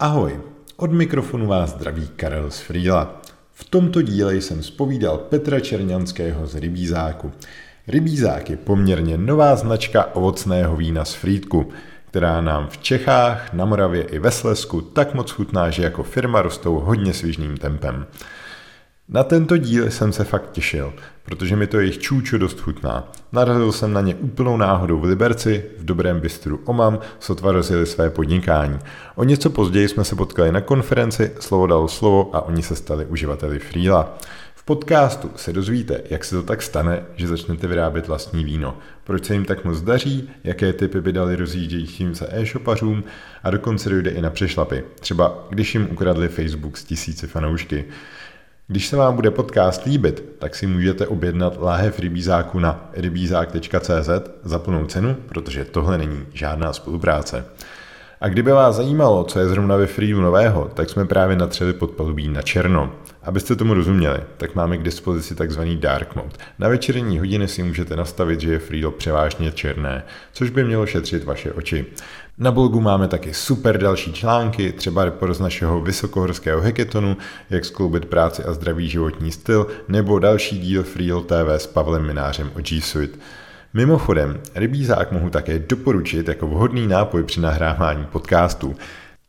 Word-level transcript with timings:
Ahoj, 0.00 0.40
od 0.76 0.92
mikrofonu 0.92 1.46
vás 1.46 1.70
zdraví 1.70 2.08
Karel 2.16 2.50
z 2.50 2.60
Frýla. 2.60 3.22
V 3.52 3.64
tomto 3.64 4.02
díle 4.02 4.34
jsem 4.34 4.62
spovídal 4.62 5.18
Petra 5.18 5.60
Čerňanského 5.60 6.46
z 6.46 6.54
Rybízáku. 6.54 7.32
Rybízák 7.88 8.50
je 8.50 8.56
poměrně 8.56 9.16
nová 9.16 9.56
značka 9.56 10.14
ovocného 10.14 10.76
vína 10.76 11.04
z 11.04 11.14
Frýdku, 11.14 11.68
která 12.06 12.40
nám 12.40 12.68
v 12.68 12.78
Čechách, 12.78 13.52
na 13.52 13.64
Moravě 13.64 14.02
i 14.02 14.18
ve 14.18 14.30
Slesku 14.30 14.80
tak 14.80 15.14
moc 15.14 15.30
chutná, 15.30 15.70
že 15.70 15.82
jako 15.82 16.02
firma 16.02 16.42
rostou 16.42 16.74
hodně 16.78 17.14
svižným 17.14 17.56
tempem. 17.56 18.06
Na 19.10 19.24
tento 19.24 19.56
díl 19.56 19.90
jsem 19.90 20.12
se 20.12 20.24
fakt 20.24 20.50
těšil, 20.50 20.92
protože 21.22 21.56
mi 21.56 21.66
to 21.66 21.80
jejich 21.80 21.98
čůčo 21.98 22.38
dost 22.38 22.60
chutná. 22.60 23.12
Narazil 23.32 23.72
jsem 23.72 23.92
na 23.92 24.00
ně 24.00 24.14
úplnou 24.14 24.56
náhodou 24.56 25.00
v 25.00 25.04
Liberci, 25.04 25.64
v 25.78 25.84
dobrém 25.84 26.20
bistru 26.20 26.60
Omam, 26.64 26.98
sotva 27.20 27.52
rozjeli 27.52 27.86
své 27.86 28.10
podnikání. 28.10 28.78
O 29.14 29.24
něco 29.24 29.50
později 29.50 29.88
jsme 29.88 30.04
se 30.04 30.16
potkali 30.16 30.52
na 30.52 30.60
konferenci, 30.60 31.30
slovo 31.40 31.66
dalo 31.66 31.88
slovo 31.88 32.30
a 32.32 32.40
oni 32.40 32.62
se 32.62 32.76
stali 32.76 33.06
uživateli 33.06 33.58
Freela. 33.58 34.18
V 34.54 34.64
podcastu 34.64 35.30
se 35.36 35.52
dozvíte, 35.52 36.00
jak 36.10 36.24
se 36.24 36.36
to 36.36 36.42
tak 36.42 36.62
stane, 36.62 37.02
že 37.16 37.26
začnete 37.26 37.66
vyrábět 37.66 38.08
vlastní 38.08 38.44
víno, 38.44 38.78
proč 39.04 39.24
se 39.24 39.32
jim 39.32 39.44
tak 39.44 39.64
moc 39.64 39.80
daří, 39.80 40.30
jaké 40.44 40.72
typy 40.72 41.00
by 41.00 41.12
dali 41.12 41.36
rozjíždějícím 41.36 42.14
se 42.14 42.28
e-shopařům 42.30 43.04
a 43.42 43.50
dokonce 43.50 43.88
dojde 43.88 44.10
i 44.10 44.22
na 44.22 44.30
přešlapy, 44.30 44.84
třeba 45.00 45.46
když 45.50 45.74
jim 45.74 45.88
ukradli 45.92 46.28
Facebook 46.28 46.76
s 46.76 46.84
tisíci 46.84 47.26
fanoušky. 47.26 47.84
Když 48.70 48.88
se 48.88 48.96
vám 48.96 49.14
bude 49.14 49.30
podcast 49.30 49.84
líbit, 49.84 50.24
tak 50.38 50.54
si 50.54 50.66
můžete 50.66 51.06
objednat 51.06 51.60
láhev 51.60 51.98
rybízáku 51.98 52.58
na 52.58 52.90
rybízák.cz 52.92 54.10
za 54.44 54.58
plnou 54.58 54.86
cenu, 54.86 55.16
protože 55.28 55.64
tohle 55.64 55.98
není 55.98 56.26
žádná 56.32 56.72
spolupráce. 56.72 57.44
A 58.20 58.28
kdyby 58.28 58.52
vás 58.52 58.76
zajímalo, 58.76 59.24
co 59.24 59.38
je 59.38 59.48
zrovna 59.48 59.76
ve 59.76 59.86
Freelu 59.86 60.20
nového, 60.20 60.70
tak 60.74 60.90
jsme 60.90 61.04
právě 61.04 61.36
natřeli 61.36 61.72
podpalubí 61.72 62.28
na 62.28 62.42
černo. 62.42 62.92
Abyste 63.22 63.56
tomu 63.56 63.74
rozuměli, 63.74 64.18
tak 64.36 64.54
máme 64.54 64.78
k 64.78 64.82
dispozici 64.82 65.34
tzv. 65.34 65.60
dark 65.62 66.16
mode. 66.16 66.36
Na 66.58 66.68
večerní 66.68 67.18
hodiny 67.18 67.48
si 67.48 67.62
můžete 67.62 67.96
nastavit, 67.96 68.40
že 68.40 68.52
je 68.52 68.58
Freelo 68.58 68.90
převážně 68.90 69.52
černé, 69.52 70.04
což 70.32 70.50
by 70.50 70.64
mělo 70.64 70.86
šetřit 70.86 71.24
vaše 71.24 71.52
oči. 71.52 71.86
Na 72.40 72.52
blogu 72.52 72.80
máme 72.80 73.08
taky 73.08 73.34
super 73.34 73.78
další 73.78 74.12
články, 74.12 74.72
třeba 74.72 75.04
report 75.04 75.34
z 75.34 75.40
našeho 75.40 75.80
vysokohorského 75.80 76.60
heketonu, 76.60 77.16
jak 77.50 77.64
skloubit 77.64 78.04
práci 78.04 78.44
a 78.44 78.52
zdravý 78.52 78.88
životní 78.88 79.32
styl, 79.32 79.66
nebo 79.88 80.18
další 80.18 80.58
díl 80.58 80.82
Freelo 80.82 81.20
TV 81.20 81.48
s 81.56 81.66
Pavlem 81.66 82.06
Minářem 82.06 82.50
o 82.56 82.60
G 82.60 82.80
Suite. 82.80 83.18
Mimochodem, 83.74 84.40
rybízák 84.54 85.12
mohu 85.12 85.30
také 85.30 85.58
doporučit 85.58 86.28
jako 86.28 86.46
vhodný 86.46 86.86
nápoj 86.86 87.22
při 87.22 87.40
nahrávání 87.40 88.06
podcastů. 88.12 88.76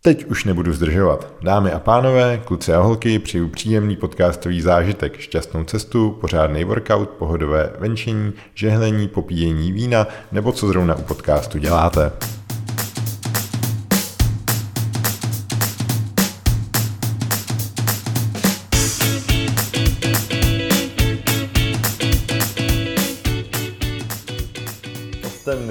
Teď 0.02 0.26
už 0.26 0.46
nebudu 0.46 0.74
zdržovat. 0.74 1.34
Dámy 1.42 1.72
a 1.72 1.80
pánové, 1.80 2.42
kluci 2.46 2.74
a 2.74 2.80
holky, 2.80 3.20
přeju 3.20 3.48
příjemný 3.48 3.96
podcastový 3.96 4.62
zážitek, 4.62 5.18
šťastnou 5.18 5.64
cestu, 5.64 6.18
pořádný 6.22 6.64
workout, 6.64 7.10
pohodové 7.10 7.74
venčení, 7.80 8.34
žehlení, 8.54 9.08
popíjení 9.08 9.72
vína 9.72 10.08
nebo 10.32 10.52
co 10.52 10.68
zrovna 10.68 10.96
u 10.96 11.02
podcastu 11.02 11.58
děláte. 11.58 12.12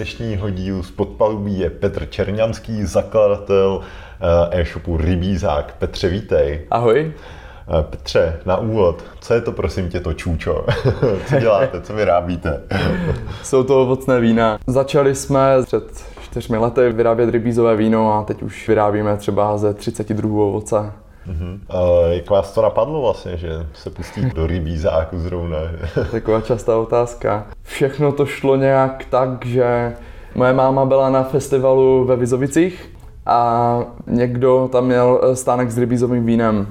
Dnešního 0.09 0.51
dílu 0.51 0.83
z 0.83 0.91
podpalubí 0.91 1.59
je 1.59 1.71
Petr 1.71 2.07
Čerňanský, 2.07 2.85
zakladatel 2.85 3.81
eh, 4.51 4.61
e-shopu 4.61 4.97
Rybízák. 4.97 5.75
Petře, 5.79 6.09
vítej. 6.09 6.61
Ahoj. 6.71 7.13
Eh, 7.81 7.83
Petře, 7.83 8.41
na 8.47 8.57
úvod, 8.57 9.05
co 9.21 9.35
je 9.35 9.41
to 9.41 9.53
prosím 9.53 9.89
tě 9.89 10.01
to 10.01 10.13
čůčo? 10.13 10.67
co 11.29 11.41
děláte, 11.41 11.81
co 11.81 11.95
vyrábíte? 11.95 12.63
Jsou 13.43 13.65
to 13.65 13.83
ovocné 13.83 14.21
vína. 14.21 14.59
Začali 14.67 15.15
jsme 15.15 15.63
před 15.63 16.05
čtyřmi 16.23 16.59
lety 16.59 16.93
vyrábět 16.93 17.31
rybízové 17.31 17.77
víno 17.77 18.13
a 18.13 18.25
teď 18.25 18.43
už 18.43 18.69
vyrábíme 18.69 19.17
třeba 19.17 19.59
ze 19.59 19.75
30 19.75 20.09
druhů 20.09 20.49
ovoce. 20.49 20.93
Uh-huh. 21.29 21.59
Uh, 21.75 22.13
jak 22.13 22.31
vás 22.31 22.53
to 22.53 22.63
napadlo 22.63 23.03
vlastně, 23.03 23.37
že 23.37 23.67
se 23.75 23.91
pustí 23.91 24.31
do 24.35 24.47
rybízáku 24.47 25.19
zrovna? 25.19 25.59
Taková 26.11 26.41
častá 26.41 26.79
otázka. 26.79 27.47
Všechno 27.63 28.13
to 28.13 28.27
šlo 28.27 28.57
nějak 28.57 29.05
tak, 29.11 29.47
že 29.47 29.97
moje 30.35 30.53
máma 30.53 30.85
byla 30.85 31.11
na 31.11 31.23
festivalu 31.23 32.05
ve 32.05 32.17
Vizovicích 32.17 32.91
a 33.27 33.79
někdo 34.07 34.69
tam 34.73 34.87
měl 34.87 35.21
stánek 35.35 35.71
s 35.71 35.79
rybízovým 35.79 36.27
vínem. 36.27 36.67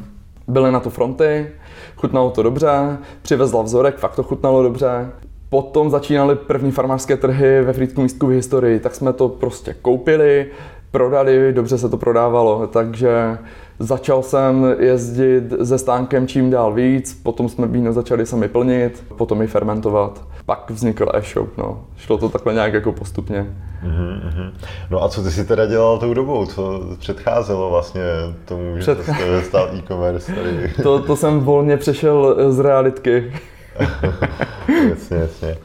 Byly 0.47 0.71
na 0.71 0.79
to 0.79 0.89
fronty, 0.89 1.47
chutnalo 1.95 2.29
to 2.29 2.43
dobře, 2.43 2.97
přivezla 3.21 3.61
vzorek, 3.61 3.97
fakt 3.97 4.15
to 4.15 4.23
chutnalo 4.23 4.63
dobře. 4.63 5.09
Potom 5.49 5.89
začínaly 5.89 6.35
první 6.35 6.71
farmářské 6.71 7.17
trhy 7.17 7.61
ve 7.61 7.73
Frýdku 7.73 8.01
místku 8.01 8.27
v 8.27 8.29
historii, 8.29 8.79
tak 8.79 8.95
jsme 8.95 9.13
to 9.13 9.29
prostě 9.29 9.75
koupili, 9.81 10.51
prodali, 10.91 11.53
dobře 11.53 11.77
se 11.77 11.89
to 11.89 11.97
prodávalo, 11.97 12.67
takže 12.67 13.37
začal 13.79 14.23
jsem 14.23 14.75
jezdit 14.79 15.43
se 15.63 15.77
stánkem 15.77 16.27
čím 16.27 16.49
dál 16.49 16.73
víc, 16.73 17.19
potom 17.23 17.49
jsme 17.49 17.67
víno 17.67 17.93
začali 17.93 18.25
sami 18.25 18.47
plnit, 18.47 19.03
potom 19.17 19.41
i 19.41 19.47
fermentovat. 19.47 20.27
Pak 20.45 20.71
vznikl 20.71 21.09
e-shop, 21.13 21.57
no. 21.57 21.83
Šlo 21.97 22.17
to 22.17 22.29
takhle 22.29 22.53
nějak 22.53 22.73
jako 22.73 22.91
postupně. 22.91 23.45
Mm-hmm. 23.83 24.51
No 24.89 25.03
a 25.03 25.09
co 25.09 25.23
ty 25.23 25.31
si 25.31 25.45
teda 25.45 25.65
dělal 25.65 25.97
tou 25.97 26.13
dobou? 26.13 26.45
Co 26.45 26.81
předcházelo 26.99 27.69
vlastně 27.69 28.01
tomu, 28.45 28.75
že 28.75 28.81
Předchá... 28.81 29.13
jste 29.13 29.41
stal 29.41 29.69
e-commerce 29.73 30.33
tady? 30.33 30.73
To, 30.83 30.99
to 30.99 31.15
jsem 31.15 31.39
volně 31.39 31.77
přešel 31.77 32.35
z 32.51 32.59
realitky. 32.59 33.33
jasně, 34.89 35.17
jasně. 35.17 35.57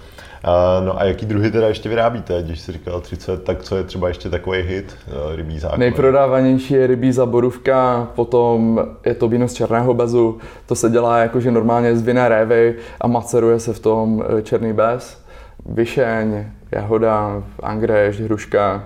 No 0.84 1.00
a 1.00 1.04
jaký 1.04 1.26
druhy 1.26 1.50
teda 1.50 1.68
ještě 1.68 1.88
vyrábíte? 1.88 2.42
Když 2.42 2.60
jsi 2.60 2.72
říkal 2.72 3.00
30, 3.00 3.44
tak 3.44 3.62
co 3.62 3.76
je 3.76 3.82
třeba 3.84 4.08
ještě 4.08 4.28
takový 4.30 4.60
hit 4.62 4.96
eh, 5.08 5.36
rybí 5.36 5.58
zákon? 5.58 5.80
Nejprodávanější 5.80 6.74
je 6.74 6.86
rybí 6.86 7.12
zaborůvka, 7.12 8.08
potom 8.14 8.86
je 9.06 9.14
to 9.14 9.28
víno 9.28 9.48
z 9.48 9.54
černého 9.54 9.94
bezu. 9.94 10.38
To 10.66 10.74
se 10.74 10.90
dělá 10.90 11.18
jakože 11.18 11.50
normálně 11.50 11.96
z 11.96 12.02
vinné 12.02 12.28
révy 12.28 12.74
a 13.00 13.06
maceruje 13.06 13.60
se 13.60 13.72
v 13.72 13.78
tom 13.78 14.24
eh, 14.38 14.42
černý 14.42 14.72
bez. 14.72 15.22
Vyšeň, 15.66 16.46
jahoda, 16.72 17.42
angréš, 17.62 18.20
hruška, 18.20 18.84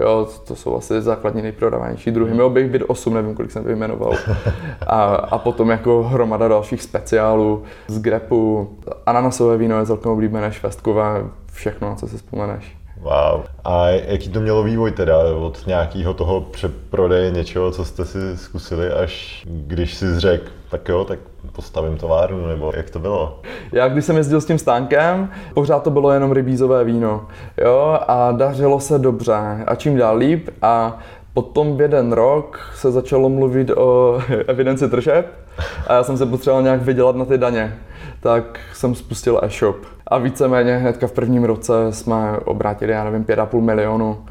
Jo, 0.00 0.28
to 0.46 0.56
jsou 0.56 0.76
asi 0.76 1.02
základní 1.02 1.42
nejprodávanější 1.42 2.10
druhy. 2.10 2.32
Mělo 2.32 2.50
bych 2.50 2.70
být 2.70 2.82
8, 2.86 3.14
nevím, 3.14 3.34
kolik 3.34 3.50
jsem 3.50 3.64
vyjmenoval. 3.64 4.12
A, 4.86 5.02
a 5.14 5.38
potom 5.38 5.70
jako 5.70 6.02
hromada 6.02 6.48
dalších 6.48 6.82
speciálů 6.82 7.62
z 7.88 7.98
grepu. 7.98 8.70
Ananasové 9.06 9.56
víno 9.56 9.78
je 9.78 9.86
celkem 9.86 10.12
oblíbené, 10.12 10.52
švestkové, 10.52 11.24
všechno, 11.52 11.88
na 11.88 11.96
co 11.96 12.08
si 12.08 12.16
vzpomeneš. 12.16 12.76
Wow. 13.00 13.42
A 13.64 13.86
jaký 13.88 14.28
to 14.28 14.40
mělo 14.40 14.62
vývoj 14.62 14.92
teda 14.92 15.18
od 15.18 15.66
nějakého 15.66 16.14
toho 16.14 16.40
přeprodeje 16.40 17.30
něčeho, 17.30 17.70
co 17.70 17.84
jste 17.84 18.04
si 18.04 18.36
zkusili, 18.36 18.92
až 18.92 19.44
když 19.46 19.94
si 19.94 20.20
řekl, 20.20 20.50
tak 20.72 20.88
jo, 20.88 21.04
tak 21.04 21.18
postavím 21.52 21.96
továrnu, 21.96 22.46
nebo 22.46 22.72
jak 22.76 22.90
to 22.90 22.98
bylo? 22.98 23.40
Já 23.72 23.88
když 23.88 24.04
jsem 24.04 24.16
jezdil 24.16 24.40
s 24.40 24.46
tím 24.46 24.58
stánkem, 24.58 25.30
pořád 25.54 25.82
to 25.82 25.90
bylo 25.90 26.12
jenom 26.12 26.32
rybízové 26.32 26.84
víno, 26.84 27.26
jo, 27.64 27.98
a 28.08 28.32
dařilo 28.32 28.80
se 28.80 28.98
dobře 28.98 29.64
a 29.66 29.74
čím 29.74 29.96
dál 29.96 30.16
líp 30.16 30.48
a 30.62 30.98
Potom 31.34 31.76
v 31.76 31.80
jeden 31.80 32.12
rok 32.12 32.60
se 32.74 32.90
začalo 32.90 33.28
mluvit 33.28 33.70
o 33.70 34.20
evidenci 34.46 34.88
tržeb 34.88 35.26
a 35.86 35.94
já 35.94 36.02
jsem 36.02 36.16
se 36.16 36.26
potřeboval 36.26 36.62
nějak 36.62 36.82
vydělat 36.82 37.16
na 37.16 37.24
ty 37.24 37.38
daně. 37.38 37.78
Tak 38.20 38.60
jsem 38.72 38.94
spustil 38.94 39.40
e-shop. 39.42 39.76
A 40.06 40.18
víceméně 40.18 40.76
hnedka 40.76 41.06
v 41.06 41.12
prvním 41.12 41.44
roce 41.44 41.92
jsme 41.92 42.38
obrátili, 42.44 42.92
já 42.92 43.04
nevím, 43.04 43.24
5,5 43.24 43.60
milionu. 43.60 44.24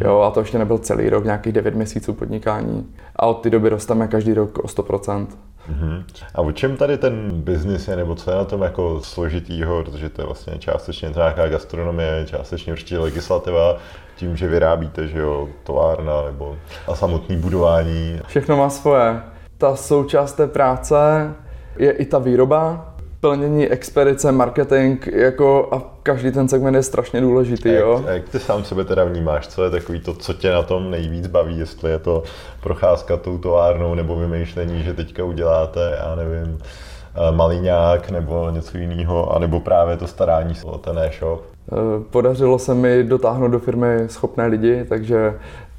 Jo, 0.00 0.20
a 0.20 0.30
to 0.30 0.40
ještě 0.40 0.58
nebyl 0.58 0.78
celý 0.78 1.08
rok, 1.08 1.24
nějakých 1.24 1.52
9 1.52 1.74
měsíců 1.74 2.12
podnikání. 2.12 2.94
A 3.16 3.26
od 3.26 3.34
té 3.34 3.50
doby 3.50 3.68
rosteme 3.68 4.08
každý 4.08 4.34
rok 4.34 4.58
o 4.58 4.66
100%. 4.66 5.26
Uh-huh. 5.70 6.04
A 6.34 6.40
o 6.40 6.52
čem 6.52 6.76
tady 6.76 6.98
ten 6.98 7.30
biznis 7.30 7.88
je, 7.88 7.96
nebo 7.96 8.14
co 8.14 8.30
je 8.30 8.36
na 8.36 8.44
tom 8.44 8.62
jako 8.62 9.00
složitýho, 9.02 9.82
protože 9.84 10.08
to 10.08 10.22
je 10.22 10.26
vlastně 10.26 10.58
částečně 10.58 11.12
nějaká 11.16 11.48
gastronomie, 11.48 12.26
částečně 12.26 12.72
určitě 12.72 12.98
legislativa, 12.98 13.76
tím, 14.16 14.36
že 14.36 14.48
vyrábíte, 14.48 15.08
že 15.08 15.18
jo, 15.18 15.48
továrna 15.64 16.22
nebo 16.22 16.56
a 16.88 16.94
samotné 16.94 17.36
budování. 17.36 18.20
Všechno 18.26 18.56
má 18.56 18.70
svoje. 18.70 19.20
Ta 19.58 19.76
součást 19.76 20.32
té 20.32 20.46
práce 20.46 21.30
je 21.76 21.92
i 21.92 22.04
ta 22.04 22.18
výroba, 22.18 22.93
plnění, 23.24 23.68
expedice, 23.68 24.32
marketing, 24.32 25.06
jako 25.12 25.68
a 25.72 25.82
každý 26.02 26.30
ten 26.32 26.48
segment 26.48 26.74
je 26.74 26.82
strašně 26.82 27.20
důležitý, 27.20 27.68
jak, 27.68 27.80
jo. 27.80 28.04
A 28.06 28.10
jak 28.10 28.28
ty 28.28 28.38
sám 28.38 28.64
sebe 28.64 28.84
teda 28.84 29.04
vnímáš? 29.04 29.48
Co 29.48 29.64
je 29.64 29.70
takový 29.70 30.00
to, 30.00 30.14
co 30.14 30.32
tě 30.32 30.50
na 30.50 30.62
tom 30.62 30.90
nejvíc 30.90 31.26
baví? 31.26 31.58
Jestli 31.58 31.90
je 31.90 31.98
to 31.98 32.22
procházka 32.60 33.16
tou 33.16 33.38
továrnou 33.38 33.94
nebo 33.94 34.16
vymýšlení, 34.16 34.82
že 34.82 34.94
teďka 34.94 35.24
uděláte, 35.24 35.98
já 36.04 36.14
nevím, 36.14 36.58
eh, 36.58 37.32
maliňák 37.32 38.10
nebo 38.10 38.50
něco 38.50 38.78
jiného, 38.78 39.36
anebo 39.36 39.60
právě 39.60 39.96
to 39.96 40.06
starání 40.06 40.54
se 40.54 40.66
o 40.66 40.78
ten 40.78 40.98
e-shop? 40.98 41.42
Eh, 41.72 41.76
podařilo 42.10 42.58
se 42.58 42.74
mi 42.74 43.04
dotáhnout 43.04 43.48
do 43.48 43.58
firmy 43.58 44.04
schopné 44.06 44.46
lidi, 44.46 44.84
takže 44.88 45.34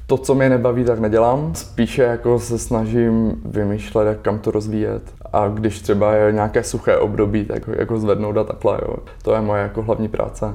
To, 0.08 0.18
co 0.18 0.34
mě 0.34 0.48
nebaví, 0.48 0.84
tak 0.84 0.98
nedělám. 0.98 1.54
Spíše 1.54 2.02
jako 2.02 2.38
se 2.38 2.58
snažím 2.58 3.42
vymýšlet, 3.44 4.06
jak 4.06 4.20
kam 4.20 4.38
to 4.38 4.50
rozvíjet. 4.50 5.02
A 5.32 5.48
když 5.48 5.80
třeba 5.80 6.14
je 6.14 6.32
nějaké 6.32 6.62
suché 6.62 6.96
období, 6.96 7.44
tak 7.44 7.68
jako 7.78 7.98
zvednout 7.98 8.36
a 8.36 8.44
takhle, 8.44 8.78
jo. 8.82 8.96
To 9.22 9.34
je 9.34 9.40
moje 9.40 9.62
jako 9.62 9.82
hlavní 9.82 10.08
práce. 10.08 10.46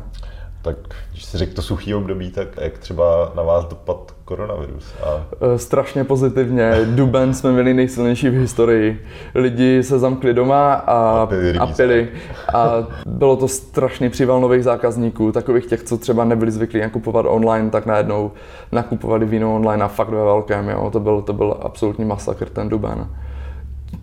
Tak 0.62 0.76
když 1.12 1.26
jsi 1.26 1.38
řekl 1.38 1.54
to 1.54 1.62
suchý 1.62 1.96
období, 1.96 2.32
tak 2.32 2.48
jak 2.62 2.78
třeba 2.78 3.32
na 3.36 3.44
vás 3.44 3.66
dopad 3.66 4.16
koronavirus? 4.26 4.94
A... 5.04 5.26
E, 5.56 5.58
strašně 5.58 6.04
pozitivně. 6.04 6.72
Duben 6.86 7.34
jsme 7.34 7.52
měli 7.52 7.74
nejsilnější 7.74 8.30
v 8.30 8.34
historii. 8.34 9.06
Lidi 9.36 9.84
se 9.84 10.00
zamkli 10.00 10.34
doma 10.34 10.74
a, 10.74 11.22
a, 11.22 11.26
pili, 11.26 11.58
a 11.58 11.68
pili. 11.68 12.10
A 12.54 12.88
bylo 13.06 13.36
to 13.36 13.48
strašný 13.48 14.10
příval 14.10 14.42
nových 14.42 14.64
zákazníků, 14.64 15.32
takových 15.32 15.66
těch, 15.66 15.84
co 15.84 15.98
třeba 15.98 16.24
nebyli 16.24 16.52
zvyklí 16.52 16.82
nakupovat 16.82 17.26
online, 17.30 17.70
tak 17.70 17.86
najednou 17.86 18.32
nakupovali 18.72 19.26
víno 19.26 19.56
online 19.56 19.84
a 19.84 19.88
fakt 19.88 20.10
ve 20.10 20.24
velkém. 20.24 20.70
Jo. 20.70 20.90
To, 20.92 21.00
byl, 21.00 21.22
to 21.22 21.34
byl 21.34 21.58
absolutní 21.62 22.06
masakr 22.06 22.50
ten 22.50 22.70
Duben 22.70 23.08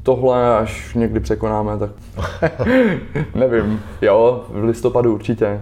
tohle 0.02 0.58
až 0.58 0.94
někdy 0.94 1.20
překonáme, 1.20 1.78
tak 1.78 1.90
nevím. 3.34 3.82
Jo, 4.02 4.44
v 4.48 4.64
listopadu 4.64 5.14
určitě. 5.14 5.60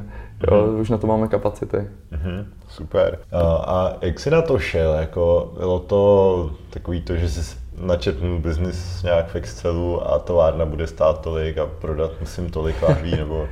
Jo, 0.50 0.56
mm-hmm. 0.56 0.80
už 0.80 0.90
na 0.90 0.98
to 0.98 1.06
máme 1.06 1.28
kapacity. 1.28 1.76
Mm-hmm. 1.76 2.44
Super. 2.68 3.18
A, 3.32 3.40
a 3.56 3.96
jak 4.02 4.20
jsi 4.20 4.30
na 4.30 4.42
to 4.42 4.58
šel? 4.58 4.94
Jako, 4.94 5.52
bylo 5.58 5.78
to 5.78 6.50
takový 6.70 7.02
to, 7.02 7.16
že 7.16 7.28
jsi 7.28 7.56
načetnul 7.80 8.38
biznis 8.38 9.02
nějak 9.02 9.28
v 9.28 9.36
Excelu 9.36 10.12
a 10.12 10.18
továrna 10.18 10.66
bude 10.66 10.86
stát 10.86 11.20
tolik 11.20 11.58
a 11.58 11.66
prodat 11.80 12.10
musím 12.20 12.50
tolik 12.50 12.82
lahví, 12.82 13.10
nebo 13.16 13.46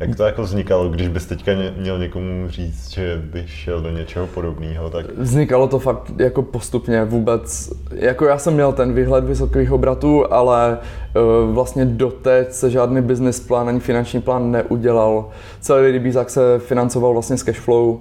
jak 0.00 0.16
to 0.16 0.22
jako 0.22 0.42
vznikalo, 0.42 0.88
když 0.88 1.08
bys 1.08 1.26
teďka 1.26 1.52
měl 1.76 1.98
někomu 1.98 2.48
říct, 2.48 2.90
že 2.90 3.22
by 3.24 3.44
šel 3.46 3.80
do 3.80 3.90
něčeho 3.90 4.26
podobného, 4.26 4.90
tak... 4.90 5.06
Vznikalo 5.18 5.68
to 5.68 5.78
fakt 5.78 6.12
jako 6.18 6.42
postupně 6.42 7.04
vůbec, 7.04 7.72
jako 7.94 8.24
já 8.24 8.38
jsem 8.38 8.54
měl 8.54 8.72
ten 8.72 8.94
výhled 8.94 9.24
vysokých 9.24 9.72
obratů, 9.72 10.32
ale 10.32 10.78
uh, 10.78 11.54
vlastně 11.54 11.84
doteď 11.84 12.52
se 12.52 12.70
žádný 12.70 13.02
business 13.02 13.40
plán 13.40 13.68
ani 13.68 13.80
finanční 13.80 14.20
plán 14.20 14.50
neudělal. 14.50 15.28
Celý 15.60 15.92
rybízák 15.92 16.30
se 16.30 16.58
financoval 16.58 17.12
vlastně 17.12 17.36
z 17.36 17.42
cashflow, 17.42 17.96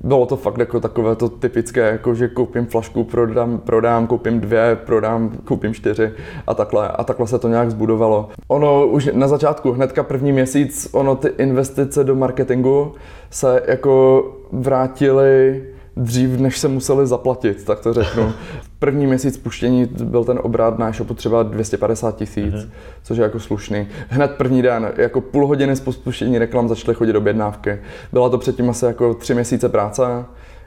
bylo 0.00 0.26
to 0.26 0.36
fakt 0.36 0.58
jako 0.58 0.80
takové 0.80 1.16
to 1.16 1.28
typické, 1.28 1.80
jako 1.80 2.14
že 2.14 2.28
koupím 2.28 2.66
flašku, 2.66 3.04
prodám, 3.04 3.58
prodám, 3.58 4.06
koupím 4.06 4.40
dvě, 4.40 4.78
prodám, 4.86 5.30
koupím 5.44 5.74
čtyři 5.74 6.12
a 6.46 6.54
takhle. 6.54 6.88
A 6.88 7.04
takhle 7.04 7.26
se 7.26 7.38
to 7.38 7.48
nějak 7.48 7.70
zbudovalo. 7.70 8.28
Ono 8.48 8.86
už 8.86 9.10
na 9.12 9.28
začátku, 9.28 9.72
hnedka 9.72 10.02
první 10.02 10.32
měsíc, 10.32 10.88
ono 10.92 11.16
ty 11.16 11.28
investice 11.38 12.04
do 12.04 12.14
marketingu 12.14 12.92
se 13.30 13.62
jako 13.66 14.24
vrátily 14.52 15.64
dřív, 15.96 16.40
než 16.40 16.58
se 16.58 16.68
museli 16.68 17.06
zaplatit, 17.06 17.64
tak 17.64 17.80
to 17.80 17.92
řeknu. 17.92 18.32
První 18.78 19.06
měsíc 19.06 19.36
puštění 19.36 19.86
byl 19.86 20.24
ten 20.24 20.38
obrat 20.42 20.78
na 20.78 20.88
e-shopu 20.88 21.14
třeba 21.14 21.42
250 21.42 22.16
tisíc, 22.16 22.54
mm-hmm. 22.54 22.68
což 23.02 23.18
je 23.18 23.22
jako 23.22 23.40
slušný. 23.40 23.88
Hned 24.08 24.30
první 24.30 24.62
den, 24.62 24.92
jako 24.96 25.20
půl 25.20 25.46
hodiny 25.46 25.76
z 25.76 25.84
spuštění 25.90 26.38
reklam 26.38 26.68
začaly 26.68 26.94
chodit 26.94 27.16
objednávky. 27.16 27.78
Byla 28.12 28.28
to 28.28 28.38
předtím 28.38 28.70
asi 28.70 28.84
jako 28.84 29.14
tři 29.14 29.34
měsíce 29.34 29.68
práce, 29.68 30.24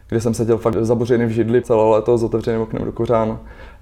kdy 0.09 0.21
jsem 0.21 0.33
seděl 0.33 0.57
fakt 0.57 0.75
zabořený 0.85 1.25
v 1.25 1.29
židli 1.29 1.61
celé 1.61 1.89
léto 1.89 2.17
s 2.17 2.23
otevřeným 2.23 2.61
oknem 2.61 2.85
do 2.85 2.91
kořán 2.91 3.39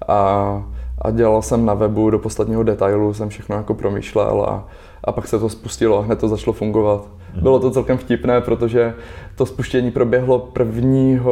a, 0.08 0.62
a 0.98 1.10
dělal 1.10 1.42
jsem 1.42 1.66
na 1.66 1.74
webu 1.74 2.10
do 2.10 2.18
posledního 2.18 2.62
detailu, 2.62 3.14
jsem 3.14 3.28
všechno 3.28 3.56
jako 3.56 3.74
promýšlel 3.74 4.42
a, 4.48 4.68
a 5.04 5.12
pak 5.12 5.28
se 5.28 5.38
to 5.38 5.48
spustilo, 5.48 6.02
hned 6.02 6.18
to 6.18 6.28
začalo 6.28 6.52
fungovat. 6.52 7.08
Bylo 7.42 7.60
to 7.60 7.70
celkem 7.70 7.98
vtipné, 7.98 8.40
protože 8.40 8.94
to 9.36 9.46
spuštění 9.46 9.90
proběhlo 9.90 10.48
1. 10.58 11.24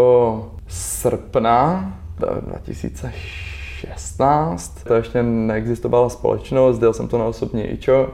srpna 0.69 1.93
2016. 2.41 4.85
To 4.85 4.95
ještě 4.95 5.23
neexistovala 5.23 6.09
společnost, 6.09 6.79
dělal 6.79 6.95
jsem 6.95 7.09
to 7.09 7.19
na 7.19 7.25
osobní 7.25 7.63
ičo 7.63 8.09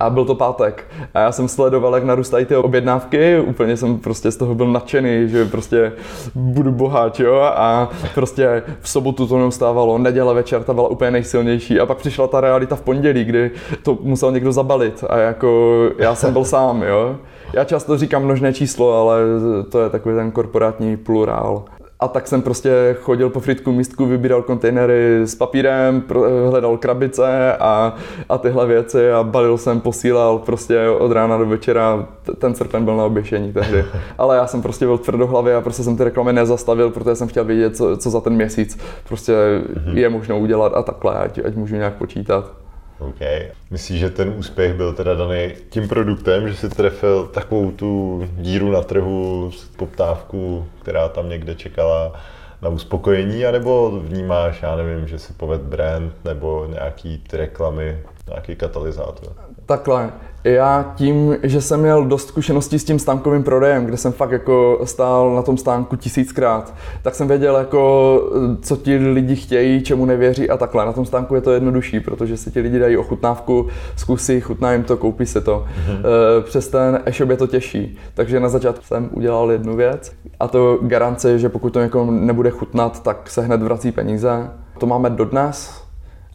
a 0.00 0.10
byl 0.10 0.24
to 0.24 0.34
pátek. 0.34 0.84
A 1.14 1.20
já 1.20 1.32
jsem 1.32 1.48
sledoval, 1.48 1.94
jak 1.94 2.04
narůstají 2.04 2.46
ty 2.46 2.56
objednávky, 2.56 3.40
úplně 3.40 3.76
jsem 3.76 3.98
prostě 3.98 4.30
z 4.30 4.36
toho 4.36 4.54
byl 4.54 4.66
nadšený, 4.66 5.28
že 5.28 5.44
prostě 5.44 5.92
budu 6.34 6.72
boháč, 6.72 7.18
jo, 7.18 7.40
a 7.40 7.90
prostě 8.14 8.62
v 8.80 8.88
sobotu 8.88 9.26
to 9.26 9.38
neustávalo, 9.38 9.98
neděle 9.98 10.34
večer 10.34 10.62
ta 10.62 10.74
byla 10.74 10.88
úplně 10.88 11.10
nejsilnější 11.10 11.80
a 11.80 11.86
pak 11.86 11.98
přišla 11.98 12.26
ta 12.26 12.40
realita 12.40 12.76
v 12.76 12.82
pondělí, 12.82 13.24
kdy 13.24 13.50
to 13.82 13.98
musel 14.02 14.32
někdo 14.32 14.52
zabalit 14.52 15.04
a 15.08 15.18
jako 15.18 15.70
já 15.98 16.14
jsem 16.14 16.32
byl 16.32 16.44
sám, 16.44 16.82
jo. 16.82 17.16
Já 17.52 17.64
často 17.64 17.98
říkám 17.98 18.24
množné 18.24 18.52
číslo, 18.52 18.92
ale 19.00 19.18
to 19.70 19.80
je 19.80 19.90
takový 19.90 20.14
ten 20.14 20.30
korporátní 20.30 20.96
plurál. 20.96 21.64
A 22.00 22.08
tak 22.08 22.28
jsem 22.28 22.42
prostě 22.42 22.96
chodil 23.00 23.30
po 23.30 23.40
fritku 23.40 23.72
místku, 23.72 24.06
vybíral 24.06 24.42
kontejnery 24.42 25.20
s 25.24 25.34
papírem, 25.34 26.02
hledal 26.48 26.76
krabice 26.76 27.56
a, 27.56 27.94
a 28.28 28.38
tyhle 28.38 28.66
věci 28.66 29.12
a 29.12 29.22
balil 29.22 29.58
jsem, 29.58 29.80
posílal 29.80 30.38
prostě 30.38 30.88
od 30.88 31.12
rána 31.12 31.38
do 31.38 31.46
večera. 31.46 32.06
Ten 32.38 32.54
srpen 32.54 32.84
byl 32.84 32.96
na 32.96 33.04
oběšení 33.04 33.52
tehdy. 33.52 33.84
Ale 34.18 34.36
já 34.36 34.46
jsem 34.46 34.62
prostě 34.62 34.86
byl 34.86 34.98
tvrdohlavý 34.98 35.52
a 35.52 35.60
prostě 35.60 35.82
jsem 35.82 35.96
ty 35.96 36.04
reklamy 36.04 36.32
nezastavil, 36.32 36.90
protože 36.90 37.14
jsem 37.14 37.28
chtěl 37.28 37.44
vědět, 37.44 37.76
co, 37.76 37.96
co 37.96 38.10
za 38.10 38.20
ten 38.20 38.32
měsíc 38.32 38.78
prostě 39.08 39.32
mm-hmm. 39.32 39.96
je 39.96 40.08
možno 40.08 40.38
udělat 40.38 40.72
a 40.74 40.82
takhle, 40.82 41.14
ať, 41.14 41.40
ať 41.44 41.54
můžu 41.54 41.76
nějak 41.76 41.94
počítat. 41.94 42.50
OK. 43.00 43.20
Myslíš, 43.70 44.00
že 44.00 44.10
ten 44.10 44.34
úspěch 44.36 44.74
byl 44.74 44.92
teda 44.92 45.14
daný 45.14 45.52
tím 45.70 45.88
produktem, 45.88 46.48
že 46.48 46.54
si 46.54 46.68
trefil 46.68 47.26
takovou 47.26 47.70
tu 47.70 48.22
díru 48.36 48.70
na 48.70 48.82
trhu, 48.82 49.50
poptávku, 49.76 50.66
která 50.82 51.08
tam 51.08 51.28
někde 51.28 51.54
čekala 51.54 52.12
na 52.62 52.68
uspokojení, 52.68 53.46
anebo 53.46 53.90
vnímáš, 53.90 54.62
já 54.62 54.76
nevím, 54.76 55.08
že 55.08 55.18
si 55.18 55.32
poved 55.32 55.60
brand 55.60 56.24
nebo 56.24 56.66
nějaký 56.68 57.18
ty 57.18 57.36
reklamy, 57.36 57.98
nějaký 58.28 58.56
katalyzátor? 58.56 59.32
Takhle, 59.70 60.10
já 60.44 60.92
tím, 60.96 61.36
že 61.42 61.60
jsem 61.60 61.80
měl 61.80 62.04
dost 62.04 62.28
zkušeností 62.28 62.78
s 62.78 62.84
tím 62.84 62.98
stánkovým 62.98 63.42
prodejem, 63.42 63.86
kde 63.86 63.96
jsem 63.96 64.12
fakt 64.12 64.30
jako 64.30 64.80
stál 64.84 65.34
na 65.34 65.42
tom 65.42 65.56
stánku 65.56 65.96
tisíckrát, 65.96 66.74
tak 67.02 67.14
jsem 67.14 67.28
věděl 67.28 67.56
jako, 67.56 68.22
co 68.62 68.76
ti 68.76 68.96
lidi 68.96 69.36
chtějí, 69.36 69.82
čemu 69.82 70.04
nevěří 70.04 70.50
a 70.50 70.56
takhle. 70.56 70.86
Na 70.86 70.92
tom 70.92 71.06
stánku 71.06 71.34
je 71.34 71.40
to 71.40 71.52
jednodušší, 71.52 72.00
protože 72.00 72.36
si 72.36 72.50
ti 72.50 72.60
lidi 72.60 72.78
dají 72.78 72.96
ochutnávku, 72.96 73.66
zkusí, 73.96 74.40
chutná 74.40 74.72
jim 74.72 74.84
to, 74.84 74.96
koupí 74.96 75.26
si 75.26 75.40
to. 75.40 75.64
Mm-hmm. 75.64 76.42
Přes 76.42 76.68
ten 76.68 77.00
e-shop 77.04 77.30
je 77.30 77.36
to 77.36 77.46
těžší. 77.46 77.98
Takže 78.14 78.40
na 78.40 78.48
začátku 78.48 78.84
jsem 78.84 79.10
udělal 79.12 79.52
jednu 79.52 79.76
věc 79.76 80.12
a 80.40 80.48
to 80.48 80.78
garance, 80.82 81.38
že 81.38 81.48
pokud 81.48 81.72
to 81.72 81.80
někomu 81.80 82.10
nebude 82.10 82.50
chutnat, 82.50 83.02
tak 83.02 83.30
se 83.30 83.42
hned 83.42 83.62
vrací 83.62 83.92
peníze. 83.92 84.50
To 84.78 84.86
máme 84.86 85.10
dodnes 85.10 85.89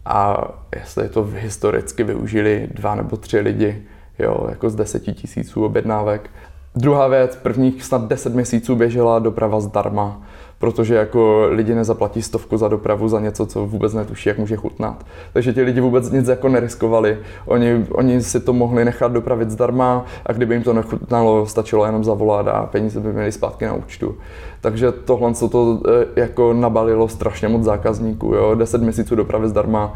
a 0.06 0.48
jestli 0.76 1.10
to 1.10 1.30
historicky 1.36 2.04
využili 2.04 2.70
dva 2.74 2.96
nebo 2.96 3.18
tři 3.18 3.40
lidi, 3.40 3.84
jo, 4.20 4.48
jako 4.50 4.70
z 4.70 4.76
deseti 4.76 5.14
tisíců 5.14 5.66
objednávek. 5.66 6.30
Druhá 6.76 7.08
věc, 7.08 7.36
prvních 7.36 7.84
snad 7.84 8.08
10 8.08 8.34
měsíců 8.34 8.76
běžela 8.76 9.20
doprava 9.20 9.60
zdarma 9.60 10.22
protože 10.66 10.96
jako 10.96 11.48
lidi 11.50 11.76
nezaplatí 11.76 12.22
stovku 12.22 12.58
za 12.58 12.68
dopravu 12.68 13.08
za 13.08 13.20
něco, 13.20 13.46
co 13.46 13.66
vůbec 13.66 13.94
netuší, 13.94 14.30
jak 14.30 14.38
může 14.38 14.56
chutnat. 14.56 15.06
Takže 15.34 15.54
ti 15.54 15.62
lidi 15.62 15.82
vůbec 15.82 16.12
nic 16.12 16.28
jako 16.28 16.50
neriskovali. 16.50 17.18
Oni, 17.46 17.86
oni 17.92 18.22
si 18.22 18.40
to 18.40 18.54
mohli 18.54 18.86
nechat 18.86 19.12
dopravit 19.12 19.50
zdarma 19.50 20.06
a 20.26 20.34
kdyby 20.34 20.56
jim 20.56 20.64
to 20.64 20.74
nechutnalo, 20.74 21.46
stačilo 21.46 21.86
jenom 21.86 22.04
zavolat 22.04 22.48
a 22.48 22.66
peníze 22.66 23.00
by 23.00 23.14
měli 23.14 23.32
zpátky 23.32 23.66
na 23.66 23.74
účtu. 23.74 24.16
Takže 24.62 24.92
tohle 24.92 25.34
co 25.34 25.50
to 25.50 25.80
e, 26.16 26.22
jako 26.22 26.54
nabalilo 26.54 27.08
strašně 27.08 27.48
moc 27.48 27.64
zákazníků, 27.64 28.36
jo? 28.36 28.56
10 28.56 28.82
měsíců 28.82 29.16
dopravy 29.16 29.50
zdarma. 29.50 29.94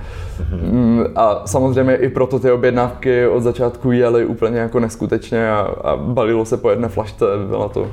Mm, 0.72 1.04
a 1.16 1.48
samozřejmě 1.48 1.96
i 1.96 2.10
proto 2.10 2.40
ty 2.40 2.52
objednávky 2.52 3.28
od 3.28 3.44
začátku 3.44 3.92
jeli 3.92 4.26
úplně 4.26 4.60
jako 4.60 4.80
neskutečně 4.80 5.52
a, 5.52 5.60
a 5.84 5.96
balilo 5.96 6.46
se 6.46 6.58
po 6.58 6.70
jedné 6.70 6.88
flašce, 6.88 7.26
byla 7.50 7.70
to 7.70 7.88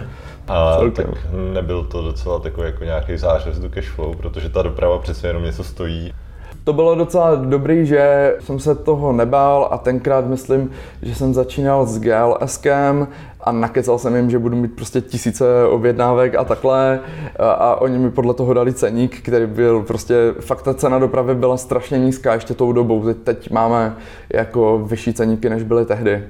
a 0.49 0.76
Celkem. 0.79 1.07
tak 1.07 1.15
nebyl 1.55 1.85
to 1.85 2.03
docela 2.03 2.38
takový 2.38 2.67
jako 2.67 2.85
nějaký 2.85 3.17
zářez 3.17 3.59
do 3.59 3.69
cashflow, 3.69 4.17
protože 4.17 4.49
ta 4.49 4.62
doprava 4.62 4.99
přece 4.99 5.26
jenom 5.26 5.45
něco 5.45 5.65
stojí. 5.65 6.12
To 6.65 6.73
bylo 6.73 6.95
docela 6.95 7.35
dobrý, 7.35 7.87
že 7.87 8.35
jsem 8.41 8.61
se 8.61 8.75
toho 8.75 9.12
nebál 9.12 9.69
a 9.71 9.79
tenkrát 9.79 10.26
myslím, 10.26 10.71
že 11.03 11.15
jsem 11.15 11.35
začínal 11.35 11.87
s 11.87 11.99
GLSkem 11.99 13.09
a 13.41 13.53
nakecal 13.53 13.99
jsem 13.99 14.17
jim, 14.17 14.31
že 14.31 14.38
budu 14.38 14.57
mít 14.57 14.76
prostě 14.76 15.00
tisíce 15.00 15.67
objednávek 15.67 16.35
a 16.35 16.45
takhle 16.45 17.00
a, 17.38 17.50
a 17.50 17.75
oni 17.75 17.99
mi 17.99 18.11
podle 18.11 18.35
toho 18.35 18.55
dali 18.55 18.73
ceník, 18.73 19.21
který 19.21 19.47
byl 19.47 19.83
prostě, 19.83 20.35
fakt 20.41 20.62
ta 20.62 20.75
cena 20.75 20.99
dopravy 20.99 21.35
byla 21.35 21.57
strašně 21.57 21.99
nízká 21.99 22.35
ještě 22.35 22.55
tou 22.55 22.73
dobou, 22.73 23.05
teď, 23.05 23.17
teď 23.17 23.50
máme 23.50 23.97
jako 24.31 24.79
vyšší 24.79 25.12
ceníky, 25.12 25.50
než 25.50 25.62
byly 25.62 25.85
tehdy 25.85 26.23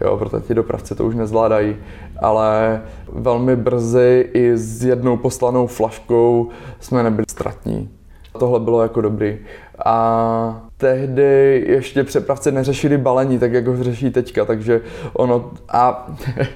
jo, 0.00 0.16
protože 0.16 0.46
ti 0.46 0.54
dopravci 0.54 0.94
to 0.94 1.04
už 1.04 1.14
nezvládají. 1.14 1.76
Ale 2.18 2.82
velmi 3.12 3.56
brzy 3.56 4.30
i 4.34 4.56
s 4.56 4.84
jednou 4.84 5.16
poslanou 5.16 5.66
flaškou 5.66 6.48
jsme 6.80 7.02
nebyli 7.02 7.24
ztratní. 7.30 7.90
Tohle 8.38 8.60
bylo 8.60 8.82
jako 8.82 9.00
dobrý. 9.00 9.38
A 9.84 10.60
tehdy 10.76 11.64
ještě 11.66 12.04
přepravci 12.04 12.52
neřešili 12.52 12.98
balení, 12.98 13.38
tak 13.38 13.52
jak 13.52 13.66
ho 13.66 13.84
řeší 13.84 14.10
teďka, 14.10 14.44
takže 14.44 14.80
ono 15.12 15.50
a 15.68 16.06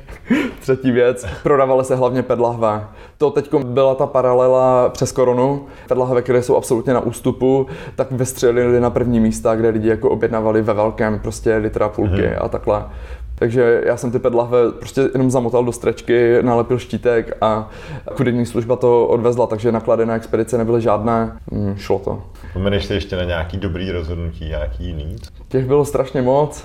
třetí 0.60 0.90
věc, 0.90 1.26
prodávaly 1.42 1.84
se 1.84 1.96
hlavně 1.96 2.22
pedlahve. 2.22 2.84
To 3.18 3.30
teď 3.30 3.54
byla 3.54 3.94
ta 3.94 4.06
paralela 4.06 4.88
přes 4.88 5.12
koronu. 5.12 5.66
Pedlahve, 5.88 6.22
které 6.22 6.42
jsou 6.42 6.56
absolutně 6.56 6.94
na 6.94 7.00
ústupu, 7.00 7.66
tak 7.96 8.10
vystřelili 8.10 8.80
na 8.80 8.90
první 8.90 9.20
místa, 9.20 9.56
kde 9.56 9.68
lidi 9.68 9.88
jako 9.88 10.10
objednávali 10.10 10.62
ve 10.62 10.74
velkém 10.74 11.18
prostě 11.18 11.56
litra 11.56 11.88
půlky 11.88 12.14
mm-hmm. 12.14 12.38
a 12.40 12.48
takhle. 12.48 12.84
Takže 13.38 13.82
já 13.86 13.96
jsem 13.96 14.10
ty 14.10 14.18
pedlahve 14.18 14.72
prostě 14.72 15.00
jenom 15.12 15.30
zamotal 15.30 15.64
do 15.64 15.72
strečky, 15.72 16.42
nalepil 16.42 16.78
štítek 16.78 17.36
a 17.40 17.70
kudyní 18.16 18.46
služba 18.46 18.76
to 18.76 19.06
odvezla, 19.06 19.46
takže 19.46 19.72
naklady 19.72 20.06
na 20.06 20.16
expedice 20.16 20.58
nebyly 20.58 20.82
žádné, 20.82 21.38
mm, 21.50 21.76
šlo 21.76 21.98
to. 21.98 22.22
Pomeneš 22.52 22.84
si 22.84 22.94
ještě 22.94 23.16
na 23.16 23.24
nějaký 23.24 23.56
dobrý 23.56 23.90
rozhodnutí, 23.90 24.44
nějaký 24.44 24.84
jiný? 24.84 25.16
Těch 25.48 25.66
bylo 25.66 25.84
strašně 25.84 26.22
moc. 26.22 26.64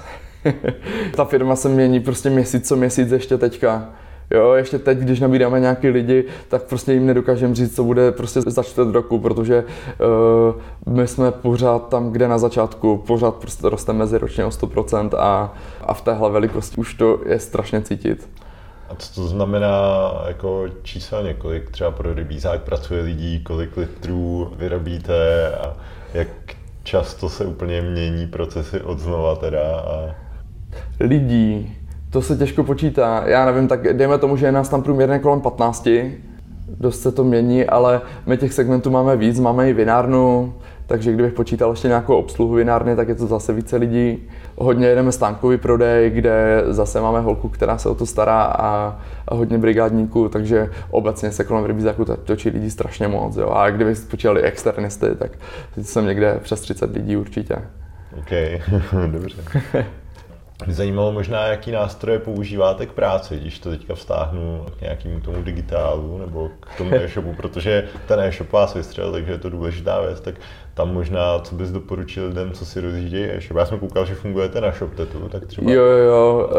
Ta 1.15 1.25
firma 1.25 1.55
se 1.55 1.69
mění 1.69 1.99
prostě 1.99 2.29
měsíc 2.29 2.67
co 2.67 2.75
měsíc 2.75 3.11
ještě 3.11 3.37
teďka. 3.37 3.89
Jo, 4.33 4.53
ještě 4.53 4.79
teď, 4.79 4.97
když 4.97 5.19
nabíráme 5.19 5.59
nějaký 5.59 5.89
lidi, 5.89 6.25
tak 6.47 6.63
prostě 6.63 6.93
jim 6.93 7.05
nedokážeme 7.05 7.55
říct, 7.55 7.75
co 7.75 7.83
bude 7.83 8.11
prostě 8.11 8.41
za 8.41 8.63
čtvrt 8.63 8.91
roku, 8.91 9.19
protože 9.19 9.63
uh, 10.85 10.93
my 10.93 11.07
jsme 11.07 11.31
pořád 11.31 11.89
tam, 11.89 12.11
kde 12.11 12.27
na 12.27 12.37
začátku, 12.37 12.97
pořád 12.97 13.35
prostě 13.35 13.69
roste 13.69 13.93
meziročně 13.93 14.45
o 14.45 14.49
100% 14.49 15.09
a, 15.17 15.53
a 15.81 15.93
v 15.93 16.01
téhle 16.01 16.29
velikosti 16.29 16.77
už 16.77 16.93
to 16.93 17.19
je 17.25 17.39
strašně 17.39 17.81
cítit. 17.81 18.29
A 18.89 18.95
co 18.95 19.21
to 19.21 19.27
znamená 19.27 19.77
jako 20.27 20.65
číselně, 20.83 21.33
kolik 21.33 21.71
třeba 21.71 21.91
pro 21.91 22.13
rybízák 22.13 22.61
pracuje 22.61 23.01
lidí, 23.01 23.43
kolik 23.43 23.77
litrů 23.77 24.53
vyrobíte 24.57 25.51
a 25.55 25.73
jak 26.13 26.27
často 26.83 27.29
se 27.29 27.45
úplně 27.45 27.81
mění 27.81 28.27
procesy 28.27 28.81
od 28.81 28.99
znova 28.99 29.35
teda? 29.35 29.79
A... 29.79 30.15
Lidí, 30.99 31.77
to 32.13 32.21
se 32.21 32.37
těžko 32.37 32.63
počítá. 32.63 33.23
Já 33.25 33.45
nevím, 33.45 33.67
tak 33.67 33.93
dejme 33.93 34.17
tomu, 34.17 34.37
že 34.37 34.45
je 34.45 34.51
nás 34.51 34.69
tam 34.69 34.83
průměrně 34.83 35.19
kolem 35.19 35.41
15, 35.41 35.89
dost 36.79 37.01
se 37.01 37.11
to 37.11 37.23
mění, 37.23 37.65
ale 37.65 38.01
my 38.25 38.37
těch 38.37 38.53
segmentů 38.53 38.89
máme 38.89 39.17
víc, 39.17 39.39
máme 39.39 39.69
i 39.69 39.73
vinárnu, 39.73 40.53
takže 40.87 41.13
kdybych 41.13 41.33
počítal 41.33 41.69
ještě 41.69 41.87
nějakou 41.87 42.15
obsluhu 42.15 42.53
vinárny, 42.53 42.95
tak 42.95 43.07
je 43.07 43.15
to 43.15 43.27
zase 43.27 43.53
více 43.53 43.77
lidí. 43.77 44.29
Hodně 44.55 44.87
jedeme 44.87 45.11
stánkový 45.11 45.57
prodej, 45.57 46.09
kde 46.09 46.63
zase 46.67 47.01
máme 47.01 47.19
holku, 47.19 47.49
která 47.49 47.77
se 47.77 47.89
o 47.89 47.95
to 47.95 48.05
stará 48.05 48.43
a, 48.43 48.99
a 49.27 49.35
hodně 49.35 49.57
brigádníků, 49.57 50.29
takže 50.29 50.69
obecně 50.91 51.31
se 51.31 51.43
kolem 51.43 51.65
rybízáku 51.65 52.05
točí 52.05 52.49
lidí 52.49 52.71
strašně 52.71 53.07
moc. 53.07 53.37
Jo. 53.37 53.49
A 53.49 53.69
kdybych 53.69 53.99
počítali 53.99 54.41
externisty, 54.41 55.07
tak 55.15 55.31
jsem 55.81 56.05
někde 56.05 56.39
přes 56.43 56.61
30 56.61 56.95
lidí 56.95 57.17
určitě. 57.17 57.55
OK, 58.19 58.31
dobře. 59.11 59.43
Mě 60.65 60.75
zajímalo 60.75 61.11
možná, 61.11 61.47
jaký 61.47 61.71
nástroje 61.71 62.19
používáte 62.19 62.85
k 62.85 62.91
práci, 62.91 63.37
když 63.37 63.59
to 63.59 63.69
teďka 63.69 63.95
vztáhnu 63.95 64.65
k 64.77 64.81
nějakému 64.81 65.19
tomu 65.19 65.43
digitálu 65.43 66.17
nebo 66.17 66.49
k 66.59 66.77
tomu 66.77 66.95
e-shopu, 66.95 67.33
protože 67.33 67.87
ten 68.07 68.19
e-shop 68.19 68.51
vás 68.51 68.73
vystřelil, 68.73 69.11
takže 69.11 69.31
je 69.31 69.37
to 69.37 69.49
důležitá 69.49 70.01
věc, 70.01 70.21
tak 70.21 70.35
tam 70.73 70.93
možná, 70.93 71.39
co 71.39 71.55
bys 71.55 71.71
doporučil 71.71 72.27
lidem, 72.27 72.51
co 72.51 72.65
si 72.65 72.81
rozjíždějí 72.81 73.25
e-shop. 73.25 73.57
Já 73.57 73.65
jsem 73.65 73.79
koukal, 73.79 74.05
že 74.05 74.15
fungujete 74.15 74.61
na 74.61 74.71
ShopTetu, 74.71 75.29
tak 75.29 75.45
třeba... 75.45 75.71
Jo, 75.71 75.83
jo, 75.83 75.97
jo. 75.97 76.49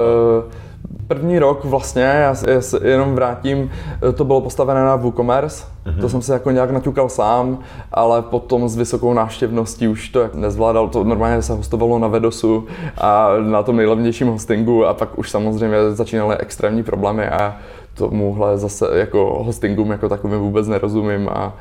Uh 0.47 0.74
První 1.07 1.39
rok 1.39 1.65
vlastně, 1.65 2.03
já, 2.03 2.37
já 2.49 2.61
jenom 2.83 3.15
vrátím, 3.15 3.71
to 4.15 4.25
bylo 4.25 4.41
postavené 4.41 4.85
na 4.85 4.97
WooCommerce, 4.97 5.65
mm-hmm. 5.65 6.01
to 6.01 6.09
jsem 6.09 6.23
se 6.23 6.33
jako 6.33 6.51
nějak 6.51 6.71
naťukal 6.71 7.09
sám, 7.09 7.59
ale 7.93 8.23
potom 8.23 8.69
s 8.69 8.77
vysokou 8.77 9.15
návštěvností 9.15 9.89
už 9.89 10.09
to 10.09 10.31
nezvládal, 10.35 10.89
to 10.89 11.05
normálně 11.05 11.43
se 11.43 11.53
hostovalo 11.53 11.99
na 11.99 12.09
Vedosu 12.09 12.67
a 12.99 13.29
na 13.41 13.63
tom 13.63 13.77
nejlevnějším 13.77 14.29
hostingu 14.29 14.87
a 14.87 14.95
pak 14.95 15.19
už 15.19 15.31
samozřejmě 15.31 15.77
začínaly 15.91 16.37
extrémní 16.37 16.83
problémy 16.83 17.29
a 17.29 17.57
tomuhle 17.95 18.59
zase 18.59 18.87
jako 18.93 19.43
hostingům 19.45 19.91
jako 19.91 20.09
takovým 20.09 20.41
vůbec 20.41 20.69
nerozumím 20.69 21.29
a 21.29 21.57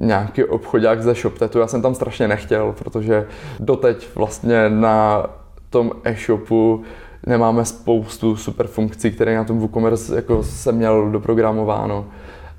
nějaký 0.00 0.44
obchodák 0.44 1.02
ze 1.02 1.14
ShopTetu, 1.14 1.58
já 1.58 1.66
jsem 1.66 1.82
tam 1.82 1.94
strašně 1.94 2.28
nechtěl, 2.28 2.74
protože 2.78 3.26
doteď 3.60 4.08
vlastně 4.14 4.68
na 4.68 5.26
tom 5.70 5.92
e-shopu 6.04 6.82
nemáme 7.28 7.64
spoustu 7.64 8.36
super 8.36 8.66
funkcí, 8.66 9.10
které 9.10 9.36
na 9.36 9.44
tom 9.44 9.58
WooCommerce 9.58 10.16
jako 10.16 10.42
jsem 10.42 10.76
měl 10.76 11.10
doprogramováno. 11.10 12.04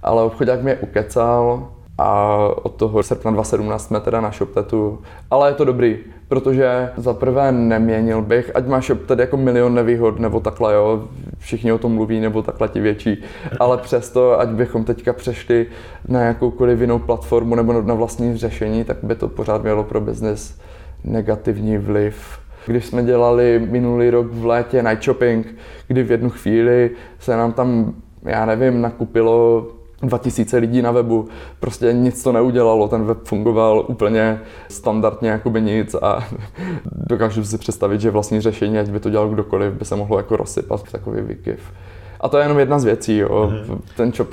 Ale 0.03 0.23
obchodák 0.23 0.61
mě 0.61 0.75
ukecal 0.75 1.67
a 1.97 2.37
od 2.63 2.75
toho 2.75 3.03
srpna 3.03 3.31
2017 3.31 3.87
jsme 3.87 3.99
teda 3.99 4.21
na 4.21 4.31
ShopTetu. 4.31 4.99
Ale 5.31 5.49
je 5.49 5.53
to 5.53 5.65
dobrý, 5.65 5.97
protože 6.27 6.89
za 6.97 7.13
prvé 7.13 7.51
neměnil 7.51 8.21
bych, 8.21 8.51
ať 8.55 8.67
má 8.67 8.81
ShopTet 8.81 9.19
jako 9.19 9.37
milion 9.37 9.75
nevýhod, 9.75 10.19
nebo 10.19 10.39
takhle, 10.39 10.73
jo, 10.73 11.03
všichni 11.37 11.71
o 11.71 11.77
tom 11.77 11.93
mluví, 11.93 12.19
nebo 12.19 12.41
takhle 12.41 12.67
ti 12.67 12.79
větší, 12.79 13.23
ale 13.59 13.77
přesto, 13.77 14.39
ať 14.39 14.49
bychom 14.49 14.83
teďka 14.83 15.13
přešli 15.13 15.65
na 16.07 16.21
jakoukoliv 16.21 16.81
jinou 16.81 16.99
platformu 16.99 17.55
nebo 17.55 17.81
na 17.81 17.93
vlastní 17.93 18.37
řešení, 18.37 18.83
tak 18.83 18.97
by 19.03 19.15
to 19.15 19.27
pořád 19.27 19.63
mělo 19.63 19.83
pro 19.83 20.01
biznis 20.01 20.59
negativní 21.03 21.77
vliv 21.77 22.39
když 22.69 22.85
jsme 22.85 23.03
dělali 23.03 23.67
minulý 23.69 24.09
rok 24.09 24.27
v 24.31 24.45
létě 24.45 24.83
night 24.83 25.03
shopping, 25.03 25.55
kdy 25.87 26.03
v 26.03 26.11
jednu 26.11 26.29
chvíli 26.29 26.91
se 27.19 27.37
nám 27.37 27.53
tam, 27.53 27.93
já 28.23 28.45
nevím, 28.45 28.81
nakupilo 28.81 29.67
2000 30.01 30.57
lidí 30.57 30.81
na 30.81 30.91
webu, 30.91 31.27
prostě 31.59 31.93
nic 31.93 32.23
to 32.23 32.31
neudělalo, 32.31 32.87
ten 32.87 33.05
web 33.05 33.17
fungoval 33.23 33.85
úplně 33.87 34.39
standardně, 34.69 35.29
jako 35.29 35.49
by 35.49 35.61
nic 35.61 35.95
a 36.01 36.23
dokážu 37.09 37.43
si 37.43 37.57
představit, 37.57 38.01
že 38.01 38.11
vlastní 38.11 38.41
řešení, 38.41 38.79
ať 38.79 38.89
by 38.89 38.99
to 38.99 39.09
dělal 39.09 39.29
kdokoliv, 39.29 39.73
by 39.73 39.85
se 39.85 39.95
mohlo 39.95 40.17
jako 40.17 40.37
rozsypat 40.37 40.83
v 40.83 40.91
takový 40.91 41.21
výkyv. 41.21 41.71
A 42.19 42.29
to 42.29 42.37
je 42.37 42.43
jenom 42.43 42.59
jedna 42.59 42.79
z 42.79 42.83
věcí. 42.83 43.17
Jo. 43.17 43.51
Mm-hmm. 43.53 43.79
Ten 43.97 44.13
shop 44.13 44.27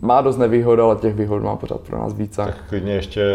má 0.00 0.20
dost 0.20 0.36
nevýhod, 0.36 0.78
ale 0.78 0.96
těch 0.96 1.14
výhod 1.14 1.42
má 1.42 1.56
pořád 1.56 1.80
pro 1.80 1.98
nás 1.98 2.14
více. 2.14 2.44
Tak 2.44 2.54
klidně 2.68 2.92
ještě 2.92 3.34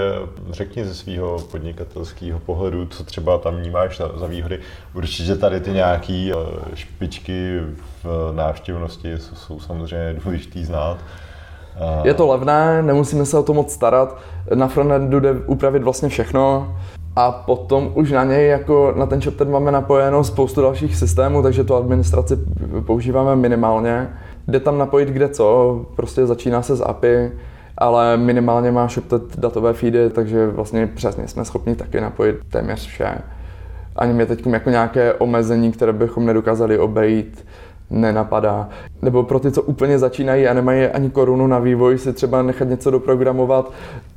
řekni 0.51 0.86
ze 0.86 0.94
svého 0.94 1.39
podnikatelského 1.51 2.39
pohledu, 2.39 2.86
co 2.86 3.03
třeba 3.03 3.38
tam 3.38 3.56
vnímáš 3.56 3.98
za, 3.98 4.12
za 4.15 4.27
výhody. 4.27 4.60
Určitě 4.94 5.36
tady 5.36 5.60
ty 5.60 5.72
nějaké 5.72 6.32
eh, 6.32 6.75
špičky 6.75 7.60
v 8.03 8.32
návštěvnosti 8.36 9.18
jsou, 9.18 9.36
jsou 9.36 9.60
samozřejmě 9.60 10.20
důležitý 10.24 10.65
znát. 10.65 10.98
Je 12.03 12.13
to 12.13 12.27
levné, 12.27 12.84
nemusíme 12.84 13.25
se 13.25 13.38
o 13.38 13.44
to 13.44 13.53
moc 13.53 13.74
starat. 13.74 14.18
Na 14.53 14.68
frontendu 14.68 15.20
jde 15.20 15.34
upravit 15.34 15.84
vlastně 15.84 16.10
všechno 16.10 16.75
a 17.16 17.32
potom 17.32 17.92
už 17.94 18.12
na 18.12 18.24
něj 18.24 18.48
jako 18.48 18.94
na 18.98 19.06
ten 19.06 19.22
shop 19.22 19.42
máme 19.42 19.72
napojeno 19.72 20.24
spoustu 20.24 20.62
dalších 20.62 20.96
systémů, 20.96 21.44
takže 21.44 21.63
tu 21.63 21.75
administraci 21.75 22.38
používáme 22.86 23.36
minimálně. 23.36 24.10
Jde 24.48 24.60
tam 24.60 24.78
napojit 24.78 25.10
kde 25.10 25.30
co, 25.30 25.80
prostě 25.96 26.25
začíná 26.25 26.62
se 26.62 26.75
z 26.75 26.82
API, 26.82 27.32
ale 27.78 28.18
minimálně 28.18 28.72
má 28.72 28.88
ShopTet 28.88 29.39
datové 29.39 29.74
feedy, 29.74 30.10
takže 30.10 30.48
vlastně 30.48 30.88
přesně 30.88 31.28
jsme 31.28 31.46
schopni 31.46 31.75
taky 31.75 32.01
napojit 32.01 32.36
téměř 32.50 32.88
vše. 32.88 33.18
Ani 33.96 34.13
mě 34.13 34.25
teď 34.25 34.48
jako 34.48 34.70
nějaké 34.70 35.13
omezení, 35.13 35.72
které 35.72 35.94
bychom 35.94 36.25
nedokázali 36.25 36.80
obejít, 36.80 37.46
nenapadá. 37.89 38.69
Nebo 39.01 39.24
pro 39.24 39.39
ty, 39.39 39.51
co 39.51 39.62
úplně 39.62 40.00
začínají 40.00 40.48
a 40.48 40.53
nemají 40.53 40.86
ani 40.86 41.10
korunu 41.10 41.48
na 41.48 41.60
vývoj, 41.60 41.98
si 41.98 42.13
třeba 42.13 42.41
nechat 42.41 42.69
něco 42.69 42.91
doprogramovat, 42.91 43.72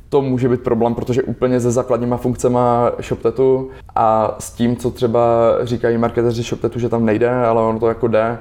to 0.09 0.21
může 0.21 0.49
být 0.49 0.61
problém, 0.61 0.95
protože 0.95 1.23
úplně 1.23 1.59
ze 1.59 1.71
základníma 1.71 2.17
funkcema 2.17 2.91
ShopTetu 3.01 3.69
a 3.95 4.35
s 4.39 4.51
tím, 4.51 4.75
co 4.75 4.91
třeba 4.91 5.21
říkají 5.61 5.97
marketeři 5.97 6.43
ShopTetu, 6.43 6.79
že 6.79 6.89
tam 6.89 7.05
nejde, 7.05 7.29
ale 7.29 7.61
ono 7.61 7.79
to 7.79 7.87
jako 7.87 8.07
jde, 8.07 8.37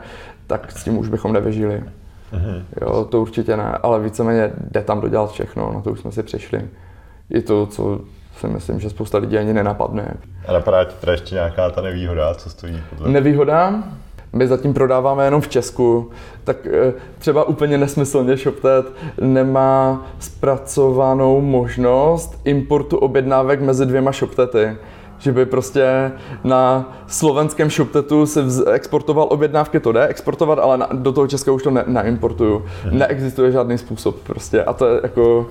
tak 0.46 0.72
s 0.72 0.84
tím 0.84 0.98
už 0.98 1.08
bychom 1.08 1.32
nevyžili. 1.32 1.84
Mhm. 2.32 2.64
Jo, 2.80 3.04
to 3.04 3.20
určitě 3.20 3.56
ne, 3.56 3.78
ale 3.82 4.00
víceméně 4.00 4.52
jde 4.70 4.82
tam 4.82 5.00
dodělat 5.00 5.32
všechno, 5.32 5.72
na 5.74 5.80
to 5.80 5.90
už 5.90 6.00
jsme 6.00 6.12
si 6.12 6.22
přišli. 6.22 6.62
Je 7.30 7.42
to, 7.42 7.66
co 7.66 8.00
si 8.36 8.46
myslím, 8.46 8.80
že 8.80 8.90
spousta 8.90 9.18
lidí 9.18 9.38
ani 9.38 9.52
nenapadne. 9.52 10.14
A 10.46 10.52
napadá 10.52 10.84
ti 10.84 10.94
teda 11.00 11.12
ještě 11.12 11.34
nějaká 11.34 11.70
ta 11.70 11.80
nevýhoda, 11.80 12.34
co 12.34 12.50
stojí 12.50 12.82
podle? 12.90 13.08
Nevýhoda? 13.08 13.82
My 14.32 14.48
zatím 14.48 14.74
prodáváme 14.74 15.24
jenom 15.24 15.40
v 15.40 15.48
Česku, 15.48 16.10
tak 16.44 16.66
eh, 16.66 16.92
třeba 17.18 17.44
úplně 17.44 17.78
nesmyslně 17.78 18.36
ShopTet 18.36 18.86
nemá 19.20 20.06
zpracovanou 20.18 21.40
možnost 21.40 22.40
importu 22.44 22.96
objednávek 22.96 23.60
mezi 23.60 23.86
dvěma 23.86 24.12
ShopTety 24.12 24.76
že 25.22 25.32
by 25.32 25.46
prostě 25.46 26.12
na 26.44 26.92
slovenském 27.06 27.70
ShopTetu 27.70 28.26
si 28.26 28.40
exportoval 28.72 29.26
objednávky, 29.30 29.80
to 29.80 29.92
jde 29.92 30.06
exportovat, 30.06 30.58
ale 30.58 30.78
na, 30.78 30.88
do 30.92 31.12
toho 31.12 31.26
Česka 31.26 31.52
už 31.52 31.62
to 31.62 31.70
ne, 31.70 31.84
neimportuju. 31.86 32.64
Mhm. 32.84 32.98
Neexistuje 32.98 33.52
žádný 33.52 33.78
způsob 33.78 34.16
prostě 34.16 34.64
a 34.64 34.72
to 34.72 34.86
je 34.86 35.00
jako 35.02 35.46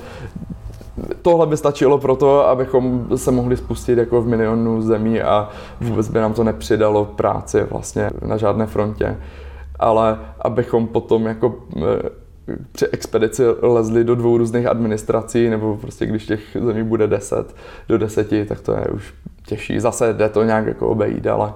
tohle 1.22 1.48
by 1.48 1.58
stačilo 1.58 1.98
pro 1.98 2.16
to, 2.16 2.48
abychom 2.48 3.08
se 3.16 3.32
mohli 3.32 3.58
spustit 3.58 3.98
jako 3.98 4.22
v 4.22 4.28
milionu 4.28 4.82
zemí 4.82 5.22
a 5.22 5.50
vůbec 5.82 6.10
by 6.10 6.20
nám 6.20 6.34
to 6.34 6.44
nepřidalo 6.44 7.06
práci 7.06 7.64
vlastně 7.64 8.10
na 8.26 8.38
žádné 8.38 8.66
frontě. 8.66 9.18
Ale 9.80 10.20
abychom 10.42 10.88
potom 10.88 11.26
jako 11.26 11.56
eh, 11.78 11.82
při 12.72 12.88
expedici 12.88 13.44
lezli 13.62 14.04
do 14.04 14.16
dvou 14.16 14.38
různých 14.38 14.66
administrací, 14.66 15.50
nebo 15.50 15.78
prostě 15.78 16.06
když 16.06 16.26
těch 16.26 16.58
zemí 16.66 16.84
bude 16.84 17.08
deset 17.08 17.56
do 17.90 17.98
deseti, 17.98 18.46
tak 18.46 18.62
to 18.62 18.72
je 18.72 18.86
už 18.86 19.14
těžší. 19.46 19.80
Zase 19.80 20.14
jde 20.14 20.30
to 20.30 20.44
nějak 20.44 20.66
jako 20.66 20.90
obejít, 20.90 21.28
ale, 21.28 21.54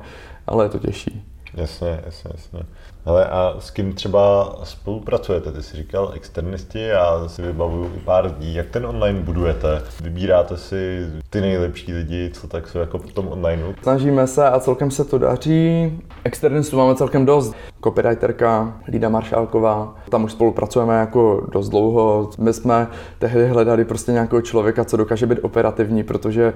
ale 0.48 0.65
je 0.65 0.70
to 0.70 0.80
těžší. 0.80 1.25
Jasně, 1.54 2.01
jasně, 2.06 2.32
jasně. 2.34 2.60
Ale 3.05 3.25
a 3.25 3.55
s 3.59 3.71
kým 3.71 3.93
třeba 3.93 4.55
spolupracujete? 4.63 5.51
Ty 5.51 5.63
jsi 5.63 5.77
říkal 5.77 6.12
externisti, 6.13 6.79
já 6.79 7.27
si 7.27 7.41
vybavuju 7.41 7.91
i 7.95 8.00
pár 8.00 8.25
lidí. 8.25 8.55
Jak 8.55 8.69
ten 8.69 8.85
online 8.85 9.19
budujete? 9.19 9.81
Vybíráte 10.03 10.57
si 10.57 11.07
ty 11.29 11.41
nejlepší 11.41 11.93
lidi, 11.93 12.31
co 12.33 12.47
tak 12.47 12.67
jsou 12.67 12.79
jako 12.79 12.97
v 12.97 13.13
tom 13.13 13.27
onlineu? 13.27 13.74
Snažíme 13.83 14.27
se 14.27 14.50
a 14.50 14.59
celkem 14.59 14.91
se 14.91 15.05
to 15.05 15.17
daří. 15.17 15.91
Externistů 16.24 16.77
máme 16.77 16.95
celkem 16.95 17.25
dost. 17.25 17.55
Copywriterka 17.83 18.74
Lída 18.88 19.09
Maršálková, 19.09 19.95
tam 20.09 20.24
už 20.24 20.31
spolupracujeme 20.31 21.00
jako 21.00 21.47
dost 21.51 21.69
dlouho. 21.69 22.29
My 22.38 22.53
jsme 22.53 22.88
tehdy 23.19 23.47
hledali 23.47 23.85
prostě 23.85 24.12
nějakého 24.12 24.41
člověka, 24.41 24.85
co 24.85 24.97
dokáže 24.97 25.25
být 25.25 25.39
operativní, 25.41 26.03
protože 26.03 26.53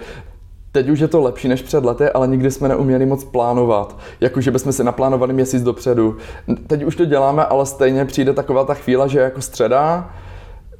Teď 0.71 0.89
už 0.89 0.99
je 0.99 1.07
to 1.07 1.21
lepší 1.21 1.47
než 1.47 1.61
před 1.61 1.85
lety, 1.85 2.09
ale 2.09 2.27
nikdy 2.27 2.51
jsme 2.51 2.67
neuměli 2.67 3.05
moc 3.05 3.23
plánovat. 3.23 3.97
Jakože 4.21 4.51
bychom 4.51 4.73
si 4.73 4.83
naplánovali 4.83 5.33
měsíc 5.33 5.63
dopředu. 5.63 6.17
Teď 6.67 6.83
už 6.83 6.95
to 6.95 7.05
děláme, 7.05 7.45
ale 7.45 7.65
stejně 7.65 8.05
přijde 8.05 8.33
taková 8.33 8.65
ta 8.65 8.73
chvíle, 8.73 9.09
že 9.09 9.19
jako 9.19 9.41
středa, 9.41 10.09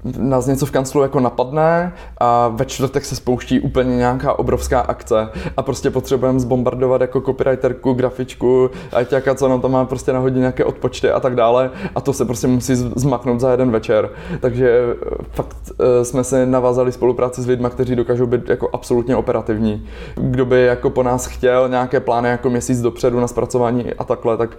nás 0.03 0.45
něco 0.47 0.65
v 0.65 0.71
kanclu 0.71 1.01
jako 1.01 1.19
napadne 1.19 1.93
a 2.17 2.47
ve 2.47 2.65
čtvrtek 2.65 3.05
se 3.05 3.15
spouští 3.15 3.59
úplně 3.59 3.95
nějaká 3.95 4.39
obrovská 4.39 4.79
akce 4.79 5.29
a 5.57 5.61
prostě 5.61 5.89
potřebujeme 5.89 6.39
zbombardovat 6.39 7.01
jako 7.01 7.21
copywriterku, 7.21 7.93
grafičku, 7.93 8.69
ajťáka, 8.93 9.35
co 9.35 9.47
nám 9.47 9.61
tam 9.61 9.71
má 9.71 9.85
prostě 9.85 10.13
nahodit 10.13 10.39
nějaké 10.39 10.65
odpočty 10.65 11.11
a 11.11 11.19
tak 11.19 11.35
dále 11.35 11.71
a 11.95 12.01
to 12.01 12.13
se 12.13 12.25
prostě 12.25 12.47
musí 12.47 12.75
zmaknout 12.75 13.39
za 13.39 13.51
jeden 13.51 13.71
večer. 13.71 14.09
Takže 14.39 14.69
eh, 14.69 15.15
fakt 15.31 15.57
eh, 15.79 16.05
jsme 16.05 16.23
se 16.23 16.45
navázali 16.45 16.91
spolupráci 16.91 17.41
s 17.41 17.47
lidmi, 17.47 17.67
kteří 17.69 17.95
dokážou 17.95 18.25
být 18.25 18.49
jako 18.49 18.69
absolutně 18.73 19.15
operativní. 19.15 19.87
Kdo 20.15 20.45
by 20.45 20.65
jako 20.65 20.89
po 20.89 21.03
nás 21.03 21.25
chtěl 21.25 21.69
nějaké 21.69 21.99
plány 21.99 22.29
jako 22.29 22.49
měsíc 22.49 22.81
dopředu 22.81 23.19
na 23.19 23.27
zpracování 23.27 23.93
a 23.93 24.03
takhle, 24.03 24.37
tak 24.37 24.57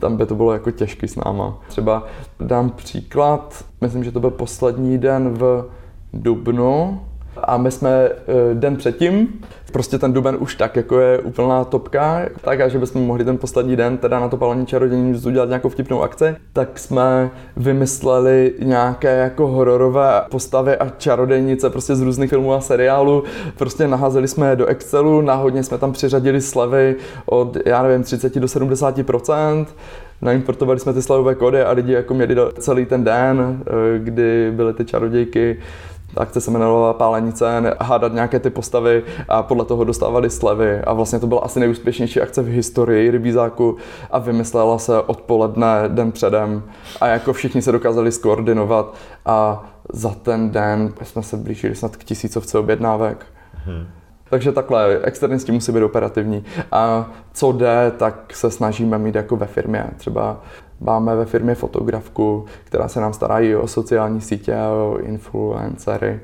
tam 0.00 0.16
by 0.16 0.26
to 0.26 0.34
bylo 0.34 0.52
jako 0.52 0.70
těžký 0.70 1.08
s 1.08 1.16
náma. 1.16 1.58
Třeba 1.68 2.04
dám 2.40 2.70
příklad, 2.70 3.64
myslím, 3.80 4.04
že 4.04 4.12
to 4.12 4.20
byl 4.20 4.30
poslední 4.30 4.98
den 4.98 5.30
v 5.30 5.64
Dubnu, 6.12 7.00
a 7.42 7.56
my 7.56 7.70
jsme 7.70 7.90
eh, 7.90 8.14
den 8.54 8.76
předtím, 8.76 9.28
prostě 9.72 9.98
ten 9.98 10.12
duben 10.12 10.36
už 10.40 10.54
tak 10.54 10.76
jako 10.76 11.00
je 11.00 11.18
úplná 11.18 11.64
topka, 11.64 12.22
tak 12.40 12.60
a 12.60 12.68
že 12.68 12.78
bychom 12.78 13.06
mohli 13.06 13.24
ten 13.24 13.38
poslední 13.38 13.76
den 13.76 13.98
teda 13.98 14.20
na 14.20 14.28
to 14.28 14.36
palení 14.36 14.66
čarodějní 14.66 15.20
udělat 15.26 15.48
nějakou 15.48 15.68
vtipnou 15.68 16.02
akci, 16.02 16.36
tak 16.52 16.78
jsme 16.78 17.30
vymysleli 17.56 18.54
nějaké 18.62 19.16
jako 19.16 19.46
hororové 19.46 20.22
postavy 20.30 20.76
a 20.76 20.92
čarodějnice 20.98 21.70
prostě 21.70 21.96
z 21.96 22.00
různých 22.00 22.30
filmů 22.30 22.52
a 22.52 22.60
seriálů. 22.60 23.24
Prostě 23.58 23.88
naházeli 23.88 24.28
jsme 24.28 24.50
je 24.50 24.56
do 24.56 24.66
Excelu, 24.66 25.20
náhodně 25.20 25.62
jsme 25.62 25.78
tam 25.78 25.92
přiřadili 25.92 26.40
slevy 26.40 26.96
od, 27.26 27.56
já 27.66 27.82
nevím, 27.82 28.02
30 28.02 28.38
do 28.38 28.46
70% 28.46 29.66
naimportovali 30.22 30.80
jsme 30.80 30.92
ty 30.92 31.02
slavové 31.02 31.34
kódy 31.34 31.62
a 31.62 31.72
lidi 31.72 31.92
jako 31.92 32.14
měli 32.14 32.36
celý 32.58 32.86
ten 32.86 33.04
den, 33.04 33.62
eh, 33.66 33.98
kdy 33.98 34.52
byly 34.56 34.74
ty 34.74 34.84
čarodějky 34.84 35.58
akce 36.16 36.40
se 36.40 36.50
jmenovala 36.50 36.92
Pálenice, 36.92 37.76
hádat 37.80 38.12
nějaké 38.12 38.38
ty 38.38 38.50
postavy 38.50 39.02
a 39.28 39.42
podle 39.42 39.64
toho 39.64 39.84
dostávali 39.84 40.30
slevy 40.30 40.80
a 40.80 40.92
vlastně 40.92 41.18
to 41.18 41.26
byla 41.26 41.40
asi 41.40 41.60
nejúspěšnější 41.60 42.20
akce 42.20 42.42
v 42.42 42.46
historii 42.48 43.10
rybízáku 43.10 43.76
a 44.10 44.18
vymyslela 44.18 44.78
se 44.78 45.00
odpoledne 45.00 45.82
den 45.88 46.12
předem 46.12 46.62
a 47.00 47.06
jako 47.06 47.32
všichni 47.32 47.62
se 47.62 47.72
dokázali 47.72 48.12
skoordinovat 48.12 48.94
a 49.26 49.64
za 49.92 50.10
ten 50.10 50.50
den 50.50 50.92
jsme 51.02 51.22
se 51.22 51.36
blížili 51.36 51.74
snad 51.74 51.96
k 51.96 52.04
tisícovce 52.04 52.58
objednávek. 52.58 53.26
Hmm. 53.64 53.86
Takže 54.30 54.52
takhle, 54.52 55.00
externisti 55.02 55.52
musí 55.52 55.72
být 55.72 55.82
operativní. 55.82 56.44
A 56.72 57.10
co 57.32 57.52
jde, 57.52 57.92
tak 57.96 58.34
se 58.34 58.50
snažíme 58.50 58.98
mít 58.98 59.14
jako 59.14 59.36
ve 59.36 59.46
firmě. 59.46 59.86
Třeba 59.96 60.40
Máme 60.80 61.16
ve 61.16 61.24
firmě 61.24 61.54
fotografku, 61.54 62.44
která 62.64 62.88
se 62.88 63.00
nám 63.00 63.12
stará 63.12 63.40
i 63.40 63.56
o 63.56 63.66
sociální 63.66 64.20
sítě 64.20 64.56
a 64.56 64.68
o 64.68 64.98
influencery. 64.98 66.20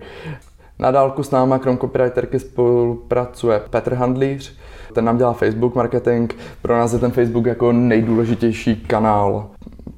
Na 0.78 0.90
dálku 0.90 1.22
s 1.22 1.30
náma 1.30 1.58
krom 1.58 1.78
copywriterky 1.78 2.38
spolupracuje 2.38 3.60
Petr 3.70 3.94
Handlíř, 3.94 4.58
ten 4.92 5.04
nám 5.04 5.18
dělá 5.18 5.32
Facebook 5.32 5.74
marketing. 5.74 6.32
Pro 6.62 6.76
nás 6.76 6.92
je 6.92 6.98
ten 6.98 7.10
Facebook 7.10 7.46
jako 7.46 7.72
nejdůležitější 7.72 8.76
kanál. 8.76 9.46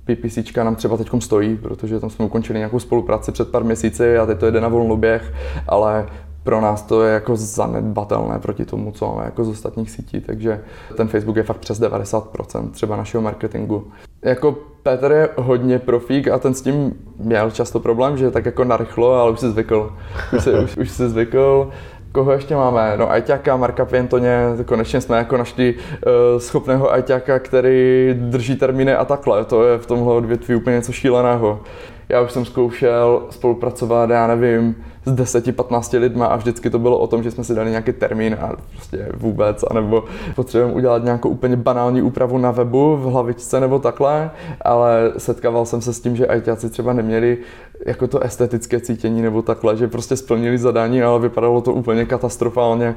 PPC 0.04 0.56
nám 0.56 0.76
třeba 0.76 0.96
teď 0.96 1.08
stojí, 1.18 1.56
protože 1.56 2.00
tam 2.00 2.10
jsme 2.10 2.24
ukončili 2.24 2.58
nějakou 2.58 2.78
spolupráci 2.78 3.32
před 3.32 3.50
pár 3.50 3.64
měsíci 3.64 4.18
a 4.18 4.26
teď 4.26 4.38
to 4.38 4.50
jde 4.50 4.60
na 4.60 4.68
volnoběh, 4.68 5.32
ale 5.68 6.06
pro 6.42 6.60
nás 6.60 6.82
to 6.82 7.02
je 7.02 7.14
jako 7.14 7.36
zanedbatelné 7.36 8.38
proti 8.38 8.64
tomu, 8.64 8.92
co 8.92 9.06
máme 9.06 9.24
jako 9.24 9.44
z 9.44 9.48
ostatních 9.48 9.90
sítí, 9.90 10.20
takže 10.20 10.64
ten 10.96 11.08
Facebook 11.08 11.36
je 11.36 11.42
fakt 11.42 11.58
přes 11.58 11.80
90% 11.80 12.70
třeba 12.70 12.96
našeho 12.96 13.22
marketingu. 13.22 13.90
Jako 14.22 14.56
Petr 14.82 15.12
je 15.12 15.28
hodně 15.36 15.78
profík 15.78 16.28
a 16.28 16.38
ten 16.38 16.54
s 16.54 16.62
tím 16.62 16.92
měl 17.18 17.50
často 17.50 17.80
problém, 17.80 18.16
že 18.16 18.30
tak 18.30 18.46
jako 18.46 18.64
narychlo, 18.64 19.12
ale 19.12 19.30
už 19.30 19.40
si 19.40 19.50
zvykl. 19.50 19.92
Už, 20.36 20.42
se, 20.42 20.60
už, 20.60 20.76
už 20.76 20.90
si 20.90 21.08
zvykl. 21.08 21.70
Koho 22.12 22.32
ještě 22.32 22.56
máme? 22.56 22.94
No 22.96 23.10
Ajťáka, 23.10 23.56
Marka 23.56 23.84
Pěntoně, 23.84 24.38
konečně 24.64 25.00
jsme 25.00 25.16
jako 25.18 25.36
našli 25.36 25.74
uh, 25.74 26.38
schopného 26.38 26.92
Ajťáka, 26.92 27.38
který 27.38 28.14
drží 28.18 28.56
termíny 28.56 28.94
a 28.94 29.04
takhle. 29.04 29.44
To 29.44 29.64
je 29.64 29.78
v 29.78 29.86
tomhle 29.86 30.14
odvětví 30.14 30.54
úplně 30.54 30.76
něco 30.76 30.92
šíleného. 30.92 31.60
Já 32.08 32.20
už 32.20 32.32
jsem 32.32 32.44
zkoušel 32.44 33.22
spolupracovat, 33.30 34.10
já 34.10 34.26
nevím, 34.26 34.76
s 35.06 35.12
10-15 35.12 35.98
lidma 35.98 36.26
a 36.26 36.36
vždycky 36.36 36.70
to 36.70 36.78
bylo 36.78 36.98
o 36.98 37.06
tom, 37.06 37.22
že 37.22 37.30
jsme 37.30 37.44
si 37.44 37.54
dali 37.54 37.70
nějaký 37.70 37.92
termín 37.92 38.36
a 38.40 38.52
prostě 38.70 39.08
vůbec, 39.16 39.64
anebo 39.70 40.04
potřebujeme 40.34 40.74
udělat 40.74 41.04
nějakou 41.04 41.28
úplně 41.28 41.56
banální 41.56 42.02
úpravu 42.02 42.38
na 42.38 42.50
webu 42.50 42.96
v 42.96 43.02
hlavičce 43.02 43.60
nebo 43.60 43.78
takhle, 43.78 44.30
ale 44.60 45.12
setkával 45.18 45.66
jsem 45.66 45.80
se 45.80 45.92
s 45.92 46.00
tím, 46.00 46.16
že 46.16 46.26
ITáci 46.36 46.70
třeba 46.70 46.92
neměli 46.92 47.38
jako 47.86 48.06
to 48.06 48.20
estetické 48.20 48.80
cítění 48.80 49.22
nebo 49.22 49.42
takhle, 49.42 49.76
že 49.76 49.88
prostě 49.88 50.16
splnili 50.16 50.58
zadání, 50.58 51.02
ale 51.02 51.18
vypadalo 51.18 51.60
to 51.60 51.72
úplně 51.72 52.04
katastrofálně. 52.04 52.94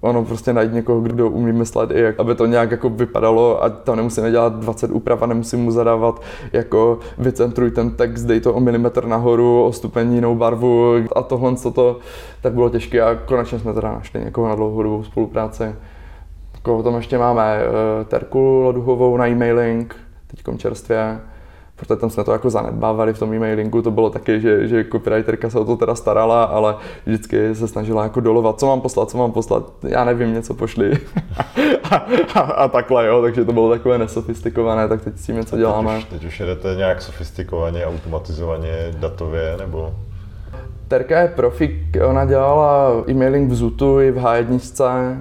Ono 0.00 0.24
prostě 0.24 0.52
najít 0.52 0.72
někoho, 0.72 1.00
kdo 1.00 1.30
umí 1.30 1.52
myslet 1.52 1.90
i 1.90 2.00
jak, 2.00 2.20
aby 2.20 2.34
to 2.34 2.46
nějak 2.46 2.70
jako 2.70 2.90
vypadalo 2.90 3.64
a 3.64 3.68
tam 3.70 3.96
nemusíme 3.96 4.30
dělat 4.30 4.54
20 4.54 4.90
úprav 4.90 5.22
a 5.22 5.26
nemusím 5.26 5.60
mu 5.60 5.70
zadávat 5.70 6.22
jako 6.52 6.98
vycentruj 7.18 7.70
ten 7.70 7.90
text, 7.90 8.24
dej 8.24 8.40
to 8.40 8.54
o 8.54 8.60
milimetr 8.60 9.06
nahoru, 9.06 9.64
o 9.64 9.72
stupeň 9.72 10.14
jinou 10.14 10.34
barvu 10.34 10.94
a 11.16 11.22
tohle, 11.34 11.56
co 11.56 11.70
to, 11.70 11.98
tak 12.40 12.52
bylo 12.52 12.70
těžké 12.70 13.02
a 13.02 13.14
konečně 13.14 13.58
jsme 13.58 13.74
teda 13.74 13.92
našli 13.92 14.20
někoho 14.24 14.48
na 14.48 14.54
dlouhodobou 14.54 15.04
spolupráci. 15.04 15.74
Koho 16.62 16.82
tam 16.82 16.94
ještě 16.94 17.18
máme? 17.18 17.58
Eh, 17.60 18.04
Terku 18.04 18.38
Loduhovou 18.38 19.16
na 19.16 19.26
e-mailing, 19.26 19.96
teďkom 20.26 20.58
čerstvě 20.58 21.20
protože 21.76 21.96
tam 21.96 22.10
jsme 22.10 22.24
to 22.24 22.32
jako 22.32 22.50
zanedbávali 22.50 23.14
v 23.14 23.18
tom 23.18 23.32
e-mailingu, 23.32 23.82
to 23.82 23.90
bylo 23.90 24.10
taky, 24.10 24.40
že, 24.40 24.68
že 24.68 24.84
copywriterka 24.92 25.50
se 25.50 25.58
o 25.58 25.64
to 25.64 25.76
teda 25.76 25.94
starala, 25.94 26.44
ale 26.44 26.76
vždycky 27.06 27.54
se 27.54 27.68
snažila 27.68 28.02
jako 28.02 28.20
dolovat, 28.20 28.60
co 28.60 28.66
mám 28.66 28.80
poslat, 28.80 29.10
co 29.10 29.18
mám 29.18 29.32
poslat, 29.32 29.72
já 29.82 30.04
nevím, 30.04 30.34
něco 30.34 30.54
pošli 30.54 30.92
a, 31.90 32.06
a, 32.34 32.40
a, 32.40 32.68
takhle, 32.68 33.06
jo, 33.06 33.22
takže 33.22 33.44
to 33.44 33.52
bylo 33.52 33.70
takové 33.70 33.98
nesofistikované, 33.98 34.88
tak 34.88 35.04
teď 35.04 35.18
s 35.18 35.26
tím 35.26 35.36
něco 35.36 35.56
děláme. 35.56 35.94
Teď 35.94 36.04
už, 36.04 36.10
teď 36.10 36.24
už 36.24 36.40
jedete 36.40 36.74
nějak 36.74 37.02
sofistikovaně, 37.02 37.86
automatizovaně, 37.86 38.94
datově, 38.98 39.56
nebo? 39.58 39.94
Terka 40.88 41.20
je 41.20 41.28
profik, 41.28 41.72
ona 42.08 42.24
dělala 42.24 42.90
e-mailing 43.08 43.50
v 43.50 43.54
Zutu 43.54 44.00
i 44.00 44.10
v 44.10 44.16
H1, 44.16 45.16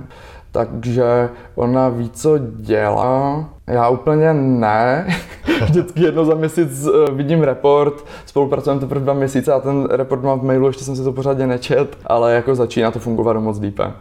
takže 0.52 1.30
ona 1.56 1.90
ví, 1.90 2.10
co 2.10 2.38
dělá. 2.38 3.50
Já 3.68 3.90
úplně 3.90 4.34
ne. 4.34 5.08
Vždycky 5.64 6.04
jedno 6.04 6.26
za 6.26 6.36
měsíc 6.36 6.88
eh, 6.88 7.12
vidím 7.12 7.44
report, 7.44 8.06
spolupracujeme 8.26 8.80
teprve 8.82 9.02
dva 9.02 9.14
měsíce 9.14 9.54
a 9.54 9.60
ten 9.60 9.86
report 9.86 10.24
mám 10.24 10.40
v 10.40 10.44
mailu, 10.44 10.68
ještě 10.68 10.84
jsem 10.84 10.96
si 10.96 11.04
to 11.04 11.12
pořádně 11.12 11.48
nečet, 11.48 11.98
ale 12.06 12.34
jako 12.34 12.56
začíná 12.56 12.92
to 12.92 13.00
fungovat 13.00 13.38
moc 13.38 13.60
lípe. 13.60 13.92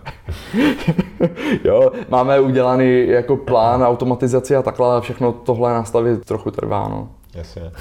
jo, 1.64 1.90
máme 2.08 2.40
udělaný 2.40 3.06
jako 3.08 3.36
plán 3.36 3.82
automatizace 3.82 4.56
a 4.56 4.62
takhle, 4.62 4.86
ale 4.90 5.00
všechno 5.00 5.32
tohle 5.32 5.72
nastavit 5.72 6.24
trochu 6.24 6.50
trvá, 6.50 6.88
no. 6.88 7.08
Jasně. 7.34 7.72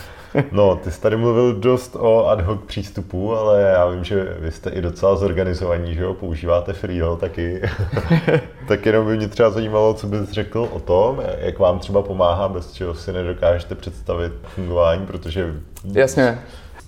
No, 0.52 0.76
ty 0.76 0.91
jsi 0.91 1.02
tady 1.02 1.17
mluvil 1.17 1.54
dost 1.54 1.96
o 2.00 2.28
ad 2.28 2.41
hoc 2.41 2.60
přístupu, 2.65 3.36
ale 3.36 3.62
já 3.62 3.88
vím, 3.88 4.04
že 4.04 4.38
vy 4.39 4.52
jste 4.52 4.70
i 4.70 4.82
docela 4.82 5.15
zorganizovaní, 5.15 5.96
že 5.96 6.02
jo? 6.02 6.13
Používáte 6.13 6.74
Freelo 6.74 7.15
taky. 7.15 7.62
tak 8.67 8.86
jenom 8.86 9.08
by 9.08 9.17
mě 9.17 9.28
třeba 9.28 9.50
zajímalo, 9.50 9.94
co 9.94 10.08
bys 10.08 10.30
řekl 10.30 10.67
o 10.72 10.80
tom, 10.80 11.22
jak 11.39 11.60
vám 11.60 11.80
třeba 11.80 12.02
pomáhá, 12.02 12.48
bez 12.48 12.74
čeho 12.74 12.96
si 12.96 13.13
nedokážete 13.13 13.76
představit 13.76 14.34
fungování, 14.44 15.06
protože... 15.06 15.54
Jasně. 15.94 16.39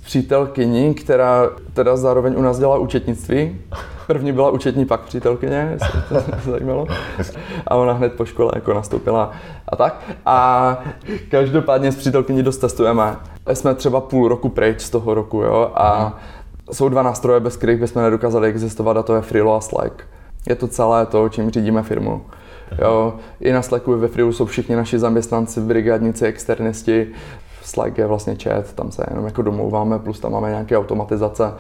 Přítelkyni, 0.06 0.94
která 0.94 1.50
teda 1.74 1.98
zároveň 1.98 2.34
u 2.38 2.42
nás 2.42 2.60
dělá 2.60 2.78
účetnictví, 2.78 3.60
První 4.08 4.32
byla 4.32 4.50
účetní, 4.50 4.86
pak 4.86 5.02
přítelkyně, 5.02 5.70
jestli 5.72 6.02
to 6.10 6.24
zajímalo. 6.52 6.88
A 7.68 7.76
ona 7.76 7.94
hned 7.94 8.14
po 8.14 8.26
škole 8.26 8.52
jako 8.56 8.74
nastoupila 8.74 9.32
a 9.68 9.76
tak. 9.76 10.02
A 10.26 10.80
každopádně 11.30 11.92
s 11.92 11.96
přítelkyní 11.96 12.44
dost 12.44 12.58
testujeme. 12.58 13.16
Jsme 13.54 13.76
třeba 13.76 14.02
půl 14.02 14.28
roku 14.28 14.50
pryč 14.50 14.82
z 14.82 14.90
toho 14.90 15.14
roku, 15.14 15.42
jo, 15.42 15.72
a 15.76 16.18
jsou 16.72 16.90
dva 16.90 17.04
nástroje, 17.04 17.40
bez 17.40 17.58
kterých 17.58 17.80
bychom 17.80 18.02
nedokázali 18.02 18.50
existovat, 18.50 18.98
a 18.98 19.04
to 19.04 19.16
je 19.16 19.22
Freelo 19.22 19.56
a 19.56 19.62
Slack. 19.62 20.04
Je 20.50 20.56
to 20.56 20.68
celé 20.68 21.06
to, 21.06 21.30
čím 21.30 21.50
řídíme 21.50 21.84
firmu. 21.84 22.26
Jo, 22.82 23.14
I 23.42 23.52
na 23.52 23.62
Slacku 23.62 23.98
ve 23.98 24.08
Freelu 24.08 24.34
jsou 24.34 24.46
všichni 24.46 24.76
naši 24.76 25.00
zaměstnanci, 25.00 25.62
brigádníci, 25.62 26.26
externisti. 26.26 27.08
Slack 27.64 27.98
je 27.98 28.08
vlastně 28.08 28.36
chat, 28.44 28.74
tam 28.74 28.92
se 28.92 29.06
jenom 29.10 29.26
jako 29.26 29.42
domlouváme, 29.42 30.00
plus 30.00 30.20
tam 30.20 30.32
máme 30.32 30.50
nějaké 30.50 30.78
automatizace 30.78 31.54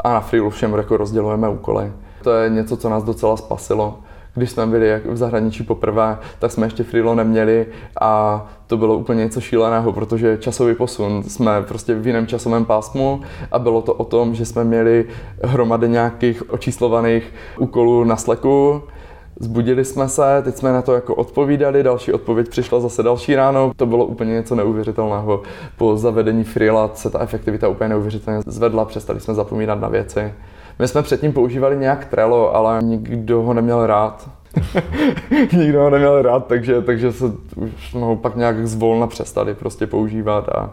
a 0.00 0.12
na 0.12 0.20
Freelu 0.20 0.50
všem 0.50 0.74
jako 0.74 0.96
rozdělujeme 0.96 1.48
úkoly. 1.48 1.92
To 2.22 2.30
je 2.30 2.50
něco, 2.50 2.76
co 2.76 2.88
nás 2.88 3.04
docela 3.04 3.36
spasilo. 3.36 3.98
Když 4.34 4.50
jsme 4.50 4.66
byli 4.66 5.00
v 5.04 5.16
zahraničí 5.16 5.62
poprvé, 5.62 6.18
tak 6.38 6.52
jsme 6.52 6.66
ještě 6.66 6.84
Freelo 6.84 7.14
neměli 7.14 7.66
a 8.00 8.46
to 8.66 8.76
bylo 8.76 8.96
úplně 8.96 9.24
něco 9.24 9.40
šíleného, 9.40 9.92
protože 9.92 10.38
časový 10.38 10.74
posun, 10.74 11.22
jsme 11.22 11.62
prostě 11.62 11.94
v 11.94 12.06
jiném 12.06 12.26
časovém 12.26 12.64
pásmu 12.64 13.20
a 13.52 13.58
bylo 13.58 13.82
to 13.82 13.94
o 13.94 14.04
tom, 14.04 14.34
že 14.34 14.46
jsme 14.46 14.64
měli 14.64 15.04
hromady 15.42 15.88
nějakých 15.88 16.50
očíslovaných 16.50 17.32
úkolů 17.58 18.04
na 18.04 18.16
Slacku, 18.16 18.82
Zbudili 19.42 19.84
jsme 19.84 20.08
se, 20.08 20.42
teď 20.44 20.56
jsme 20.56 20.72
na 20.72 20.82
to 20.82 20.94
jako 20.94 21.14
odpovídali, 21.14 21.82
další 21.82 22.12
odpověď 22.12 22.48
přišla 22.48 22.80
zase 22.80 23.02
další 23.02 23.34
ráno. 23.34 23.72
To 23.76 23.86
bylo 23.86 24.04
úplně 24.06 24.32
něco 24.32 24.54
neuvěřitelného. 24.54 25.42
Po 25.76 25.96
zavedení 25.96 26.44
Freela 26.44 26.90
se 26.94 27.10
ta 27.10 27.20
efektivita 27.20 27.68
úplně 27.68 27.88
neuvěřitelně 27.88 28.40
zvedla, 28.46 28.84
přestali 28.84 29.20
jsme 29.20 29.34
zapomínat 29.34 29.80
na 29.80 29.88
věci. 29.88 30.34
My 30.78 30.88
jsme 30.88 31.02
předtím 31.02 31.32
používali 31.32 31.76
nějak 31.76 32.04
Trello, 32.04 32.56
ale 32.56 32.82
nikdo 32.82 33.42
ho 33.42 33.54
neměl 33.54 33.86
rád. 33.86 34.30
nikdo 35.52 35.80
ho 35.80 35.90
neměl 35.90 36.22
rád, 36.22 36.46
takže, 36.46 36.82
takže 36.82 37.12
se 37.12 37.24
už 37.56 37.94
ho 37.94 38.16
pak 38.16 38.36
nějak 38.36 38.66
zvolna 38.66 39.06
přestali 39.06 39.54
prostě 39.54 39.86
používat 39.86 40.48
a, 40.48 40.70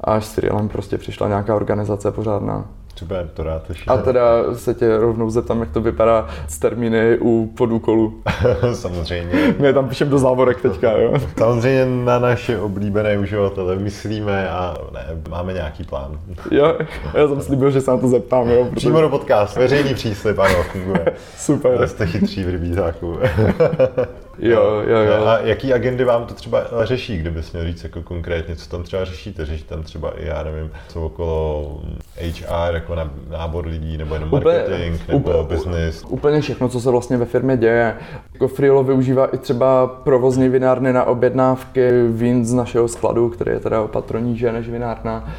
a 0.00 0.12
až 0.12 0.24
s 0.24 0.34
Freelem 0.34 0.68
prostě 0.68 0.98
přišla 0.98 1.28
nějaká 1.28 1.56
organizace 1.56 2.12
pořádná. 2.12 2.64
Třeba 2.98 3.16
to 3.34 3.42
rád 3.42 3.62
A 3.86 3.96
teda 3.96 4.54
se 4.54 4.74
tě 4.74 4.96
rovnou 4.96 5.30
zeptám, 5.30 5.60
jak 5.60 5.70
to 5.70 5.80
vypadá 5.80 6.28
s 6.48 6.58
termíny 6.58 7.18
u 7.20 7.52
podúkolů. 7.56 8.22
Samozřejmě. 8.72 9.54
My 9.58 9.66
je 9.66 9.72
tam 9.72 9.88
píšem 9.88 10.08
do 10.08 10.18
závorek 10.18 10.62
teďka, 10.62 10.92
jo? 10.92 11.14
Samozřejmě 11.38 12.04
na 12.04 12.18
naše 12.18 12.58
oblíbené 12.58 13.18
uživatele 13.18 13.76
myslíme 13.76 14.50
a 14.50 14.76
ne, 14.92 15.06
máme 15.30 15.52
nějaký 15.52 15.84
plán. 15.84 16.18
Jo, 16.50 16.76
já 17.14 17.28
jsem 17.28 17.40
slíbil, 17.40 17.70
že 17.70 17.80
se 17.80 17.90
na 17.90 17.96
to 17.96 18.08
zeptám, 18.08 18.48
jo? 18.48 18.64
Protože... 18.64 18.76
Přímo 18.76 19.00
do 19.00 19.08
podcast, 19.08 19.56
veřejný 19.56 19.94
příslip, 19.94 20.38
ano, 20.38 20.62
funguje. 20.62 21.06
Super. 21.36 21.88
Jste 21.88 22.06
chytří 22.06 22.44
v 22.44 22.48
rybízáku. 22.48 23.18
Jo, 24.38 24.82
jo, 24.86 24.98
jo. 24.98 25.26
A 25.26 25.38
jaký 25.38 25.72
agendy 25.72 26.04
vám 26.04 26.26
to 26.26 26.34
třeba 26.34 26.64
řeší, 26.82 27.18
kdybys 27.18 27.52
měl 27.52 27.64
říct 27.64 27.84
jako 27.84 28.02
konkrétně, 28.02 28.56
co 28.56 28.70
tam 28.70 28.82
třeba 28.82 29.04
řešíte? 29.04 29.44
Řeší 29.44 29.64
tam 29.64 29.82
třeba 29.82 30.10
i, 30.20 30.26
já 30.26 30.42
nevím, 30.42 30.70
co 30.88 31.06
okolo 31.06 31.80
HR, 32.20 32.74
jako 32.74 32.96
nábor 33.30 33.66
lidí, 33.66 33.98
nebo 33.98 34.14
jenom 34.14 34.30
marketing, 34.30 34.94
úplně, 34.94 35.18
nebo 35.18 35.40
úplně, 35.40 35.56
business? 35.56 36.04
Úplně 36.08 36.40
všechno, 36.40 36.68
co 36.68 36.80
se 36.80 36.90
vlastně 36.90 37.16
ve 37.16 37.24
firmě 37.24 37.56
děje. 37.56 37.94
Jako 38.32 38.48
Freelo 38.48 38.84
využívá 38.84 39.26
i 39.26 39.38
třeba 39.38 39.86
provozní 39.86 40.48
vinárny 40.48 40.92
na 40.92 41.04
objednávky 41.04 41.90
vín 42.08 42.44
z 42.44 42.52
našeho 42.52 42.88
skladu, 42.88 43.28
který 43.28 43.50
je 43.50 43.60
teda 43.60 43.82
opatroníže 43.82 44.52
než 44.52 44.68
vinárna 44.68 45.34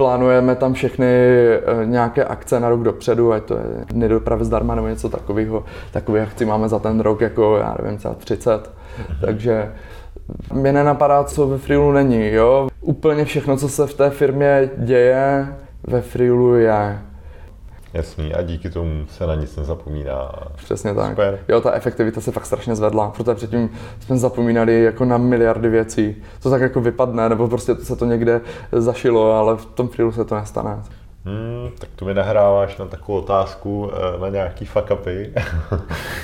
plánujeme 0.00 0.56
tam 0.56 0.72
všechny 0.72 1.06
eh, 1.06 1.60
nějaké 1.84 2.24
akce 2.24 2.60
na 2.60 2.68
rok 2.68 2.82
dopředu, 2.82 3.32
ať 3.32 3.42
to 3.42 3.54
je 3.54 3.64
nedopravy 3.92 4.44
zdarma 4.44 4.74
nebo 4.74 4.88
něco 4.88 5.08
takového. 5.08 5.64
Takové 5.92 6.22
akci 6.22 6.44
máme 6.44 6.68
za 6.68 6.78
ten 6.78 7.00
rok 7.00 7.20
jako, 7.20 7.56
já 7.56 7.76
nevím, 7.82 7.98
třeba 7.98 8.14
30. 8.14 8.70
Takže 9.20 9.72
mě 10.52 10.72
nenapadá, 10.72 11.24
co 11.24 11.48
ve 11.48 11.58
Freelu 11.58 11.92
není, 11.92 12.30
jo. 12.32 12.68
Úplně 12.80 13.24
všechno, 13.24 13.56
co 13.56 13.68
se 13.68 13.86
v 13.86 13.94
té 13.94 14.10
firmě 14.10 14.70
děje, 14.76 15.46
ve 15.86 16.00
Freelu 16.00 16.54
je. 16.54 16.98
Jasný, 17.94 18.34
a 18.34 18.42
díky 18.42 18.70
tomu 18.70 19.06
se 19.08 19.26
na 19.26 19.34
nic 19.34 19.56
nezapomíná. 19.56 20.32
Přesně 20.56 20.94
tak. 20.94 21.10
Super. 21.10 21.38
Jo, 21.48 21.60
ta 21.60 21.72
efektivita 21.72 22.20
se 22.20 22.32
fakt 22.32 22.46
strašně 22.46 22.74
zvedla, 22.74 23.10
protože 23.16 23.34
předtím 23.34 23.70
jsme 24.00 24.18
zapomínali 24.18 24.82
jako 24.82 25.04
na 25.04 25.18
miliardy 25.18 25.68
věcí. 25.68 26.16
To 26.42 26.50
tak 26.50 26.62
jako 26.62 26.80
vypadne, 26.80 27.28
nebo 27.28 27.48
prostě 27.48 27.74
se 27.74 27.96
to 27.96 28.04
někde 28.04 28.40
zašilo, 28.72 29.32
ale 29.32 29.56
v 29.56 29.66
tom 29.66 29.88
freelu 29.88 30.12
se 30.12 30.24
to 30.24 30.34
nestane. 30.34 30.82
Hmm, 31.24 31.70
tak 31.78 31.88
tu 31.96 32.04
mi 32.04 32.14
nahráváš 32.14 32.76
na 32.76 32.86
takovou 32.86 33.18
otázku, 33.18 33.90
eh, 33.92 34.20
na 34.20 34.28
nějaký 34.28 34.64
fuck 34.64 34.90
upy. 34.90 35.32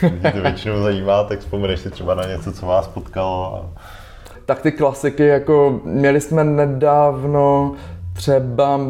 Mě 0.20 0.32
to 0.32 0.40
většinou 0.40 0.82
zajímá, 0.82 1.24
tak 1.24 1.38
vzpomeneš 1.38 1.80
si 1.80 1.90
třeba 1.90 2.14
na 2.14 2.26
něco, 2.26 2.52
co 2.52 2.66
vás 2.66 2.88
potkalo. 2.88 3.54
A... 3.54 3.80
Tak 4.46 4.62
ty 4.62 4.72
klasiky, 4.72 5.26
jako 5.26 5.80
měli 5.84 6.20
jsme 6.20 6.44
nedávno 6.44 7.72
třeba 8.12 8.80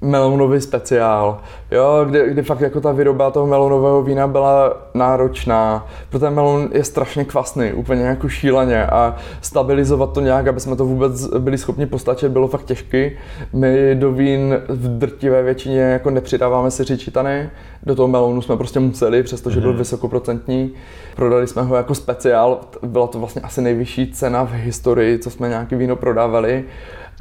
melounový 0.00 0.60
speciál, 0.60 1.40
jo, 1.70 2.04
kdy, 2.08 2.30
kdy 2.30 2.42
fakt 2.42 2.60
jako 2.60 2.80
ta 2.80 2.92
výroba 2.92 3.30
toho 3.30 3.46
melounového 3.46 4.02
vína 4.02 4.26
byla 4.26 4.76
náročná, 4.94 5.86
protože 6.08 6.20
ten 6.20 6.34
meloun 6.34 6.68
je 6.72 6.84
strašně 6.84 7.24
kvasný, 7.24 7.72
úplně 7.72 8.02
jako 8.02 8.28
šíleně 8.28 8.86
a 8.86 9.16
stabilizovat 9.40 10.12
to 10.12 10.20
nějak, 10.20 10.46
aby 10.46 10.60
jsme 10.60 10.76
to 10.76 10.84
vůbec 10.84 11.26
byli 11.26 11.58
schopni 11.58 11.86
postačit, 11.86 12.32
bylo 12.32 12.48
fakt 12.48 12.64
těžké. 12.64 13.10
My 13.52 13.94
do 13.94 14.12
vín 14.12 14.58
v 14.68 14.98
drtivé 14.98 15.42
většině 15.42 15.80
jako 15.80 16.10
nepřidáváme 16.10 16.70
si 16.70 16.84
řičitany, 16.84 17.50
do 17.82 17.94
toho 17.94 18.08
melounu 18.08 18.42
jsme 18.42 18.56
prostě 18.56 18.80
museli, 18.80 19.22
přestože 19.22 19.60
byl 19.60 19.72
mm. 19.72 19.78
vysokoprocentní. 19.78 20.72
Prodali 21.16 21.46
jsme 21.46 21.62
ho 21.62 21.76
jako 21.76 21.94
speciál, 21.94 22.60
byla 22.82 23.06
to 23.06 23.18
vlastně 23.18 23.42
asi 23.42 23.62
nejvyšší 23.62 24.12
cena 24.12 24.44
v 24.44 24.52
historii, 24.52 25.18
co 25.18 25.30
jsme 25.30 25.48
nějaký 25.48 25.74
víno 25.74 25.96
prodávali. 25.96 26.64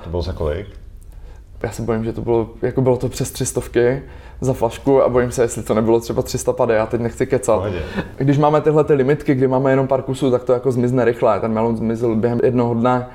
To 0.03 0.09
bylo 0.09 0.21
za 0.21 0.33
kolik? 0.33 0.88
Já 1.63 1.71
se 1.71 1.81
bojím, 1.81 2.03
že 2.03 2.13
to 2.13 2.21
bylo, 2.21 2.49
jako 2.61 2.81
bylo 2.81 2.97
to 2.97 3.09
přes 3.09 3.31
třistovky 3.31 4.01
za 4.41 4.53
flašku 4.53 5.03
a 5.03 5.09
bojím 5.09 5.31
se, 5.31 5.41
jestli 5.41 5.63
to 5.63 5.73
nebylo 5.73 5.99
třeba 5.99 6.21
300 6.21 6.53
pade, 6.53 6.73
já 6.73 6.85
teď 6.85 7.01
nechci 7.01 7.27
kecat. 7.27 7.55
Pohodě. 7.55 7.81
Když 8.17 8.37
máme 8.37 8.61
tyhle 8.61 8.83
ty 8.83 8.93
limitky, 8.93 9.35
kdy 9.35 9.47
máme 9.47 9.71
jenom 9.71 9.87
pár 9.87 10.01
kusů, 10.01 10.31
tak 10.31 10.43
to 10.43 10.53
jako 10.53 10.71
zmizne 10.71 11.05
rychle, 11.05 11.39
ten 11.39 11.53
melon 11.53 11.77
zmizel 11.77 12.15
během 12.15 12.39
jednoho 12.43 12.73
dne. 12.73 13.07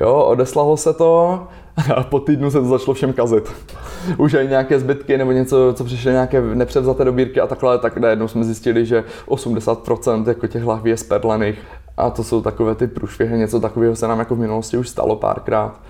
Jo, 0.00 0.14
odeslalo 0.14 0.76
se 0.76 0.92
to 0.92 1.42
a 1.94 2.02
po 2.02 2.20
týdnu 2.20 2.50
se 2.50 2.60
to 2.60 2.66
začalo 2.66 2.94
všem 2.94 3.12
kazit. 3.12 3.52
Už 4.16 4.34
i 4.34 4.48
nějaké 4.48 4.80
zbytky 4.80 5.18
nebo 5.18 5.32
něco, 5.32 5.74
co 5.76 5.84
přišly 5.84 6.12
nějaké 6.12 6.40
nepřevzaté 6.40 7.04
dobírky 7.04 7.40
a 7.40 7.46
takhle, 7.46 7.78
tak 7.78 7.96
najednou 7.96 8.28
jsme 8.28 8.44
zjistili, 8.44 8.86
že 8.86 9.04
80% 9.28 10.28
jako 10.28 10.46
těch 10.46 10.64
lahví 10.64 10.90
je 10.90 10.96
sperlených. 10.96 11.58
A 11.96 12.10
to 12.10 12.24
jsou 12.24 12.42
takové 12.42 12.74
ty 12.74 12.86
průšvihy, 12.86 13.38
něco 13.38 13.60
takového 13.60 13.96
se 13.96 14.08
nám 14.08 14.18
jako 14.18 14.34
v 14.34 14.38
minulosti 14.38 14.76
už 14.76 14.88
stalo 14.88 15.16
párkrát 15.16 15.80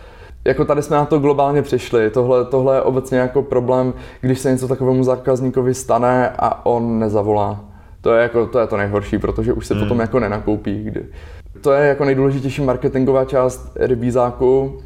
jako 0.45 0.65
tady 0.65 0.83
jsme 0.83 0.97
na 0.97 1.05
to 1.05 1.19
globálně 1.19 1.63
přišli. 1.63 2.11
Tohle, 2.11 2.45
tohle 2.45 2.77
je 2.77 2.83
obecně 2.83 3.19
jako 3.19 3.43
problém, 3.43 3.95
když 4.21 4.39
se 4.39 4.53
něco 4.53 4.69
takovému 4.69 5.05
zákazníkovi 5.05 5.75
stane 5.75 6.29
a 6.39 6.67
on 6.67 6.99
nezavolá. 6.99 7.65
To 8.01 8.13
je, 8.13 8.23
jako, 8.23 8.47
to 8.47 8.59
je 8.59 8.67
to 8.67 8.77
nejhorší, 8.77 9.19
protože 9.19 9.53
už 9.53 9.67
se 9.67 9.75
hmm. 9.75 9.83
potom 9.83 10.01
jako 10.01 10.21
nenakoupí. 10.21 10.85
Kdy. 10.85 11.07
To 11.61 11.73
je 11.73 11.89
jako 11.89 12.05
nejdůležitější 12.05 12.63
marketingová 12.63 13.25
část 13.25 13.73
rybízáku. 13.77 14.81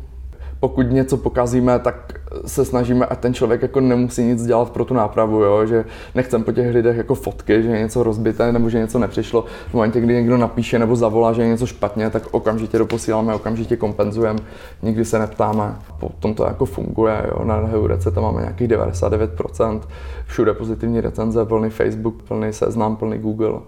Pokud 0.64 0.90
něco 0.90 1.16
pokazíme, 1.16 1.79
tak 1.79 2.20
se 2.46 2.64
snažíme, 2.64 3.07
a 3.07 3.14
ten 3.14 3.35
člověk 3.35 3.62
jako 3.62 3.81
nemusí 3.81 4.22
nic 4.22 4.46
dělat 4.46 4.70
pro 4.70 4.85
tu 4.85 4.94
nápravu, 4.94 5.42
jo? 5.42 5.66
že 5.66 5.85
nechcem 6.14 6.44
po 6.44 6.53
těch 6.53 6.74
lidech 6.74 6.96
jako 6.96 7.14
fotky, 7.14 7.62
že 7.62 7.68
je 7.68 7.79
něco 7.79 8.03
rozbité 8.03 8.53
nebo 8.53 8.70
že 8.70 8.79
něco 8.79 8.98
nepřišlo. 8.98 9.44
V 9.70 9.74
momentě, 9.74 10.00
kdy 10.00 10.14
někdo 10.14 10.37
napíše 10.37 10.79
nebo 10.79 10.96
zavolá, 10.96 11.33
že 11.33 11.42
je 11.42 11.48
něco 11.48 11.66
špatně, 11.66 12.11
tak 12.11 12.22
okamžitě 12.31 12.79
doposíláme, 12.79 13.35
okamžitě 13.35 13.77
kompenzujeme, 13.77 14.38
nikdy 14.83 15.05
se 15.05 15.18
neptáme. 15.18 15.77
Potom 16.00 16.35
to 16.35 16.44
jako 16.44 16.64
funguje, 16.64 17.22
jo? 17.29 17.44
na 17.44 17.55
Heurece 17.57 18.11
tam 18.11 18.22
máme 18.24 18.40
nějakých 18.40 18.68
99%, 18.68 19.81
všude 20.27 20.55
pozitivní 20.55 21.00
recenze, 21.00 21.44
plný 21.44 21.70
Facebook, 21.70 22.22
plný 22.22 22.53
seznam, 22.53 22.96
plný 22.96 23.18
Google. 23.18 23.61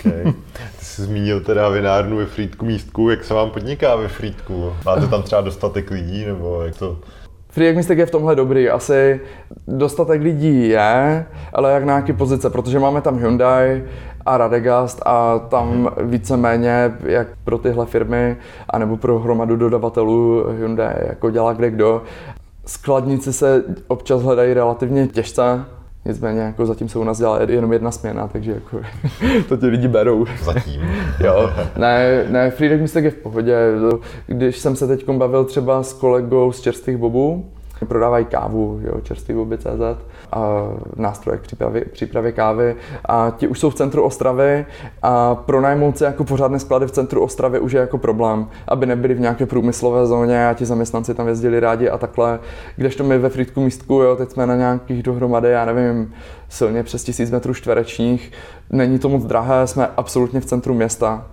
Okay. 0.00 0.32
Ty 0.78 0.84
jsi 0.84 1.02
zmínil 1.02 1.40
teda 1.40 1.68
vinárnu 1.68 2.16
ve 2.16 2.26
Frýdku 2.26 2.64
místku, 2.64 3.10
jak 3.10 3.24
se 3.24 3.34
vám 3.34 3.50
podniká 3.50 3.96
ve 3.96 4.08
Frýdku? 4.08 4.72
Máte 4.84 5.06
tam 5.06 5.22
třeba 5.22 5.40
dostatek 5.40 5.90
lidí, 5.90 6.24
nebo 6.26 6.62
jak 6.62 6.76
to? 6.78 6.96
Free 7.50 7.76
Mistek 7.76 7.98
je 7.98 8.06
v 8.06 8.10
tomhle 8.10 8.36
dobrý. 8.36 8.70
Asi 8.70 9.20
dostatek 9.66 10.22
lidí 10.22 10.68
je, 10.68 11.26
ale 11.52 11.72
jak 11.72 11.84
na 11.84 11.92
nějaké 11.92 12.12
pozice, 12.12 12.50
protože 12.50 12.78
máme 12.78 13.00
tam 13.00 13.18
Hyundai 13.18 13.84
a 14.26 14.36
Radegast 14.36 15.02
a 15.06 15.38
tam 15.38 15.90
víceméně, 16.02 16.92
jak 17.02 17.28
pro 17.44 17.58
tyhle 17.58 17.86
firmy, 17.86 18.36
anebo 18.70 18.96
pro 18.96 19.18
hromadu 19.18 19.56
dodavatelů 19.56 20.44
Hyundai, 20.58 20.94
jako 21.06 21.30
dělá 21.30 21.52
kde 21.52 21.70
kdo. 21.70 22.02
Skladníci 22.66 23.32
se 23.32 23.64
občas 23.88 24.22
hledají 24.22 24.54
relativně 24.54 25.06
těžce, 25.06 25.64
Nicméně 26.04 26.40
jako 26.40 26.66
zatím 26.66 26.88
se 26.88 26.98
u 26.98 27.04
nás 27.04 27.18
dělá 27.18 27.42
jenom 27.42 27.72
jedna 27.72 27.90
směna, 27.90 28.28
takže 28.28 28.52
jako 28.52 28.80
to 29.48 29.56
ti 29.56 29.66
lidi 29.66 29.88
berou. 29.88 30.26
Zatím. 30.42 30.80
jo, 31.24 31.50
ne, 31.76 32.24
ne, 32.28 32.50
Freedom 32.50 32.80
Mistek 32.80 33.04
je 33.04 33.10
v 33.10 33.14
pohodě. 33.14 33.56
Když 34.26 34.58
jsem 34.58 34.76
se 34.76 34.86
teď 34.86 35.08
bavil 35.10 35.44
třeba 35.44 35.82
s 35.82 35.92
kolegou 35.92 36.52
z 36.52 36.60
Čerstvých 36.60 36.96
bobů, 36.96 37.50
Prodávají 37.86 38.24
kávu, 38.24 38.80
jo, 38.82 39.00
čerstvý 39.02 39.34
CZ 39.56 39.98
a 40.32 40.68
nástroje 40.96 41.38
k 41.38 41.42
přípravě, 41.42 41.84
přípravě 41.84 42.32
kávy 42.32 42.76
a 43.04 43.32
ti 43.36 43.48
už 43.48 43.60
jsou 43.60 43.70
v 43.70 43.74
centru 43.74 44.02
Ostravy 44.02 44.66
a 45.02 45.34
pronajmout 45.34 45.98
se 45.98 46.04
jako 46.04 46.24
pořádné 46.24 46.58
sklady 46.58 46.86
v 46.86 46.90
centru 46.90 47.22
Ostravy 47.22 47.58
už 47.58 47.72
je 47.72 47.80
jako 47.80 47.98
problém, 47.98 48.48
aby 48.68 48.86
nebyli 48.86 49.14
v 49.14 49.20
nějaké 49.20 49.46
průmyslové 49.46 50.06
zóně 50.06 50.48
a 50.48 50.54
ti 50.54 50.64
zaměstnanci 50.64 51.14
tam 51.14 51.28
jezdili 51.28 51.60
rádi 51.60 51.88
a 51.88 51.98
takhle. 51.98 52.38
Kdežto 52.76 53.04
my 53.04 53.18
ve 53.18 53.28
Frýdku 53.28 53.60
místku, 53.60 53.94
jo, 53.94 54.16
teď 54.16 54.30
jsme 54.30 54.46
na 54.46 54.56
nějakých 54.56 55.02
dohromady, 55.02 55.50
já 55.50 55.64
nevím, 55.64 56.14
silně 56.48 56.82
přes 56.82 57.04
tisíc 57.04 57.30
metrů 57.30 57.54
čtverečních, 57.54 58.32
není 58.70 58.98
to 58.98 59.08
moc 59.08 59.24
drahé, 59.24 59.66
jsme 59.66 59.88
absolutně 59.96 60.40
v 60.40 60.46
centru 60.46 60.74
města. 60.74 61.26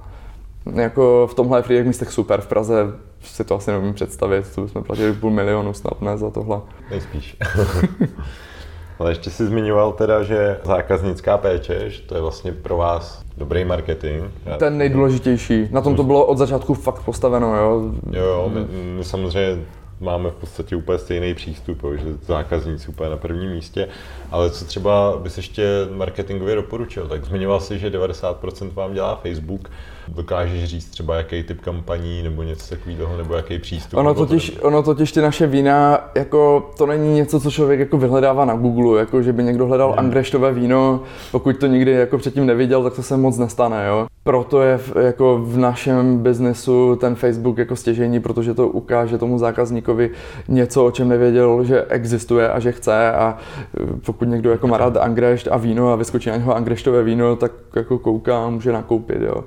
Jako 0.73 1.27
v 1.31 1.33
tomhle 1.33 1.63
je 1.69 1.83
místech 1.83 2.11
super, 2.11 2.41
v 2.41 2.47
Praze 2.47 2.85
si 3.21 3.43
to 3.43 3.55
asi 3.55 3.71
nevím 3.71 3.93
představit, 3.93 4.55
to 4.55 4.61
bychom 4.61 4.83
platili 4.83 5.13
půl 5.13 5.31
milionu 5.31 5.73
snad 5.73 6.01
ne 6.01 6.17
za 6.17 6.29
tohle. 6.29 6.61
Nejspíš. 6.89 7.37
Ale 8.99 9.11
ještě 9.11 9.29
si 9.29 9.45
zmiňoval 9.45 9.93
teda, 9.93 10.23
že 10.23 10.59
zákaznická 10.63 11.37
péče, 11.37 11.89
že 11.89 12.01
to 12.01 12.15
je 12.15 12.21
vlastně 12.21 12.51
pro 12.51 12.77
vás 12.77 13.21
dobrý 13.37 13.65
marketing. 13.65 14.23
Ten 14.57 14.77
nejdůležitější. 14.77 15.67
Na 15.71 15.81
tom 15.81 15.95
to 15.95 16.03
bylo 16.03 16.25
od 16.25 16.37
začátku 16.37 16.73
fakt 16.73 17.03
postaveno, 17.03 17.55
jo. 17.55 17.91
Jo, 18.11 18.23
jo, 18.23 18.51
my, 18.53 18.65
my 18.97 19.03
samozřejmě 19.03 19.65
máme 19.99 20.29
v 20.29 20.35
podstatě 20.35 20.75
úplně 20.75 20.97
stejný 20.97 21.33
přístup, 21.33 21.83
že 21.95 22.05
zákazníci 22.25 22.87
úplně 22.87 23.09
na 23.09 23.17
prvním 23.17 23.51
místě, 23.51 23.87
ale 24.31 24.49
co 24.49 24.65
třeba 24.65 25.17
bys 25.17 25.37
ještě 25.37 25.67
marketingově 25.91 26.55
doporučil, 26.55 27.07
tak 27.07 27.25
zmiňoval 27.25 27.59
si, 27.59 27.79
že 27.79 27.89
90% 27.89 28.73
vám 28.73 28.93
dělá 28.93 29.15
Facebook, 29.15 29.69
dokážeš 30.07 30.63
říct 30.63 30.85
třeba 30.85 31.15
jaký 31.15 31.43
typ 31.43 31.61
kampaní 31.61 32.23
nebo 32.23 32.43
něco 32.43 32.75
takového, 32.75 33.17
nebo 33.17 33.33
jaký 33.33 33.59
přístup? 33.59 33.99
Ono 33.99 34.13
totiž, 34.13 34.57
ono 34.61 34.83
totiž 34.83 35.11
ty 35.11 35.21
naše 35.21 35.47
vína, 35.47 36.09
jako 36.15 36.71
to 36.77 36.85
není 36.85 37.15
něco, 37.15 37.39
co 37.39 37.51
člověk 37.51 37.79
jako 37.79 37.97
vyhledává 37.97 38.45
na 38.45 38.55
Google, 38.55 38.99
jako 38.99 39.21
že 39.21 39.33
by 39.33 39.43
někdo 39.43 39.67
hledal 39.67 39.89
hmm. 39.89 39.99
angreštové 39.99 40.53
víno, 40.53 41.03
pokud 41.31 41.57
to 41.57 41.67
nikdy 41.67 41.91
jako 41.91 42.17
předtím 42.17 42.45
neviděl, 42.45 42.83
tak 42.83 42.93
to 42.93 43.03
se 43.03 43.17
moc 43.17 43.37
nestane, 43.37 43.87
jo. 43.87 44.07
Proto 44.27 44.61
je 44.61 44.77
v, 44.77 44.95
jako 44.95 45.37
v 45.43 45.57
našem 45.57 46.17
biznesu 46.17 46.95
ten 46.95 47.15
Facebook 47.15 47.57
jako 47.57 47.75
stěžení, 47.75 48.19
protože 48.19 48.53
to 48.53 48.67
ukáže 48.67 49.17
tomu 49.17 49.37
zákazníkovi 49.37 50.11
něco, 50.47 50.85
o 50.85 50.91
čem 50.91 51.09
nevěděl, 51.09 51.63
že 51.63 51.85
existuje 51.89 52.49
a 52.49 52.59
že 52.59 52.71
chce 52.71 53.11
a 53.11 53.37
e, 53.81 53.99
pokud 54.05 54.27
někdo 54.27 54.51
jako 54.51 54.67
má 54.67 54.77
rád 54.77 54.97
angrešt 54.97 55.47
a 55.51 55.57
víno 55.57 55.93
a 55.93 55.95
vyskočí 55.95 56.29
na 56.29 56.35
něho 56.35 56.55
angreštové 56.55 57.03
víno, 57.03 57.35
tak 57.35 57.51
jako 57.75 57.99
kouká 57.99 58.45
a 58.45 58.49
může 58.49 58.71
nakoupit, 58.71 59.21
jo 59.21 59.43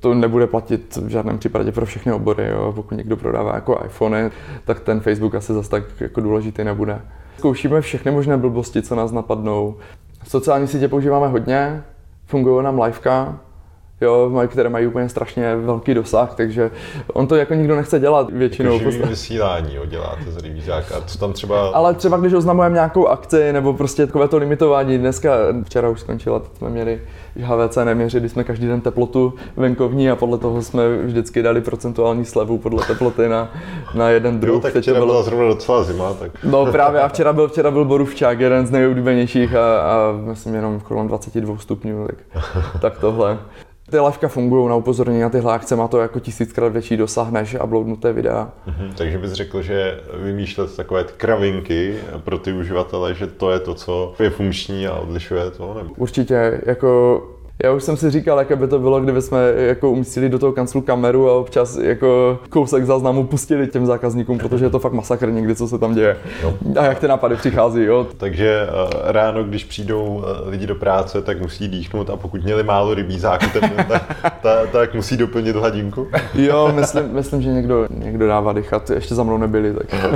to 0.00 0.14
nebude 0.14 0.46
platit 0.46 0.96
v 0.96 1.08
žádném 1.08 1.38
případě 1.38 1.72
pro 1.72 1.86
všechny 1.86 2.12
obory. 2.12 2.48
Jo. 2.48 2.72
Pokud 2.76 2.94
někdo 2.94 3.16
prodává 3.16 3.54
jako 3.54 3.80
iPhony, 3.84 4.30
tak 4.64 4.80
ten 4.80 5.00
Facebook 5.00 5.34
asi 5.34 5.52
zase 5.52 5.70
tak 5.70 5.84
jako 6.00 6.20
důležitý 6.20 6.64
nebude. 6.64 7.00
Zkoušíme 7.38 7.80
všechny 7.80 8.10
možné 8.10 8.36
blbosti, 8.36 8.82
co 8.82 8.94
nás 8.94 9.12
napadnou. 9.12 9.76
Sociální 10.28 10.66
sítě 10.66 10.88
používáme 10.88 11.28
hodně, 11.28 11.82
fungují 12.26 12.64
nám 12.64 12.80
liveka, 12.80 13.40
jo, 14.00 14.30
které 14.46 14.68
mají 14.68 14.86
úplně 14.86 15.08
strašně 15.08 15.56
velký 15.56 15.94
dosah, 15.94 16.34
takže 16.34 16.70
on 17.12 17.26
to 17.26 17.36
jako 17.36 17.54
nikdo 17.54 17.76
nechce 17.76 18.00
dělat 18.00 18.30
většinou. 18.32 18.78
Jako 18.78 18.90
živý 18.90 19.08
vysílání 19.08 19.74
jo, 19.74 19.86
děláte 19.86 20.22
z 20.26 20.36
rybízáka, 20.36 20.96
a 20.96 21.00
co 21.00 21.18
tam 21.18 21.32
třeba... 21.32 21.70
Ale 21.70 21.94
třeba 21.94 22.16
když 22.16 22.32
oznamujeme 22.32 22.74
nějakou 22.74 23.06
akci, 23.06 23.52
nebo 23.52 23.74
prostě 23.74 24.06
takové 24.06 24.28
to 24.28 24.36
limitování, 24.36 24.98
dneska, 24.98 25.34
včera 25.64 25.88
už 25.88 26.00
skončila, 26.00 26.38
teď 26.38 26.56
jsme 26.56 26.70
měli 26.70 27.00
HVC 27.36 27.76
neměřili 27.84 28.28
jsme 28.28 28.44
každý 28.44 28.66
den 28.66 28.80
teplotu 28.80 29.34
venkovní 29.56 30.10
a 30.10 30.16
podle 30.16 30.38
toho 30.38 30.62
jsme 30.62 30.96
vždycky 30.96 31.42
dali 31.42 31.60
procentuální 31.60 32.24
slevu 32.24 32.58
podle 32.58 32.84
teploty 32.84 33.28
na, 33.28 33.52
na 33.94 34.08
jeden 34.08 34.40
druh. 34.40 34.54
Jo, 34.54 34.60
tak 34.60 34.76
včera 34.76 35.00
byla 35.00 35.22
zrovna 35.22 35.48
docela 35.48 35.84
zima. 35.84 36.14
Tak... 36.14 36.30
No 36.44 36.66
právě 36.66 37.00
a 37.00 37.08
včera 37.08 37.32
byl, 37.32 37.48
včera 37.48 37.70
byl 37.70 37.84
borůvčák, 37.84 38.40
jeden 38.40 38.66
z 38.66 38.70
nejoblíbenějších 38.70 39.54
a, 39.54 39.80
a 39.80 40.12
myslím 40.12 40.54
jenom 40.54 40.80
kolem 40.80 41.08
22 41.08 41.58
stupňů, 41.58 42.06
tak, 42.06 42.16
tak 42.80 42.98
tohle. 42.98 43.38
Ty 43.90 44.00
liveka 44.00 44.28
fungují 44.28 44.68
na 44.68 44.76
upozornění 44.76 45.20
na 45.20 45.28
tyhle 45.28 45.54
akce, 45.54 45.76
má 45.76 45.88
to 45.88 45.98
jako 45.98 46.20
tisíckrát 46.20 46.72
větší 46.72 46.96
dosah 46.96 47.30
než 47.30 47.56
uploadnuté 47.64 48.12
videa. 48.12 48.52
Mm-hmm, 48.68 48.92
takže 48.94 49.18
bys 49.18 49.32
řekl, 49.32 49.62
že 49.62 50.00
vymýšlet 50.22 50.76
takové 50.76 51.04
kravinky 51.04 51.96
pro 52.24 52.38
ty 52.38 52.52
uživatele, 52.52 53.14
že 53.14 53.26
to 53.26 53.50
je 53.50 53.60
to, 53.60 53.74
co 53.74 54.14
je 54.18 54.30
funkční 54.30 54.86
a 54.86 54.94
odlišuje 54.94 55.50
to? 55.50 55.74
Nebo? 55.74 55.94
Určitě, 55.96 56.60
jako 56.66 57.22
já 57.64 57.72
už 57.72 57.84
jsem 57.84 57.96
si 57.96 58.10
říkal, 58.10 58.38
jak 58.38 58.58
by 58.58 58.66
to 58.66 58.78
bylo, 58.78 59.00
kdyby 59.00 59.22
jsme 59.22 59.38
jako 59.56 59.90
umístili 59.90 60.28
do 60.28 60.38
toho 60.38 60.52
kanclu 60.52 60.80
kameru 60.80 61.30
a 61.30 61.34
občas 61.34 61.76
jako 61.76 62.38
kousek 62.48 62.86
záznamu 62.86 63.26
pustili 63.26 63.66
těm 63.66 63.86
zákazníkům, 63.86 64.38
protože 64.38 64.64
je 64.64 64.70
to 64.70 64.78
fakt 64.78 64.92
masakr 64.92 65.30
někdy, 65.30 65.54
co 65.54 65.68
se 65.68 65.78
tam 65.78 65.94
děje. 65.94 66.16
Jo. 66.42 66.54
A 66.80 66.84
jak 66.84 66.98
ty 66.98 67.08
nápady 67.08 67.36
přichází, 67.36 67.82
jo. 67.82 68.06
Takže 68.16 68.66
uh, 68.66 68.90
ráno, 69.04 69.44
když 69.44 69.64
přijdou 69.64 70.04
uh, 70.04 70.48
lidi 70.48 70.66
do 70.66 70.74
práce, 70.74 71.22
tak 71.22 71.40
musí 71.40 71.68
dýchnout 71.68 72.10
a 72.10 72.16
pokud 72.16 72.44
měli 72.44 72.62
málo 72.62 72.94
rybízáků, 72.94 73.46
tak, 73.60 73.86
tak, 73.88 74.16
tak, 74.42 74.70
tak 74.70 74.94
musí 74.94 75.16
doplnit 75.16 75.56
hladinku. 75.56 76.08
jo, 76.34 76.72
myslím, 76.74 77.12
myslím, 77.12 77.42
že 77.42 77.50
někdo, 77.50 77.86
někdo 77.90 78.26
dává 78.26 78.52
dýchat, 78.52 78.90
ještě 78.90 79.14
za 79.14 79.22
mnou 79.22 79.38
nebyli, 79.38 79.74
tak. 79.74 79.94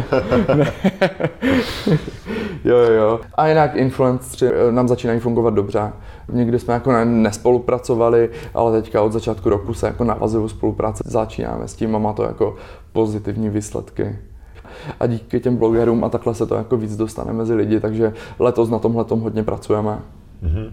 jo, 2.65 2.77
jo. 2.77 3.21
A 3.35 3.49
jinak 3.49 3.77
influenceri 3.77 4.53
eh, 4.55 4.73
nám 4.73 4.89
začínají 4.89 5.21
fungovat 5.21 5.55
dobře. 5.55 5.93
Někdy 6.33 6.59
jsme 6.59 6.75
jako 6.75 7.05
nespolupracovali, 7.05 8.31
ale 8.55 8.83
teďka 8.83 9.03
od 9.03 9.13
začátku 9.13 9.49
roku 9.49 9.75
se 9.75 9.87
jako 9.87 10.05
navazují 10.05 10.49
spolupráce, 10.49 11.03
začínáme 11.07 11.69
s 11.69 11.75
tím 11.75 11.97
a 11.97 11.99
má 11.99 12.13
to 12.13 12.23
jako 12.23 12.57
pozitivní 12.93 13.51
výsledky 13.51 14.19
a 15.01 15.07
díky 15.07 15.41
těm 15.41 15.57
blogerům 15.57 16.05
a 16.05 16.09
takhle 16.09 16.35
se 16.35 16.47
to 16.47 16.55
jako 16.55 16.77
víc 16.77 16.97
dostane 16.97 17.33
mezi 17.33 17.55
lidi, 17.55 17.81
takže 17.81 18.13
letos 18.39 18.71
na 18.71 18.79
tomhle 18.79 19.05
tom 19.05 19.21
hodně 19.21 19.43
pracujeme. 19.43 19.99
Mm-hmm. 20.43 20.73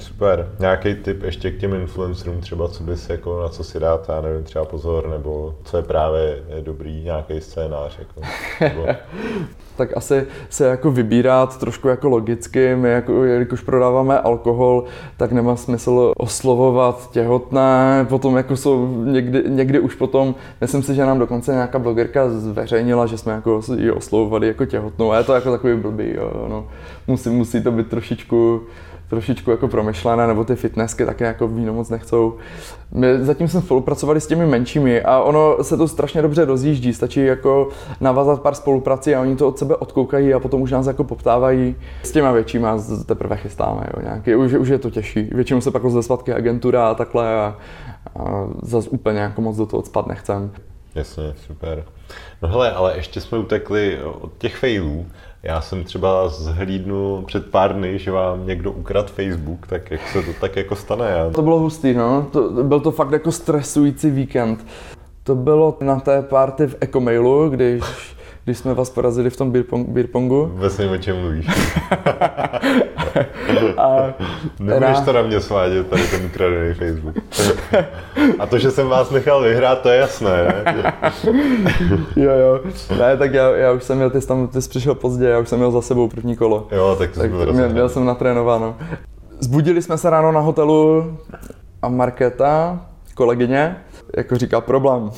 Super. 0.00 0.52
Nějaký 0.58 0.94
tip 0.94 1.22
ještě 1.22 1.50
k 1.50 1.58
těm 1.58 1.74
influencerům, 1.74 2.40
třeba 2.40 2.68
co 2.68 2.82
bys 2.84 3.08
jako 3.08 3.42
na 3.42 3.48
co 3.48 3.64
si 3.64 3.80
dát, 3.80 4.08
já 4.08 4.20
nevím, 4.20 4.44
třeba 4.44 4.64
pozor, 4.64 5.08
nebo 5.08 5.54
co 5.64 5.76
je 5.76 5.82
právě 5.82 6.42
dobrý, 6.60 7.04
nějaký 7.04 7.40
scénář. 7.40 7.98
Jako, 7.98 8.20
nebo... 8.60 8.86
tak 9.78 9.96
asi 9.96 10.26
se 10.50 10.66
jako 10.66 10.90
vybírat 10.90 11.58
trošku 11.58 11.88
jako 11.88 12.08
logicky. 12.08 12.76
My 12.76 12.90
jako, 12.90 13.24
jelikož 13.24 13.60
prodáváme 13.60 14.18
alkohol, 14.18 14.84
tak 15.16 15.32
nemá 15.32 15.56
smysl 15.56 16.12
oslovovat 16.16 17.10
těhotné, 17.10 18.06
potom 18.08 18.36
jako 18.36 18.56
jsou 18.56 19.04
někdy, 19.04 19.42
někdy 19.46 19.80
už 19.80 19.94
potom, 19.94 20.34
myslím 20.60 20.82
si, 20.82 20.94
že 20.94 21.06
nám 21.06 21.18
dokonce 21.18 21.52
nějaká 21.52 21.78
blogerka 21.78 22.30
zveřejnila, 22.30 23.06
že 23.06 23.18
jsme 23.18 23.32
jako 23.32 23.60
ji 23.76 23.90
oslovovali 23.90 24.46
jako 24.46 24.64
těhotnou 24.66 25.12
a 25.12 25.18
je 25.18 25.24
to 25.24 25.34
jako 25.34 25.50
takový 25.50 25.76
blbý, 25.76 26.14
jo, 26.14 26.46
no. 26.48 26.66
Musí, 27.06 27.30
musí 27.30 27.62
to 27.62 27.72
být 27.72 27.88
trošičku 27.88 28.62
trošičku 29.08 29.50
jako 29.50 29.68
promyšlené, 29.68 30.26
nebo 30.26 30.44
ty 30.44 30.56
fitnessky 30.56 31.06
také 31.06 31.24
jako 31.24 31.48
víno 31.48 31.72
moc 31.72 31.90
nechcou. 31.90 32.36
My 32.92 33.24
zatím 33.24 33.48
jsme 33.48 33.60
spolupracovali 33.60 34.20
s 34.20 34.26
těmi 34.26 34.46
menšími 34.46 35.02
a 35.02 35.20
ono 35.20 35.56
se 35.62 35.76
to 35.76 35.88
strašně 35.88 36.22
dobře 36.22 36.44
rozjíždí, 36.44 36.94
stačí 36.94 37.24
jako 37.24 37.68
navázat 38.00 38.42
pár 38.42 38.54
spoluprací 38.54 39.14
a 39.14 39.20
oni 39.20 39.36
to 39.36 39.48
od 39.48 39.58
sebe 39.58 39.76
odkoukají 39.76 40.34
a 40.34 40.40
potom 40.40 40.62
už 40.62 40.70
nás 40.70 40.86
jako 40.86 41.04
poptávají. 41.04 41.76
S 42.02 42.10
těma 42.10 42.32
většíma 42.32 42.78
teprve 43.06 43.36
chystáme, 43.36 43.86
jo, 43.96 44.02
nějaký, 44.02 44.34
už, 44.34 44.52
už 44.52 44.68
je 44.68 44.78
to 44.78 44.90
těžší. 44.90 45.30
Většinou 45.32 45.60
se 45.60 45.70
pak 45.70 45.82
rozve 45.82 46.02
zpátky 46.02 46.32
agentura 46.32 46.88
a 46.88 46.94
takhle 46.94 47.34
a, 47.34 47.56
a 48.16 48.48
zase 48.62 48.90
úplně 48.90 49.20
jako 49.20 49.40
moc 49.40 49.56
do 49.56 49.66
toho 49.66 49.82
spad 49.82 50.06
nechcem. 50.06 50.50
Jasně, 50.94 51.34
super. 51.46 51.84
No 52.42 52.48
hele, 52.48 52.72
ale 52.72 52.96
ještě 52.96 53.20
jsme 53.20 53.38
utekli 53.38 53.98
od 54.02 54.32
těch 54.38 54.56
failů. 54.56 55.06
Já 55.42 55.60
jsem 55.60 55.84
třeba 55.84 56.28
zhlídnul 56.28 57.22
před 57.26 57.50
pár 57.50 57.76
dny, 57.76 57.98
že 57.98 58.10
vám 58.10 58.46
někdo 58.46 58.72
ukrad 58.72 59.10
Facebook, 59.10 59.66
tak 59.66 59.90
jak 59.90 60.08
se 60.08 60.22
to 60.22 60.32
tak 60.40 60.56
jako 60.56 60.76
stane? 60.76 61.10
Já... 61.10 61.30
To 61.30 61.42
bylo 61.42 61.58
hustý, 61.58 61.94
no. 61.94 62.26
To, 62.32 62.50
byl 62.50 62.80
to 62.80 62.90
fakt 62.90 63.12
jako 63.12 63.32
stresující 63.32 64.10
víkend. 64.10 64.66
To 65.22 65.34
bylo 65.34 65.76
na 65.80 66.00
té 66.00 66.22
party 66.22 66.66
v 66.66 66.76
Ecomailu, 66.80 67.48
když 67.48 67.82
když 68.48 68.58
jsme 68.58 68.74
vás 68.74 68.90
porazili 68.90 69.30
v 69.30 69.36
tom 69.36 69.52
beer, 69.88 70.06
pongu. 70.06 70.46
Vůbec 70.52 70.78
nevím, 70.78 70.94
o 70.94 70.98
čem 70.98 71.20
mluvíš. 71.20 71.46
a 73.76 74.14
Nebudeš 74.60 75.00
to 75.00 75.12
na 75.12 75.22
mě 75.22 75.40
svádět, 75.40 75.86
tady 75.88 76.02
ten 76.02 76.24
ukradený 76.24 76.74
Facebook. 76.74 77.16
a 78.38 78.46
to, 78.46 78.58
že 78.58 78.70
jsem 78.70 78.88
vás 78.88 79.10
nechal 79.10 79.42
vyhrát, 79.42 79.80
to 79.80 79.88
je 79.88 79.98
jasné, 79.98 80.62
ne? 80.64 80.84
jo, 82.16 82.30
jo. 82.30 82.60
Ne, 82.98 83.16
tak 83.16 83.34
já, 83.34 83.56
já 83.56 83.72
už 83.72 83.82
jsem 83.84 83.96
měl, 83.96 84.10
ty 84.10 84.20
jsi 84.20 84.28
tam, 84.28 84.48
ty 84.48 84.62
jsi 84.62 84.68
přišel 84.68 84.94
pozdě, 84.94 85.24
já 85.28 85.38
už 85.38 85.48
jsem 85.48 85.58
měl 85.58 85.70
za 85.70 85.82
sebou 85.82 86.08
první 86.08 86.36
kolo. 86.36 86.68
Jo, 86.72 86.96
tak 86.98 87.10
to 87.10 87.20
tak 87.20 87.30
byl 87.30 87.52
měl, 87.52 87.68
měl 87.68 87.88
jsem 87.88 88.04
natrénováno. 88.04 88.76
Zbudili 89.40 89.82
jsme 89.82 89.98
se 89.98 90.10
ráno 90.10 90.32
na 90.32 90.40
hotelu 90.40 91.04
a 91.82 91.88
Markéta, 91.88 92.80
kolegyně, 93.14 93.76
jako 94.16 94.36
říká 94.36 94.60
problém. 94.60 95.10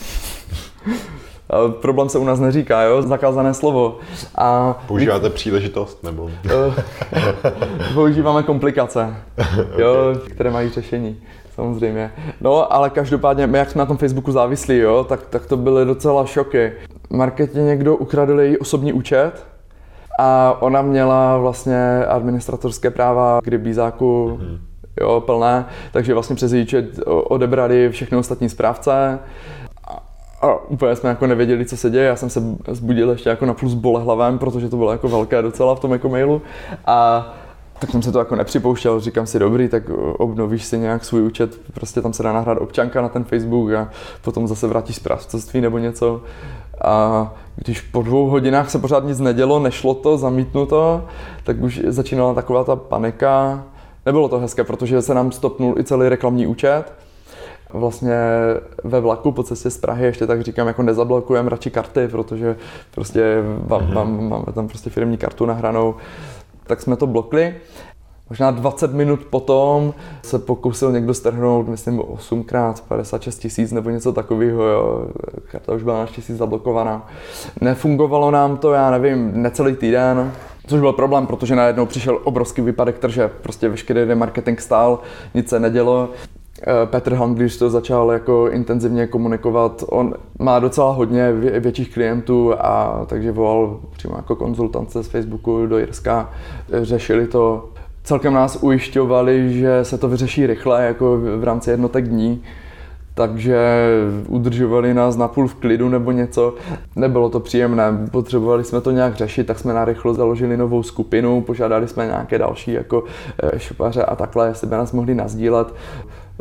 Problém 1.81 2.09
se 2.09 2.19
u 2.19 2.25
nás 2.25 2.41
neříká, 2.41 2.83
jo, 2.83 3.03
zakázané 3.03 3.55
slovo. 3.55 3.99
A 4.35 4.79
Používáte 4.87 5.29
víc... 5.29 5.35
příležitost, 5.35 6.05
nebo? 6.05 6.31
Používáme 7.95 8.43
komplikace, 8.43 9.17
jo, 9.79 9.95
okay. 10.11 10.31
které 10.31 10.51
mají 10.51 10.71
řešení 10.71 11.21
samozřejmě. 11.55 12.13
No, 12.41 12.73
ale 12.73 12.91
každopádně, 12.91 13.47
my 13.47 13.59
jak 13.59 13.71
jsme 13.71 13.79
na 13.79 13.87
tom 13.87 13.97
Facebooku 13.97 14.33
závislí, 14.33 14.79
jo, 14.79 15.07
tak, 15.09 15.27
tak 15.27 15.47
to 15.47 15.57
byly 15.57 15.85
docela 15.85 16.27
šoky. 16.27 16.73
Marketě 17.11 17.59
někdo 17.59 17.97
ukradl 17.97 18.41
její 18.41 18.59
osobní 18.59 18.93
účet, 18.93 19.47
a 20.21 20.57
ona 20.61 20.83
měla 20.83 21.39
vlastně 21.39 22.05
administratorské 22.05 22.91
práva 22.91 23.41
k 23.45 23.49
rybízáku 23.49 24.39
mm. 24.41 24.59
jo, 25.01 25.23
plné, 25.27 25.65
takže 25.93 26.15
vlastně 26.15 26.37
přes 26.37 26.53
její 26.53 26.67
odebrali 27.07 27.89
všechny 27.91 28.19
ostatní 28.19 28.49
správce 28.49 29.19
a 30.41 30.65
úplně 30.69 30.97
jsme 30.97 31.09
jako 31.09 31.27
nevěděli, 31.27 31.65
co 31.65 31.77
se 31.77 31.91
děje. 31.91 32.05
Já 32.05 32.17
jsem 32.17 32.31
se 32.31 32.43
zbudil 32.71 33.11
ještě 33.11 33.29
jako 33.29 33.47
na 33.47 33.55
plus 33.55 33.75
bolehlavém, 33.75 34.39
protože 34.39 34.69
to 34.69 34.77
bylo 34.77 34.93
jako 34.93 35.09
velké 35.09 35.43
docela 35.43 35.75
v 35.75 35.81
tom 35.81 35.93
jako 35.93 36.09
mailu. 36.09 36.43
A 36.87 37.29
tak 37.79 37.91
jsem 37.91 38.03
se 38.03 38.13
to 38.13 38.19
jako 38.19 38.37
nepřipouštěl, 38.37 39.01
říkám 39.01 39.27
si 39.27 39.39
dobrý, 39.39 39.69
tak 39.69 39.91
obnovíš 40.19 40.65
si 40.65 40.79
nějak 40.79 41.05
svůj 41.05 41.23
účet, 41.23 41.61
prostě 41.75 42.03
tam 42.03 42.13
se 42.13 42.23
dá 42.23 42.33
nahrát 42.33 42.59
občanka 42.61 43.03
na 43.03 43.09
ten 43.09 43.25
Facebook 43.25 43.73
a 43.73 43.91
potom 44.23 44.49
zase 44.49 44.67
vrátíš 44.67 44.97
zprávcovství 44.97 45.61
nebo 45.61 45.79
něco. 45.79 46.23
A 46.85 47.35
když 47.57 47.81
po 47.81 48.03
dvou 48.03 48.27
hodinách 48.29 48.71
se 48.71 48.79
pořád 48.79 49.05
nic 49.05 49.21
nedělo, 49.21 49.59
nešlo 49.59 49.95
to, 49.95 50.19
zamítnuto, 50.19 51.05
tak 51.45 51.63
už 51.63 51.81
začínala 51.87 52.35
taková 52.35 52.65
ta 52.65 52.77
panika. 52.77 53.65
Nebylo 54.07 54.29
to 54.29 54.39
hezké, 54.39 54.65
protože 54.65 55.03
se 55.03 55.15
nám 55.15 55.33
stopnul 55.33 55.75
i 55.79 55.85
celý 55.85 56.09
reklamní 56.09 56.47
účet. 56.47 56.93
Vlastně 57.73 58.17
ve 58.85 59.01
vlaku 59.01 59.33
po 59.33 59.43
cestě 59.43 59.71
z 59.71 59.79
Prahy 59.79 60.05
ještě 60.05 60.27
tak 60.27 60.43
říkám, 60.43 60.67
jako 60.67 60.83
nezablokujeme 60.83 61.51
radši 61.51 61.71
karty, 61.71 62.09
protože 62.09 62.57
prostě 62.91 63.43
mám, 63.69 63.83
mhm. 63.83 63.95
mám, 63.95 64.29
máme 64.29 64.53
tam 64.55 64.69
prostě 64.69 64.91
firmní 64.91 65.17
kartu 65.17 65.47
nahranou 65.47 65.95
tak 66.71 66.81
jsme 66.81 66.97
to 66.97 67.07
blokli. 67.07 67.55
Možná 68.31 68.51
20 68.51 68.93
minut 68.93 69.21
potom 69.31 69.95
se 70.23 70.39
pokusil 70.39 70.93
někdo 70.93 71.15
strhnout, 71.15 71.69
myslím, 71.69 71.99
8x 71.99 72.75
56 72.89 73.39
tisíc 73.39 73.73
nebo 73.73 73.91
něco 73.91 74.13
takového. 74.13 74.63
Jo. 74.63 75.09
Karta 75.51 75.73
už 75.73 75.83
byla 75.83 75.99
naštěstí 75.99 76.35
zablokovaná. 76.35 77.07
Nefungovalo 77.61 78.31
nám 78.31 78.57
to, 78.57 78.73
já 78.73 78.91
nevím, 78.91 79.43
necelý 79.43 79.77
týden, 79.77 80.33
což 80.67 80.81
byl 80.81 80.93
problém, 80.93 81.27
protože 81.27 81.57
najednou 81.57 81.87
přišel 81.87 82.21
obrovský 82.25 82.63
výpadek 82.63 82.99
trže, 82.99 83.31
prostě 83.43 83.69
veškerý 83.69 84.05
remarketing 84.05 84.61
stál, 84.61 84.99
nic 85.35 85.49
se 85.49 85.61
nedělo. 85.61 86.09
Eh, 86.63 86.87
Petr 86.87 87.19
když 87.35 87.57
to 87.57 87.71
začal 87.71 88.11
jako 88.11 88.49
intenzivně 88.51 89.07
komunikovat. 89.07 89.85
On 89.89 90.15
má 90.39 90.59
docela 90.59 90.93
hodně 90.93 91.33
větších 91.33 91.95
klientů 91.95 92.55
a 92.59 93.05
takže 93.07 93.33
volal 93.33 93.81
přímo 93.93 94.17
jako 94.17 94.37
konzultance 94.37 95.03
z 95.03 95.09
Facebooku 95.09 95.67
do 95.67 95.79
Jirska. 95.79 96.31
Řešili 96.83 97.27
to. 97.27 97.69
Celkem 98.05 98.33
nás 98.33 98.59
ujišťovali, 98.61 99.53
že 99.53 99.85
se 99.85 99.99
to 99.99 100.09
vyřeší 100.09 100.47
rychle, 100.47 100.85
jako 100.85 101.19
v 101.37 101.45
rámci 101.45 101.71
jednotek 101.71 102.09
dní 102.09 102.43
takže 103.21 103.59
udržovali 104.29 104.95
nás 104.95 105.17
napůl 105.17 105.49
v 105.49 105.55
klidu 105.55 105.89
nebo 105.89 106.13
něco. 106.13 106.55
Nebylo 106.97 107.29
to 107.29 107.41
příjemné, 107.41 107.85
potřebovali 108.11 108.65
jsme 108.65 108.81
to 108.81 108.91
nějak 108.91 109.15
řešit, 109.15 109.47
tak 109.47 109.59
jsme 109.59 109.75
narychlo 109.75 110.15
založili 110.15 110.57
novou 110.57 110.83
skupinu, 110.83 111.41
požádali 111.41 111.89
jsme 111.89 112.07
nějaké 112.07 112.39
další 112.39 112.73
jako 112.73 113.05
eh, 113.43 113.59
šupaře 113.59 114.05
a 114.05 114.17
takhle, 114.17 114.49
jestli 114.49 114.67
by 114.67 114.77
nás 114.77 114.93
mohli 114.93 115.15
nazdílet. 115.15 115.75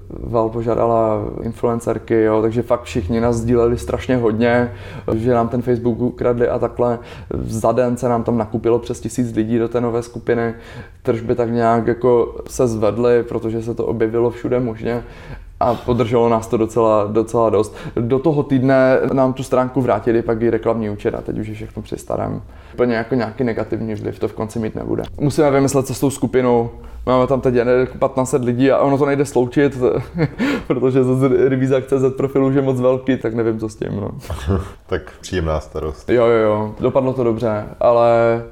Val 0.09 0.49
požádala 0.49 1.21
influencerky, 1.41 2.21
jo, 2.21 2.41
takže 2.41 2.61
fakt 2.61 2.83
všichni 2.83 3.21
nás 3.21 3.35
sdíleli 3.35 3.77
strašně 3.77 4.17
hodně, 4.17 4.71
že 5.15 5.33
nám 5.33 5.47
ten 5.47 5.61
Facebook 5.61 5.99
ukradli 5.99 6.47
a 6.47 6.59
takhle. 6.59 6.99
Za 7.39 7.71
den 7.71 7.97
se 7.97 8.09
nám 8.09 8.23
tam 8.23 8.37
nakupilo 8.37 8.79
přes 8.79 8.99
tisíc 8.99 9.35
lidí 9.35 9.59
do 9.59 9.67
té 9.67 9.81
nové 9.81 10.03
skupiny. 10.03 10.53
Tržby 11.03 11.35
tak 11.35 11.51
nějak 11.51 11.87
jako 11.87 12.35
se 12.47 12.67
zvedly, 12.67 13.23
protože 13.23 13.61
se 13.61 13.73
to 13.73 13.85
objevilo 13.85 14.29
všude 14.29 14.59
možně 14.59 15.03
a 15.59 15.73
podrželo 15.73 16.29
nás 16.29 16.47
to 16.47 16.57
docela, 16.57 17.03
docela 17.03 17.49
dost. 17.49 17.75
Do 17.95 18.19
toho 18.19 18.43
týdne 18.43 18.99
nám 19.13 19.33
tu 19.33 19.43
stránku 19.43 19.81
vrátili 19.81 20.21
pak 20.21 20.41
i 20.41 20.49
reklamní 20.49 20.89
účet 20.89 21.15
a 21.15 21.21
teď 21.21 21.39
už 21.39 21.47
je 21.47 21.55
všechno 21.55 21.81
při 21.81 21.97
starém. 21.97 22.41
Úplně 22.73 22.95
jako 22.95 23.15
nějaký 23.15 23.43
negativní 23.43 23.95
vliv 23.95 24.19
to 24.19 24.27
v 24.27 24.33
konci 24.33 24.59
mít 24.59 24.75
nebude. 24.75 25.03
Musíme 25.19 25.51
vymyslet, 25.51 25.87
co 25.87 25.93
s 25.93 25.99
tou 25.99 26.09
skupinou. 26.09 26.69
Máme 27.05 27.27
tam 27.27 27.41
teď 27.41 27.55
15 27.99 28.33
lidí 28.33 28.71
a 28.71 28.79
ono 28.79 28.97
to 28.97 29.05
nejde 29.05 29.25
sloučit, 29.25 29.77
protože 30.67 31.03
zase 31.03 31.29
CZ 31.87 32.15
profilu 32.17 32.47
už 32.47 32.55
je 32.55 32.61
moc 32.61 32.79
velký, 32.79 33.17
tak 33.17 33.33
nevím, 33.33 33.59
co 33.59 33.69
s 33.69 33.75
tím. 33.75 33.95
No. 33.95 34.09
tak 34.87 35.01
příjemná 35.21 35.59
starost. 35.59 36.09
Jo, 36.09 36.25
jo, 36.25 36.37
jo. 36.37 36.75
Dopadlo 36.79 37.13
to 37.13 37.23
dobře, 37.23 37.65
ale 37.79 38.43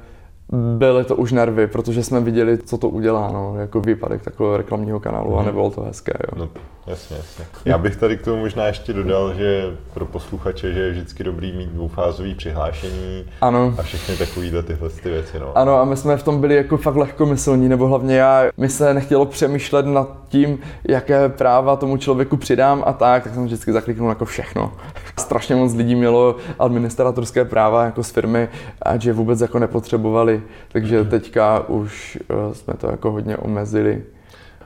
byly 0.52 1.04
to 1.04 1.16
už 1.16 1.32
nervy, 1.32 1.66
protože 1.66 2.02
jsme 2.02 2.20
viděli, 2.20 2.58
co 2.58 2.78
to 2.78 2.88
udělá, 2.88 3.30
no, 3.32 3.54
jako 3.56 3.80
výpadek 3.80 4.22
takového 4.22 4.56
reklamního 4.56 5.00
kanálu 5.00 5.34
a 5.34 5.36
mhm. 5.36 5.46
nebylo 5.46 5.70
to 5.70 5.80
hezké. 5.80 6.12
Jo. 6.20 6.38
No, 6.38 6.48
jasně, 6.88 7.16
jasně. 7.16 7.44
Já 7.64 7.78
bych 7.78 7.96
tady 7.96 8.16
k 8.16 8.22
tomu 8.22 8.40
možná 8.40 8.66
ještě 8.66 8.92
dodal, 8.92 9.34
že 9.34 9.76
pro 9.94 10.06
posluchače, 10.06 10.72
že 10.72 10.80
je 10.80 10.90
vždycky 10.90 11.24
dobrý 11.24 11.52
mít 11.52 11.68
dvoufázový 11.68 12.34
přihlášení 12.34 13.24
ano. 13.40 13.74
a 13.78 13.82
všechny 13.82 14.16
takovýhle 14.16 14.62
tyhle 14.62 14.88
ty 14.88 15.10
věci. 15.10 15.38
No. 15.38 15.58
Ano, 15.58 15.76
a 15.76 15.84
my 15.84 15.96
jsme 15.96 16.16
v 16.16 16.22
tom 16.22 16.40
byli 16.40 16.54
jako 16.54 16.76
fakt 16.76 16.96
lehkomyslní, 16.96 17.68
nebo 17.68 17.86
hlavně 17.86 18.16
já, 18.16 18.44
mi 18.56 18.68
se 18.68 18.94
nechtělo 18.94 19.26
přemýšlet 19.26 19.86
nad 19.86 20.18
tím, 20.28 20.58
jaké 20.88 21.28
práva 21.28 21.76
tomu 21.76 21.96
člověku 21.96 22.36
přidám 22.36 22.82
a 22.86 22.92
tak, 22.92 23.24
tak 23.24 23.34
jsem 23.34 23.44
vždycky 23.44 23.72
zakliknul 23.72 24.08
jako 24.08 24.24
všechno. 24.24 24.72
Strašně 25.18 25.56
moc 25.56 25.74
lidí 25.74 25.94
mělo 25.94 26.36
administratorské 26.58 27.44
práva 27.44 27.84
jako 27.84 28.02
z 28.02 28.10
firmy 28.10 28.48
a 28.82 28.96
že 28.96 29.12
vůbec 29.12 29.40
jako 29.40 29.58
nepotřebovali 29.58 30.42
takže 30.72 31.04
teďka 31.04 31.68
už 31.68 32.18
eh, 32.30 32.54
jsme 32.54 32.74
to 32.74 32.86
jako 32.90 33.10
hodně 33.10 33.36
omezili. 33.36 34.02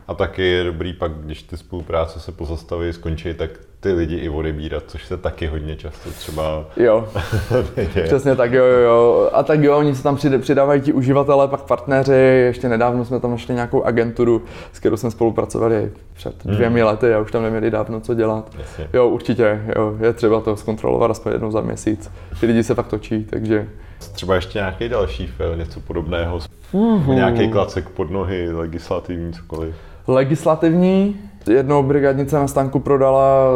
A 0.08 0.14
taky 0.14 0.42
je 0.42 0.64
dobrý 0.64 0.92
pak, 0.92 1.12
když 1.12 1.42
ty 1.42 1.56
spolupráce 1.56 2.20
se 2.20 2.32
pozastaví, 2.32 2.92
skončí, 2.92 3.34
tak 3.34 3.50
ty 3.80 3.92
lidi 3.92 4.16
i 4.16 4.28
odebírat, 4.28 4.82
což 4.86 5.06
se 5.06 5.16
taky 5.16 5.46
hodně 5.46 5.76
často 5.76 6.10
třeba 6.10 6.64
Jo, 6.76 7.08
přesně 8.04 8.36
tak, 8.36 8.52
jo, 8.52 8.64
jo, 8.64 8.78
jo. 8.78 9.30
A 9.32 9.42
tak 9.42 9.62
jo, 9.62 9.78
oni 9.78 9.94
se 9.94 10.02
tam 10.02 10.18
přidávají 10.40 10.80
ti 10.80 10.92
uživatelé, 10.92 11.48
pak 11.48 11.62
partneři, 11.62 12.12
ještě 12.46 12.68
nedávno 12.68 13.04
jsme 13.04 13.20
tam 13.20 13.30
našli 13.30 13.54
nějakou 13.54 13.82
agenturu, 13.82 14.42
s 14.72 14.78
kterou 14.78 14.96
jsme 14.96 15.10
spolupracovali 15.10 15.90
před 16.12 16.44
hmm. 16.44 16.54
dvěmi 16.54 16.82
lety 16.82 17.14
a 17.14 17.18
už 17.18 17.32
tam 17.32 17.42
neměli 17.42 17.70
dávno 17.70 18.00
co 18.00 18.14
dělat. 18.14 18.50
Jasně. 18.58 18.88
Jo, 18.92 19.08
určitě, 19.08 19.62
jo, 19.76 19.96
je 20.00 20.12
třeba 20.12 20.40
to 20.40 20.56
zkontrolovat 20.56 21.10
aspoň 21.10 21.32
jednou 21.32 21.50
za 21.50 21.60
měsíc. 21.60 22.10
Ty 22.40 22.46
lidi 22.46 22.62
se 22.62 22.74
fakt 22.74 22.88
točí, 22.88 23.24
takže 23.24 23.68
Třeba 24.12 24.34
ještě 24.34 24.58
nějaký 24.58 24.88
další 24.88 25.26
film, 25.26 25.58
něco 25.58 25.80
podobného, 25.80 26.38
mm-hmm. 26.72 27.14
nějaký 27.14 27.48
klacek 27.48 27.88
pod 27.88 28.10
nohy, 28.10 28.52
legislativní, 28.52 29.32
cokoliv. 29.32 29.74
Legislativní, 30.06 31.16
Jednou 31.50 31.82
brigadnice 31.82 32.36
na 32.36 32.48
stánku 32.48 32.78
prodala 32.78 33.46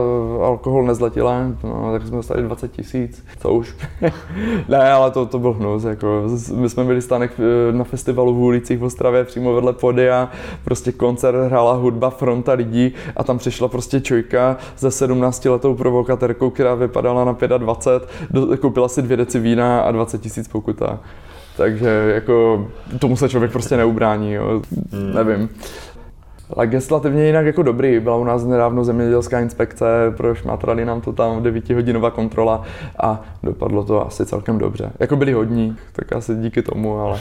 eh, 0.41 0.45
alkohol 0.45 0.85
nezletilé, 0.85 1.55
no, 1.65 1.93
tak 1.93 2.07
jsme 2.07 2.17
dostali 2.17 2.43
20 2.43 2.73
tisíc, 2.73 3.25
co 3.41 3.53
už. 3.53 3.75
ne, 4.69 4.93
ale 4.93 5.11
to, 5.11 5.27
to 5.27 5.39
byl 5.39 5.53
hnus, 5.53 5.85
jako, 5.85 6.23
my 6.55 6.69
jsme 6.69 6.85
byli 6.85 7.03
stánek 7.03 7.33
eh, 7.39 7.73
na 7.73 7.85
festivalu 7.85 8.35
v 8.35 8.39
ulicích 8.39 8.79
v 8.79 8.85
Ostravě, 8.85 9.25
přímo 9.25 9.55
vedle 9.55 9.73
podia, 9.73 10.31
prostě 10.65 10.93
koncert, 10.93 11.37
hrála 11.47 11.73
hudba, 11.73 12.11
fronta 12.11 12.53
lidí 12.53 12.95
a 13.17 13.25
tam 13.25 13.39
přišla 13.39 13.69
prostě 13.69 14.01
čojka 14.01 14.57
ze 14.79 14.91
17 14.91 15.45
letou 15.45 15.75
provokatérkou, 15.75 16.51
která 16.51 16.75
vypadala 16.75 17.25
na 17.25 17.37
25, 17.59 18.09
do, 18.31 18.57
koupila 18.57 18.89
si 18.89 19.03
dvě 19.03 19.17
deci 19.17 19.39
vína 19.39 19.81
a 19.81 19.91
20 19.91 20.21
tisíc 20.21 20.49
pokuta. 20.49 21.01
Takže 21.57 22.13
jako 22.15 22.67
tomu 22.99 23.17
se 23.17 23.29
člověk 23.29 23.53
prostě 23.53 23.77
neubrání, 23.77 24.33
jo. 24.33 24.63
Hmm. 24.93 25.15
nevím. 25.15 25.49
Legislativně 26.57 27.27
jinak 27.27 27.47
jako 27.47 27.63
dobrý. 27.63 28.01
Byla 28.01 28.17
u 28.17 28.25
nás 28.25 28.45
nedávno 28.45 28.85
zemědělská 28.85 29.41
inspekce, 29.41 29.87
prošmatrali 30.17 30.85
nám 30.85 31.01
to 31.01 31.13
tam 31.13 31.43
9 31.43 31.71
hodinová 31.71 32.11
kontrola 32.11 32.63
a 33.03 33.25
dopadlo 33.43 33.85
to 33.85 34.07
asi 34.07 34.27
celkem 34.27 34.59
dobře. 34.59 34.93
Jako 34.99 35.17
byli 35.17 35.33
hodní, 35.33 35.77
tak 35.93 36.13
asi 36.13 36.35
díky 36.35 36.63
tomu, 36.63 36.99
ale, 36.99 37.19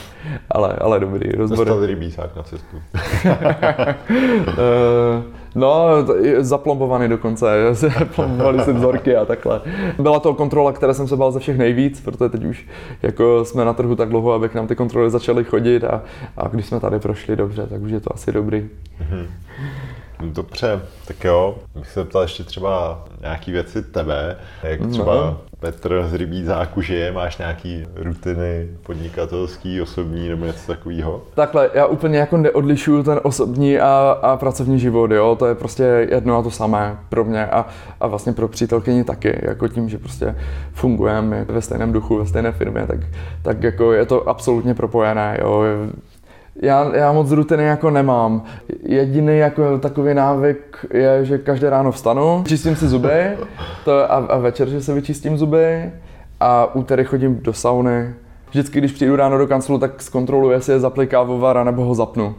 ale, 0.51 0.75
ale 0.81 0.99
dobrý. 0.99 1.31
Rozbory. 1.31 1.69
Dostali 1.69 1.88
rybísák 1.88 2.35
na 2.35 2.43
cestu. 2.43 2.81
No, 5.55 5.87
zaplombovaný 6.39 7.07
dokonce, 7.07 7.47
plombovali 8.15 8.63
si 8.63 8.73
vzorky 8.73 9.15
a 9.15 9.25
takhle. 9.25 9.61
Byla 9.99 10.19
to 10.19 10.33
kontrola, 10.33 10.71
které 10.73 10.93
jsem 10.93 11.07
se 11.07 11.15
bál 11.15 11.31
ze 11.31 11.39
všech 11.39 11.57
nejvíc, 11.57 12.01
protože 12.01 12.29
teď 12.29 12.43
už 12.43 12.67
jako 13.01 13.45
jsme 13.45 13.65
na 13.65 13.73
trhu 13.73 13.95
tak 13.95 14.09
dlouho, 14.09 14.33
aby 14.33 14.49
k 14.49 14.53
nám 14.53 14.67
ty 14.67 14.75
kontroly 14.75 15.11
začaly 15.11 15.43
chodit 15.43 15.83
a, 15.83 16.01
a 16.37 16.47
když 16.47 16.65
jsme 16.65 16.79
tady 16.79 16.99
prošli 16.99 17.35
dobře, 17.35 17.67
tak 17.67 17.81
už 17.81 17.91
je 17.91 17.99
to 17.99 18.13
asi 18.13 18.31
dobrý. 18.31 18.61
Mm-hmm. 18.61 19.25
Dobře, 20.19 20.81
tak 21.07 21.23
jo, 21.23 21.55
bych 21.75 21.89
se 21.89 22.05
ptal 22.05 22.21
ještě 22.21 22.43
třeba 22.43 23.03
nějaký 23.21 23.51
věci 23.51 23.83
tebe, 23.83 24.37
jak 24.63 24.81
no. 24.81 24.87
třeba 24.87 25.15
no. 25.15 25.37
Petr 25.65 26.06
z 26.08 26.13
Rybízáku 26.13 26.82
žije, 26.82 27.12
máš 27.12 27.38
nějaký 27.38 27.86
rutiny 27.95 28.67
podnikatelský, 28.84 29.82
osobní 29.82 30.30
nebo 30.30 30.45
něco 30.45 30.67
takového? 30.67 31.23
Takhle, 31.34 31.69
já 31.73 31.86
úplně 31.86 32.17
jako 32.17 32.38
neodlišuju 32.38 33.04
ten 33.04 33.19
osobní 33.23 33.80
a, 33.80 34.19
a 34.21 34.38
pracovní 34.38 34.80
život, 34.80 35.12
jo, 35.12 35.36
to 35.39 35.45
je 35.45 35.56
prostě 35.56 35.84
jedno 35.84 36.38
a 36.38 36.43
to 36.43 36.51
samé 36.51 36.97
pro 37.10 37.25
mě 37.25 37.47
a, 37.47 37.65
a 37.99 38.08
vlastně 38.08 38.34
pro 38.34 38.47
přítelkyni 38.47 39.04
taky, 39.04 39.39
jako 39.41 39.67
tím, 39.67 39.89
že 39.89 39.97
prostě 39.97 40.36
fungujeme 40.73 41.45
ve 41.45 41.62
stejném 41.62 41.93
duchu, 41.93 42.17
ve 42.17 42.25
stejné 42.25 42.51
firmě, 42.51 42.88
tak, 42.88 42.99
tak 43.41 43.63
jako 43.63 43.93
je 43.93 44.06
to 44.06 44.29
absolutně 44.29 44.73
propojené, 44.73 45.37
jo, 45.42 45.63
já, 46.62 46.95
já 46.95 47.12
moc 47.12 47.31
rutiny 47.31 47.63
jako 47.63 47.89
nemám. 47.89 48.43
Jediný 48.83 49.37
jako 49.37 49.77
takový 49.79 50.13
návyk 50.13 50.85
je, 50.93 51.25
že 51.25 51.37
každé 51.37 51.69
ráno 51.69 51.91
vstanu, 51.91 52.43
čistím 52.47 52.75
si 52.75 52.87
zuby 52.87 53.37
to 53.85 54.12
a, 54.12 54.15
a 54.15 54.37
večer, 54.37 54.69
že 54.69 54.81
se 54.81 54.93
vyčistím 54.93 55.37
zuby 55.37 55.91
a 56.39 56.75
úterý 56.75 57.03
chodím 57.03 57.39
do 57.41 57.53
sauny, 57.53 58.13
vždycky, 58.49 58.79
když 58.79 58.91
přijdu 58.91 59.15
ráno 59.15 59.37
do 59.37 59.47
kanclu, 59.47 59.77
tak 59.77 60.01
zkontroluji, 60.01 60.51
jestli 60.51 60.73
je 60.73 60.79
zaplý 60.79 61.08
kávovar, 61.08 61.65
nebo 61.65 61.85
ho 61.85 61.95
zapnu. 61.95 62.35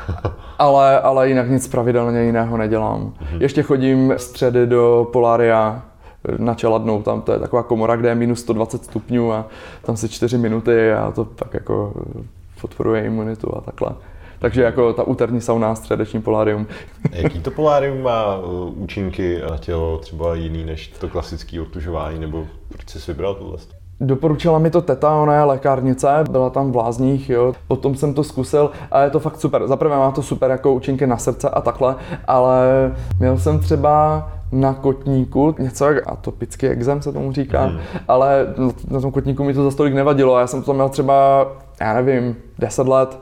ale, 0.58 1.00
ale 1.00 1.28
jinak 1.28 1.50
nic 1.50 1.68
pravidelně 1.68 2.22
jiného 2.22 2.56
nedělám. 2.56 3.00
Mm-hmm. 3.00 3.40
Ještě 3.40 3.62
chodím 3.62 4.14
středy 4.16 4.66
do 4.66 5.08
Polaria, 5.12 5.82
na 6.38 6.54
Čeladnou, 6.54 7.02
tam 7.02 7.22
to 7.22 7.32
je 7.32 7.38
taková 7.38 7.62
komora, 7.62 7.96
kde 7.96 8.08
je 8.08 8.14
minus 8.14 8.40
120 8.40 8.84
stupňů 8.84 9.32
a 9.32 9.46
tam 9.82 9.96
se 9.96 10.08
4 10.08 10.38
minuty 10.38 10.92
a 10.92 11.10
to 11.10 11.24
tak 11.24 11.54
jako 11.54 11.92
podporuje 12.66 13.04
imunitu 13.04 13.56
a 13.56 13.60
takhle. 13.60 13.90
Takže 14.38 14.62
jako 14.62 14.92
ta 14.92 15.02
úterní 15.02 15.40
sauna, 15.40 15.74
středeční 15.74 16.22
polárium. 16.22 16.66
Jaký 17.12 17.40
to 17.40 17.50
polárium 17.50 18.02
má 18.02 18.38
uh, 18.38 18.82
účinky 18.82 19.40
na 19.50 19.58
tělo 19.58 19.98
třeba 19.98 20.34
jiný 20.34 20.64
než 20.64 20.88
to 20.88 21.08
klasické 21.08 21.60
otužování, 21.60 22.18
nebo 22.18 22.44
proč 22.68 22.88
jsi 22.88 23.12
vybral 23.12 23.34
tuhle? 23.34 23.58
Doporučila 24.00 24.58
mi 24.58 24.70
to 24.70 24.82
teta, 24.82 25.14
ona 25.14 25.34
je 25.34 25.42
lékárnice, 25.42 26.24
byla 26.30 26.50
tam 26.50 26.72
v 26.72 26.76
Lázních, 26.76 27.30
jo. 27.30 27.52
potom 27.68 27.94
jsem 27.94 28.14
to 28.14 28.24
zkusil 28.24 28.70
a 28.90 29.00
je 29.00 29.10
to 29.10 29.20
fakt 29.20 29.40
super. 29.40 29.66
Zaprvé 29.66 29.96
má 29.96 30.10
to 30.10 30.22
super 30.22 30.50
jako 30.50 30.72
účinky 30.72 31.06
na 31.06 31.16
srdce 31.16 31.50
a 31.50 31.60
takhle, 31.60 31.96
ale 32.26 32.92
měl 33.18 33.38
jsem 33.38 33.58
třeba 33.58 34.28
na 34.52 34.74
kotníku, 34.74 35.54
něco 35.58 35.84
jak 35.84 36.08
atopický 36.08 36.66
exém 36.66 37.02
se 37.02 37.12
tomu 37.12 37.32
říká, 37.32 37.66
mm. 37.66 37.78
ale 38.08 38.46
na 38.90 39.00
tom 39.00 39.12
kotníku 39.12 39.44
mi 39.44 39.54
to 39.54 39.64
za 39.64 39.70
stolik 39.70 39.94
nevadilo. 39.94 40.38
Já 40.38 40.46
jsem 40.46 40.62
to 40.62 40.74
měl 40.74 40.88
třeba, 40.88 41.46
já 41.80 41.94
nevím, 41.94 42.36
10 42.58 42.88
let. 42.88 43.18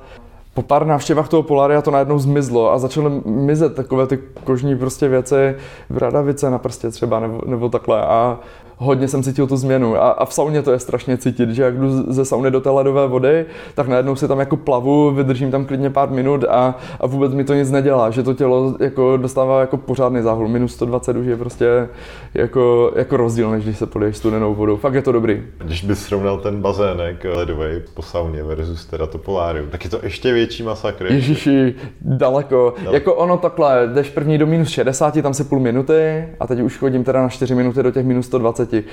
Po 0.55 0.63
pár 0.63 0.87
návštěvách 0.87 1.29
toho 1.29 1.43
Polaria 1.43 1.83
to 1.83 1.91
najednou 1.91 2.19
zmizlo 2.19 2.73
a 2.73 2.79
začaly 2.79 3.23
mizet 3.25 3.75
takové 3.75 4.07
ty 4.07 4.19
kožní 4.45 4.79
prostě 4.79 5.09
věci, 5.09 5.57
bradavice 5.91 6.51
na 6.51 6.59
prstě 6.59 6.91
třeba 6.91 7.21
nebo, 7.21 7.41
nebo 7.47 7.69
takhle 7.69 8.07
a 8.07 8.39
hodně 8.77 9.09
jsem 9.09 9.23
cítil 9.23 9.47
tu 9.47 9.57
změnu 9.57 9.97
a, 9.97 10.11
a 10.11 10.25
v 10.25 10.35
sauně 10.35 10.63
to 10.63 10.73
je 10.73 10.79
strašně 10.79 11.17
cítit, 11.17 11.51
že 11.51 11.63
jak 11.63 11.79
jdu 11.79 12.13
ze 12.13 12.25
sauny 12.25 12.51
do 12.51 12.61
té 12.61 12.71
ledové 12.71 13.07
vody, 13.07 13.47
tak 13.75 13.89
najednou 13.89 14.17
si 14.17 14.29
tam 14.29 14.41
jako 14.41 14.57
plavu, 14.57 15.11
vydržím 15.11 15.51
tam 15.51 15.65
klidně 15.65 15.91
pár 15.91 16.11
minut 16.11 16.45
a, 16.45 16.75
a 17.01 17.07
vůbec 17.07 17.35
mi 17.35 17.45
to 17.45 17.55
nic 17.55 17.71
nedělá, 17.71 18.11
že 18.11 18.23
to 18.23 18.35
tělo 18.35 18.75
jako 18.81 19.17
dostává 19.17 19.61
jako 19.61 19.77
pořádný 19.77 20.23
záhul. 20.23 20.49
Minus 20.49 20.73
120 20.73 21.17
už 21.17 21.27
je 21.27 21.37
prostě 21.37 21.89
jako, 22.35 22.93
jako 22.97 23.17
rozdíl, 23.17 23.51
než 23.51 23.65
když 23.65 23.79
se 23.79 23.87
poliješ 23.87 24.17
studenou 24.17 24.55
vodou. 24.55 24.77
Fakt 24.77 24.95
je 24.95 25.03
to 25.03 25.13
dobrý. 25.13 25.43
Když 25.59 25.85
bys 25.85 26.03
srovnal 26.03 26.39
ten 26.39 26.61
bazének 26.61 27.25
ledový 27.25 27.83
po 27.95 28.03
sauně 28.03 28.43
versus 28.43 28.87
teda 28.87 29.07
to 29.07 29.19
polárium, 29.19 29.69
tak 29.71 29.85
je 29.85 29.91
to 29.91 29.99
ještě 30.03 30.33
větší 30.33 30.63
masakr. 30.63 31.07
Ježiši, 31.07 31.75
daleko. 32.01 32.75
daleko. 32.77 32.95
Jako 32.95 33.15
ono 33.15 33.37
takhle, 33.37 33.89
jdeš 33.95 34.11
první 34.11 34.39
do 34.39 34.47
minus 34.47 34.69
60, 34.69 35.23
tam 35.23 35.35
se 35.35 35.45
půl 35.45 35.61
minuty 35.61 36.29
a 36.41 36.47
teď 36.47 36.61
už 36.61 36.79
chodím 36.79 37.05
teda 37.05 37.23
na 37.23 37.29
4 37.29 37.55
minuty 37.55 37.83
do 37.83 37.91
těch 37.91 38.07
minus 38.07 38.27
120 38.27 38.64
15 38.67 38.85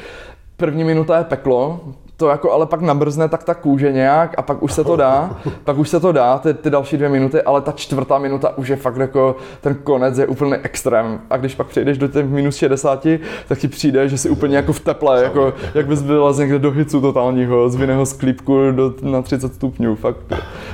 První 0.61 0.83
minuta 0.83 1.17
je 1.17 1.23
peklo, 1.23 1.79
to 2.21 2.29
jako 2.29 2.51
ale 2.51 2.65
pak 2.65 2.81
nabrzne 2.81 3.27
tak 3.27 3.43
ta 3.43 3.53
kůže 3.53 3.91
nějak 3.91 4.33
a 4.37 4.41
pak 4.41 4.63
už 4.63 4.73
se 4.73 4.83
to 4.83 4.95
dá, 4.95 5.37
pak 5.63 5.77
už 5.77 5.89
se 5.89 5.99
to 5.99 6.11
dá, 6.11 6.37
ty, 6.37 6.53
ty 6.53 6.69
další 6.69 6.97
dvě 6.97 7.09
minuty, 7.09 7.41
ale 7.41 7.61
ta 7.61 7.71
čtvrtá 7.71 8.19
minuta 8.19 8.57
už 8.57 8.67
je 8.67 8.75
fakt 8.75 8.97
jako, 8.97 9.35
ten 9.61 9.75
konec 9.75 10.17
je 10.17 10.27
úplně 10.27 10.57
extrém. 10.63 11.19
A 11.29 11.37
když 11.37 11.55
pak 11.55 11.67
přijdeš 11.67 11.97
do 11.97 12.07
těch 12.07 12.25
minus 12.25 12.55
60, 12.55 13.07
tak 13.47 13.59
ti 13.59 13.67
přijde, 13.67 14.09
že 14.09 14.17
jsi 14.17 14.29
úplně 14.29 14.55
jako 14.55 14.73
v 14.73 14.79
teple, 14.79 15.23
jako, 15.23 15.53
jak 15.73 15.87
bys 15.87 16.01
byl 16.01 16.33
někde 16.37 16.59
do 16.59 16.71
hycu 16.71 17.01
totálního, 17.01 17.69
z 17.69 17.75
vinného 17.75 18.05
sklípku 18.05 18.71
do, 18.71 18.93
na 19.01 19.21
30 19.21 19.53
stupňů, 19.53 19.95
fakt 19.95 20.17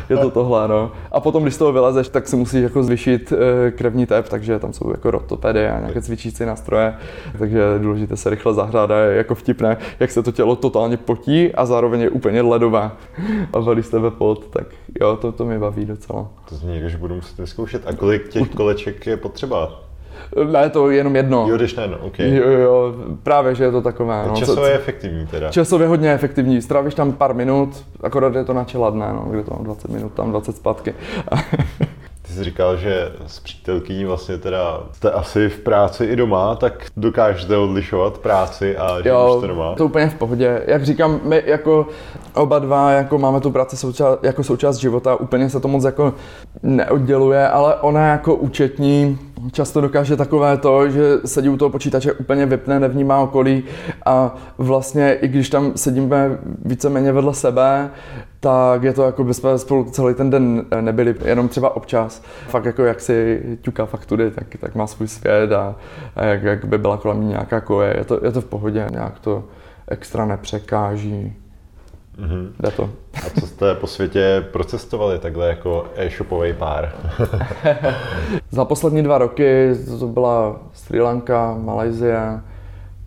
je 0.09 0.17
to 0.17 0.29
tohle, 0.29 0.67
no. 0.67 0.91
A 1.11 1.19
potom, 1.19 1.43
když 1.43 1.53
z 1.53 1.57
toho 1.57 1.71
vylezeš, 1.71 2.09
tak 2.09 2.27
si 2.27 2.35
musíš 2.35 2.63
jako 2.63 2.83
zvyšit 2.83 3.33
eh, 3.33 3.71
krevní 3.71 4.05
tep, 4.05 4.29
takže 4.29 4.59
tam 4.59 4.73
jsou 4.73 4.91
jako 4.91 5.11
rotopedy 5.11 5.67
a 5.67 5.79
nějaké 5.79 6.01
cvičící 6.01 6.45
nástroje, 6.45 6.93
takže 7.39 7.57
je 7.57 7.79
důležité 7.79 8.17
se 8.17 8.29
rychle 8.29 8.53
zahrát 8.53 8.91
a 8.91 8.99
je 8.99 9.17
jako 9.17 9.35
vtipné, 9.35 9.76
jak 9.99 10.11
se 10.11 10.23
to 10.23 10.31
tělo 10.31 10.55
totálně 10.55 10.97
potí 10.97 11.53
a 11.53 11.65
zároveň 11.65 12.01
je 12.01 12.09
úplně 12.09 12.41
ledová 12.41 12.97
a 13.53 13.59
valí 13.59 13.83
z 13.83 13.89
tebe 13.89 14.11
pot, 14.11 14.47
tak 14.47 14.67
jo, 15.01 15.17
to, 15.21 15.31
to 15.31 15.45
mě 15.45 15.59
baví 15.59 15.85
docela. 15.85 16.27
To 16.49 16.55
zní, 16.55 16.81
že 16.85 16.97
budu 16.97 17.15
muset 17.15 17.37
vyzkoušet. 17.37 17.87
A 17.87 17.93
kolik 17.93 18.29
těch 18.29 18.49
koleček 18.55 19.07
je 19.07 19.17
potřeba? 19.17 19.81
Ne, 20.51 20.69
to 20.69 20.89
jenom 20.89 21.15
jedno. 21.15 21.45
Jo, 21.49 21.57
když 21.57 21.75
ne, 21.75 21.87
no, 21.87 21.97
OK. 22.01 22.19
Jo, 22.19 22.49
jo, 22.49 22.95
právě, 23.23 23.55
že 23.55 23.63
je 23.63 23.71
to 23.71 23.81
takové. 23.81 24.23
No, 24.27 24.35
časově 24.35 24.69
je 24.69 24.75
efektivní 24.75 25.27
teda. 25.27 25.49
Časově 25.49 25.87
hodně 25.87 26.13
efektivní, 26.13 26.61
strávíš 26.61 26.95
tam 26.95 27.11
pár 27.11 27.33
minut, 27.33 27.85
akorát 28.03 28.35
je 28.35 28.43
to 28.43 28.53
na 28.53 28.63
čeladné, 28.63 29.13
no, 29.13 29.27
kde 29.29 29.43
to 29.43 29.53
mám 29.53 29.63
20 29.63 29.91
minut, 29.91 30.13
tam 30.13 30.31
20 30.31 30.55
zpátky. 30.55 30.93
Jsi 32.37 32.43
říkal, 32.43 32.77
že 32.77 33.11
s 33.27 33.39
přítelkyní 33.39 34.05
vlastně 34.05 34.37
teda 34.37 34.83
jste 34.91 35.11
asi 35.11 35.49
v 35.49 35.59
práci 35.59 36.05
i 36.05 36.15
doma, 36.15 36.55
tak 36.55 36.85
dokážete 36.97 37.57
odlišovat 37.57 38.17
práci 38.17 38.77
a 38.77 39.01
že 39.01 39.09
jo, 39.09 39.35
jste 39.37 39.47
doma? 39.47 39.75
to 39.75 39.85
úplně 39.85 40.07
v 40.07 40.15
pohodě. 40.15 40.63
Jak 40.67 40.85
říkám, 40.85 41.19
my 41.23 41.43
jako 41.45 41.87
oba 42.33 42.59
dva 42.59 42.91
jako 42.91 43.17
máme 43.17 43.41
tu 43.41 43.51
práci 43.51 43.77
součást, 43.77 44.19
jako 44.23 44.43
součást 44.43 44.77
života, 44.77 45.15
úplně 45.15 45.49
se 45.49 45.59
to 45.59 45.67
moc 45.67 45.83
jako 45.83 46.13
neodděluje, 46.63 47.47
ale 47.47 47.75
ona 47.75 48.07
jako 48.07 48.35
účetní 48.35 49.19
často 49.51 49.81
dokáže 49.81 50.15
takové 50.15 50.57
to, 50.57 50.89
že 50.89 51.17
sedí 51.25 51.49
u 51.49 51.57
toho 51.57 51.69
počítače 51.69 52.13
úplně 52.13 52.45
vypne, 52.45 52.79
nevnímá 52.79 53.19
okolí 53.19 53.63
a 54.05 54.35
vlastně 54.57 55.13
i 55.13 55.27
když 55.27 55.49
tam 55.49 55.71
sedíme 55.75 56.37
víceméně 56.65 57.11
vedle 57.11 57.33
sebe, 57.33 57.89
tak 58.39 58.83
je 58.83 58.93
to 58.93 59.03
jako 59.03 59.23
by 59.23 59.33
jsme 59.33 59.57
spolu 59.57 59.83
celý 59.83 60.13
ten 60.13 60.29
den 60.29 60.65
nebyli, 60.81 61.15
jenom 61.25 61.47
třeba 61.47 61.75
občas. 61.75 62.23
Fakt 62.47 62.65
jako 62.65 62.83
jak 62.83 63.01
si 63.01 63.41
ťuká 63.61 63.85
faktury, 63.85 64.31
tak, 64.31 64.47
tak 64.59 64.75
má 64.75 64.87
svůj 64.87 65.07
svět 65.07 65.51
a, 65.51 65.75
a 66.15 66.25
jak, 66.25 66.43
jak 66.43 66.65
by 66.65 66.77
byla 66.77 66.97
kolem 66.97 67.27
nějaká 67.27 67.61
koje, 67.61 67.97
je 67.97 68.05
to, 68.05 68.19
je 68.23 68.31
to 68.31 68.41
v 68.41 68.45
pohodě, 68.45 68.87
nějak 68.91 69.19
to 69.19 69.43
extra 69.87 70.25
nepřekáží. 70.25 71.33
Mm-hmm. 72.19 72.51
Jde 72.59 72.71
to. 72.71 72.89
A 73.13 73.39
co 73.39 73.47
jste 73.47 73.75
po 73.75 73.87
světě 73.87 74.45
procestovali 74.51 75.19
takhle 75.19 75.47
jako 75.47 75.85
e-shopový 75.95 76.53
pár? 76.53 76.91
Za 78.51 78.65
poslední 78.65 79.03
dva 79.03 79.17
roky 79.17 79.75
to 79.99 80.07
byla 80.07 80.59
Sri 80.73 81.01
Lanka, 81.01 81.57
Malajzie, 81.59 82.41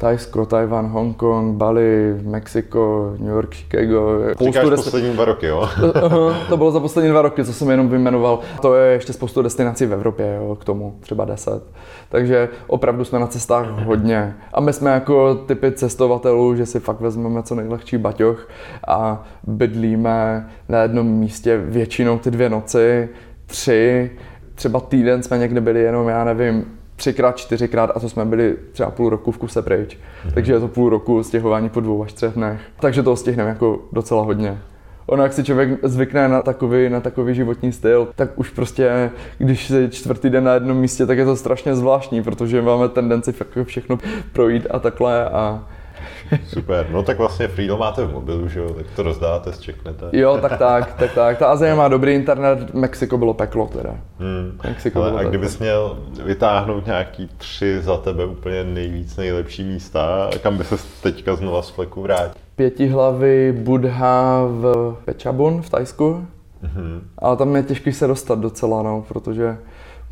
Tajsko, 0.01 0.46
Tajvan, 0.46 0.86
Hongkong, 0.86 1.57
Bali, 1.57 2.16
Mexiko, 2.22 3.14
New 3.18 3.28
York, 3.28 3.55
Chicago. 3.55 4.20
Říkáš 4.44 4.70
dest... 4.70 4.84
poslední 4.84 5.12
dva 5.12 5.24
roky, 5.24 5.46
jo? 5.46 5.68
to 6.48 6.57
bylo 6.57 6.70
za 6.70 6.80
poslední 6.80 7.11
dva 7.11 7.22
roky, 7.22 7.44
co 7.44 7.53
jsem 7.53 7.70
jenom 7.70 7.88
vyjmenoval. 7.88 8.38
To 8.62 8.74
je 8.74 8.92
ještě 8.92 9.12
spoustu 9.12 9.42
destinací 9.42 9.86
v 9.86 9.92
Evropě, 9.92 10.38
jo, 10.40 10.57
k 10.57 10.64
tomu 10.64 10.96
třeba 11.01 11.24
deset. 11.24 11.62
Takže 12.09 12.48
opravdu 12.66 13.05
jsme 13.05 13.18
na 13.18 13.26
cestách 13.26 13.84
hodně. 13.84 14.34
A 14.55 14.61
my 14.61 14.72
jsme 14.72 14.90
jako 14.90 15.34
typy 15.34 15.72
cestovatelů, 15.72 16.57
že 16.57 16.66
si 16.66 16.80
fakt 16.80 17.01
vezmeme 17.01 17.42
co 17.42 17.55
nejlehčí 17.55 17.98
baťoch 17.98 18.48
a 18.88 19.24
bydlíme 19.46 20.48
na 20.68 20.82
jednom 20.82 21.07
místě 21.07 21.57
většinou 21.57 22.18
ty 22.18 22.30
dvě 22.30 22.48
noci, 22.48 23.09
tři, 23.46 24.11
třeba 24.55 24.80
týden 24.80 25.22
jsme 25.22 25.38
někde 25.38 25.61
byli 25.61 25.80
jenom, 25.80 26.09
já 26.09 26.24
nevím, 26.24 26.79
třikrát, 27.01 27.36
čtyřikrát 27.36 27.90
a 27.94 28.01
to 28.01 28.09
jsme 28.09 28.24
byli 28.24 28.57
třeba 28.72 28.90
půl 28.90 29.11
roku 29.11 29.32
v 29.32 29.38
kuse 29.38 29.62
pryč. 29.62 29.96
Mm-hmm. 29.96 30.32
Takže 30.34 30.53
je 30.53 30.61
to 30.61 30.68
půl 30.68 30.90
roku 30.90 31.22
stěhování 31.22 31.68
po 31.68 31.80
dvou 31.80 32.03
až 32.03 32.12
třech 32.12 32.32
dnech. 32.32 32.61
Takže 32.80 33.03
toho 33.03 33.16
stihneme 33.16 33.51
jako 33.51 33.80
docela 33.92 34.22
hodně. 34.22 34.59
Ono, 35.07 35.22
jak 35.22 35.32
si 35.32 35.44
člověk 35.44 35.70
zvykne 35.82 36.28
na 36.28 36.42
takový, 36.42 36.88
na 36.88 37.01
takový 37.01 37.34
životní 37.34 37.72
styl, 37.72 38.09
tak 38.16 38.38
už 38.38 38.51
prostě, 38.51 39.11
když 39.38 39.70
je 39.70 39.88
čtvrtý 39.88 40.30
den 40.30 40.44
na 40.44 40.55
jednom 40.55 40.76
místě, 40.76 41.07
tak 41.07 41.18
je 41.18 41.24
to 41.24 41.36
strašně 41.36 41.74
zvláštní, 41.74 42.22
protože 42.22 42.62
máme 42.62 42.88
tendenci 42.88 43.34
všechno 43.64 43.98
projít 44.32 44.66
a 44.70 44.78
takhle 44.78 45.28
a 45.28 45.64
Super, 46.46 46.86
no 46.90 47.03
tak 47.03 47.18
vlastně 47.18 47.48
Freedom 47.48 47.80
máte 47.80 48.05
v 48.05 48.12
mobilu, 48.12 48.48
že 48.48 48.61
jo, 48.61 48.74
tak 48.74 48.86
to 48.96 49.03
rozdáte, 49.03 49.53
zčeknete. 49.53 50.07
Jo, 50.12 50.38
tak 50.42 50.59
tak, 50.59 50.94
tak 50.94 51.14
tak. 51.14 51.38
Ta 51.38 51.46
Azie 51.46 51.74
má 51.74 51.88
dobrý 51.88 52.12
internet, 52.12 52.74
Mexiko 52.74 53.18
bylo 53.18 53.34
peklo 53.34 53.66
teda. 53.66 53.90
Hmm. 54.18 54.59
Mexiko 54.64 55.03
Ale 55.03 55.11
bylo 55.11 55.20
a 55.20 55.28
kdybys 55.28 55.53
peklo. 55.57 55.64
měl 55.64 55.98
vytáhnout 56.24 56.86
nějaký 56.86 57.28
tři 57.36 57.82
za 57.82 57.96
tebe 57.96 58.24
úplně 58.24 58.64
nejvíc 58.64 59.16
nejlepší 59.16 59.64
místa, 59.64 60.30
kam 60.42 60.59
by 60.59 60.64
se 60.64 60.76
teďka 61.03 61.36
znova 61.36 61.62
z 61.62 61.68
fleku 61.70 62.03
vrátil? 62.03 62.40
Pětihlavy 62.57 63.53
Budha 63.59 64.44
v 64.44 64.96
Pečabun 65.05 65.62
v 65.62 65.70
Tajsku. 65.70 66.26
Mm-hmm. 66.64 67.01
Ale 67.18 67.36
tam 67.36 67.57
je 67.57 67.62
těžké 67.62 67.92
se 67.92 68.07
dostat 68.07 68.38
docela, 68.38 68.82
no, 68.82 69.05
protože 69.09 69.57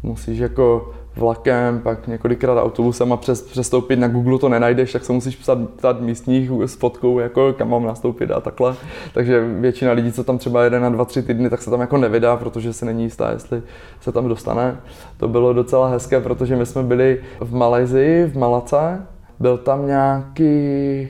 musíš 0.03 0.39
jako 0.39 0.95
vlakem, 1.19 1.81
pak 1.81 2.07
několikrát 2.09 2.63
autobusem 2.63 3.13
a 3.13 3.17
přes, 3.17 3.43
přestoupit 3.43 3.99
na 3.99 4.09
Google 4.09 4.39
to 4.39 4.49
nenajdeš, 4.49 4.93
tak 4.93 5.05
se 5.05 5.13
musíš 5.13 5.37
psat, 5.37 5.59
ptát 5.77 6.01
místních 6.01 6.51
s 6.67 6.75
fotkou, 6.75 7.19
jako 7.19 7.53
kam 7.53 7.71
mám 7.71 7.85
nastoupit 7.85 8.31
a 8.31 8.41
takhle. 8.41 8.75
Takže 9.15 9.45
většina 9.61 9.93
lidí, 9.93 10.13
co 10.13 10.25
tam 10.25 10.39
třeba 10.39 10.65
jede 10.65 10.81
na 10.81 10.91
dva, 10.91 11.05
tři 11.05 11.23
týdny, 11.23 11.51
tak 11.51 11.63
se 11.63 11.71
tam 11.71 11.81
jako 11.81 11.97
nevydá, 11.97 12.37
protože 12.37 12.73
se 12.73 12.85
není 12.85 13.03
jistá, 13.03 13.31
jestli 13.31 13.63
se 14.01 14.13
tam 14.13 14.29
dostane. 14.29 14.77
To 15.17 15.29
bylo 15.29 15.53
docela 15.53 15.89
hezké, 15.89 16.21
protože 16.21 16.57
my 16.57 16.67
jsme 16.67 16.83
byli 16.83 17.21
v 17.41 17.55
Malajzii, 17.55 18.25
v 18.25 18.39
Malace, 18.39 19.07
byl 19.41 19.59
tam 19.59 19.87
nějaký 19.87 21.09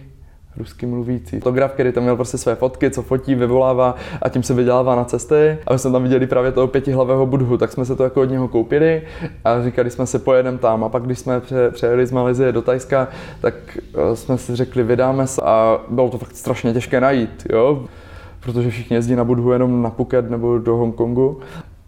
rusky 0.58 0.86
mluvící 0.86 1.38
fotograf, 1.40 1.72
který 1.72 1.92
tam 1.92 2.02
měl 2.02 2.16
prostě 2.16 2.38
své 2.38 2.54
fotky, 2.54 2.90
co 2.90 3.02
fotí, 3.02 3.34
vyvolává 3.34 3.94
a 4.22 4.28
tím 4.28 4.42
se 4.42 4.54
vydělává 4.54 4.94
na 4.94 5.04
cesty. 5.04 5.58
A 5.66 5.72
my 5.72 5.78
jsme 5.78 5.90
tam 5.90 6.02
viděli 6.02 6.26
právě 6.26 6.52
toho 6.52 6.66
pětihlavého 6.66 7.26
budhu, 7.26 7.56
tak 7.58 7.72
jsme 7.72 7.84
se 7.84 7.96
to 7.96 8.04
jako 8.04 8.20
od 8.20 8.30
něho 8.30 8.48
koupili 8.48 9.02
a 9.44 9.62
říkali 9.62 9.90
jsme 9.90 10.06
si, 10.06 10.18
pojedeme 10.18 10.58
tam. 10.58 10.84
A 10.84 10.88
pak, 10.88 11.02
když 11.02 11.18
jsme 11.18 11.40
pře- 11.40 11.70
přejeli 11.70 12.06
z 12.06 12.12
Malizie 12.12 12.52
do 12.52 12.62
Tajska, 12.62 13.08
tak 13.40 13.54
eh, 13.94 14.16
jsme 14.16 14.38
si 14.38 14.56
řekli, 14.56 14.82
vydáme 14.82 15.26
se 15.26 15.42
a 15.44 15.80
bylo 15.88 16.08
to 16.10 16.18
fakt 16.18 16.36
strašně 16.36 16.72
těžké 16.72 17.00
najít. 17.00 17.46
Jo? 17.52 17.84
protože 18.40 18.70
všichni 18.70 18.96
jezdí 18.96 19.16
na 19.16 19.24
Budhu 19.24 19.52
jenom 19.52 19.82
na 19.82 19.90
Phuket 19.90 20.30
nebo 20.30 20.58
do 20.58 20.76
Hongkongu 20.76 21.40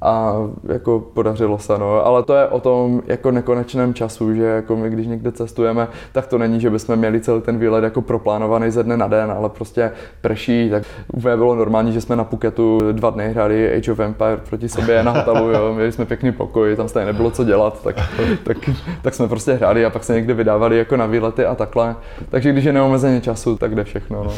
a 0.03 0.35
jako 0.69 1.01
podařilo 1.15 1.59
se, 1.59 1.79
no. 1.79 2.07
Ale 2.07 2.23
to 2.23 2.35
je 2.35 2.47
o 2.47 2.61
tom 2.61 3.03
jako 3.07 3.31
nekonečném 3.31 3.95
času, 3.95 4.35
že 4.35 4.45
jako 4.45 4.77
my, 4.77 4.91
když 4.91 5.07
někde 5.07 5.33
cestujeme, 5.33 5.89
tak 6.13 6.27
to 6.27 6.39
není, 6.39 6.61
že 6.61 6.71
bychom 6.71 6.97
měli 6.97 7.21
celý 7.21 7.41
ten 7.41 7.59
výlet 7.59 7.85
jako 7.85 8.03
proplánovaný 8.03 8.71
ze 8.71 8.83
dne 8.83 8.97
na 8.97 9.09
den, 9.09 9.31
ale 9.31 9.49
prostě 9.49 9.93
prší, 10.21 10.71
tak 10.71 10.83
úplně 11.13 11.37
bylo 11.37 11.55
normální, 11.55 11.93
že 11.93 12.01
jsme 12.01 12.17
na 12.17 12.25
Phuketu 12.25 12.79
dva 12.93 13.11
dny 13.11 13.29
hráli 13.29 13.77
Age 13.77 13.93
of 13.93 14.01
Empire 14.01 14.37
proti 14.37 14.69
sobě 14.69 15.03
na 15.03 15.13
hotelu, 15.13 15.51
jo. 15.51 15.75
Měli 15.75 15.93
jsme 15.93 16.05
pěkný 16.05 16.33
pokoj, 16.33 16.77
tam 16.77 16.89
stejně 16.89 17.07
nebylo 17.07 17.31
co 17.31 17.45
dělat, 17.45 17.83
tak, 17.83 17.97
tak, 18.45 18.57
tak 19.03 19.15
jsme 19.15 19.29
prostě 19.29 19.53
hráli 19.53 19.85
a 19.85 19.91
pak 19.91 20.05
se 20.05 20.15
někde 20.15 20.35
vydávali 20.35 20.79
jako 20.79 20.97
na 20.97 21.07
výlety 21.07 21.45
a 21.45 21.55
takhle. 21.55 21.97
Takže 22.29 22.53
když 22.53 22.65
je 22.65 22.73
neomezeně 22.73 23.21
času, 23.21 23.57
tak 23.57 23.75
jde 23.75 23.85
všechno, 23.85 24.25
no. 24.25 24.33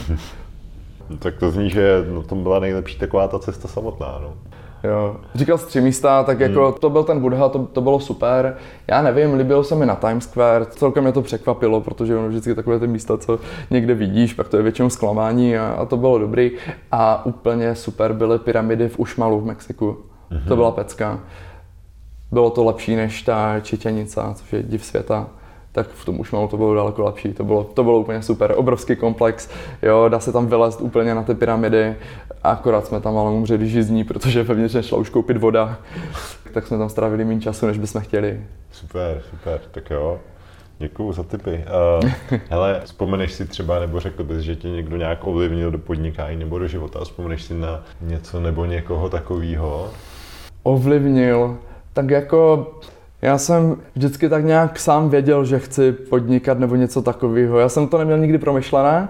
No, 1.11 1.17
tak 1.19 1.35
to 1.39 1.51
zní, 1.51 1.71
že 1.71 2.05
na 2.15 2.23
tom 2.23 2.43
byla 2.43 2.59
nejlepší 2.59 2.99
taková 2.99 3.29
ta 3.29 3.39
cesta 3.39 3.69
samotná, 3.69 4.19
no. 4.23 4.35
Jo. 4.85 5.17
Říkal 5.35 5.59
jsi 5.59 5.67
tři 5.67 5.81
místa, 5.81 6.23
tak 6.23 6.41
jako 6.41 6.65
hmm. 6.65 6.75
to 6.81 6.91
byl 6.91 7.05
ten 7.05 7.21
Buddha, 7.21 7.49
to, 7.49 7.59
to 7.59 7.81
bylo 7.81 8.01
super. 8.01 8.57
Já 8.89 9.03
nevím, 9.03 9.35
líbilo 9.35 9.65
se 9.65 9.75
mi 9.75 9.87
na 9.87 9.95
Times 9.95 10.25
Square, 10.25 10.67
celkem 10.67 11.05
mě 11.05 11.13
to 11.13 11.23
překvapilo, 11.23 11.81
protože 11.81 12.17
ono 12.17 12.29
vždycky 12.29 12.55
takové 12.55 12.79
ty 12.79 12.87
místa, 12.87 13.19
co 13.19 13.39
někde 13.71 13.95
vidíš, 13.95 14.35
pak 14.35 14.49
to 14.49 14.57
je 14.57 14.63
většinou 14.63 14.91
zklamání 14.91 15.59
a, 15.59 15.67
a 15.67 15.85
to 15.85 15.97
bylo 15.97 16.19
dobrý. 16.19 16.51
A 16.93 17.27
úplně 17.27 17.75
super 17.75 18.13
byly 18.13 18.39
pyramidy 18.39 18.89
v 18.89 18.99
Ušmalu 18.99 19.41
v 19.41 19.47
Mexiku. 19.47 19.97
Hmm. 20.31 20.41
To 20.49 20.57
byla 20.57 20.71
pecka. 20.71 21.21
Bylo 22.33 22.51
to 22.51 22.65
lepší 22.65 22.97
než 22.97 23.23
ta 23.23 23.61
Čičenica, 23.61 24.35
což 24.35 24.53
je 24.53 24.63
div 24.63 24.85
světa 24.85 25.27
tak 25.73 25.89
v 25.89 26.05
tom 26.05 26.21
už 26.21 26.31
to 26.31 26.57
bylo 26.57 26.75
daleko 26.75 27.05
lepší. 27.05 27.33
To 27.33 27.45
bylo, 27.45 27.65
to 27.65 27.85
bylo 27.85 27.99
úplně 27.99 28.23
super. 28.23 28.55
Obrovský 28.57 28.97
komplex, 28.97 29.49
jo, 29.83 30.09
dá 30.09 30.21
se 30.21 30.33
tam 30.33 30.47
vylézt 30.47 30.81
úplně 30.81 31.15
na 31.15 31.23
ty 31.23 31.35
pyramidy. 31.35 31.97
Akorát 32.43 32.87
jsme 32.87 33.01
tam 33.01 33.19
ale 33.19 33.31
umřeli 33.31 33.69
žizní, 33.69 34.05
protože 34.05 34.45
pevně 34.45 34.69
nešla 34.75 34.99
už 34.99 35.11
koupit 35.11 35.37
voda. 35.37 35.79
tak 36.55 36.67
jsme 36.67 36.79
tam 36.79 36.89
strávili 36.89 37.25
méně 37.25 37.41
času, 37.41 37.67
než 37.67 37.79
bychom 37.79 38.01
chtěli. 38.01 38.41
Super, 38.73 39.23
super, 39.31 39.61
tak 39.71 39.91
jo. 39.91 40.21
Děkuju 40.79 41.13
za 41.13 41.23
tipy. 41.23 41.65
Uh, 42.03 42.11
hele, 42.51 42.81
vzpomeneš 42.85 43.33
si 43.33 43.47
třeba, 43.47 43.79
nebo 43.79 44.01
řekl 44.01 44.25
bys, 44.25 44.39
že 44.39 44.57
tě 44.57 44.69
někdo 44.69 44.97
nějak 44.97 45.27
ovlivnil 45.27 45.71
do 45.71 45.79
podnikání 45.79 46.37
nebo 46.37 46.59
do 46.59 46.69
života? 46.69 47.05
Vzpomeneš 47.05 47.43
si 47.43 47.55
na 47.55 47.85
něco 48.01 48.41
nebo 48.41 48.65
někoho 48.65 49.09
takového? 49.11 49.91
Ovlivnil? 50.63 51.59
Tak 51.93 52.11
jako 52.11 52.71
já 53.23 53.39
jsem 53.39 53.77
vždycky 53.95 54.29
tak 54.29 54.45
nějak 54.45 54.79
sám 54.79 55.11
věděl, 55.11 55.45
že 55.45 55.59
chci 55.59 55.93
podnikat 55.93 56.59
nebo 56.59 56.77
něco 56.77 57.03
takového. 57.03 57.59
Já 57.59 57.69
jsem 57.69 57.89
to 57.89 57.99
neměl 57.99 58.19
nikdy 58.19 58.39
promyšlené, 58.39 59.09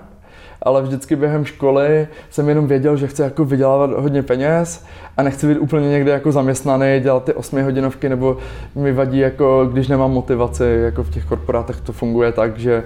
ale 0.63 0.83
vždycky 0.83 1.17
během 1.17 1.45
školy 1.45 2.09
jsem 2.31 2.49
jenom 2.49 2.67
věděl, 2.67 2.97
že 2.97 3.07
chci 3.07 3.23
jako 3.23 3.45
vydělávat 3.45 3.91
hodně 3.91 4.23
peněz 4.23 4.85
a 5.17 5.23
nechci 5.23 5.47
být 5.47 5.59
úplně 5.59 5.89
někde 5.89 6.13
jako 6.13 6.33
zaměstnaný, 6.33 7.01
dělat 7.01 7.25
ty 7.25 7.33
8 7.33 7.63
hodinovky, 7.63 8.09
nebo 8.09 8.37
mi 8.75 8.93
vadí, 8.93 9.19
jako 9.19 9.69
když 9.73 9.89
nemám 9.89 10.11
motivaci, 10.11 10.65
jako 10.65 11.03
v 11.03 11.11
těch 11.11 11.25
korporátech 11.25 11.81
to 11.81 11.93
funguje 11.93 12.33
tak, 12.33 12.59
že 12.59 12.85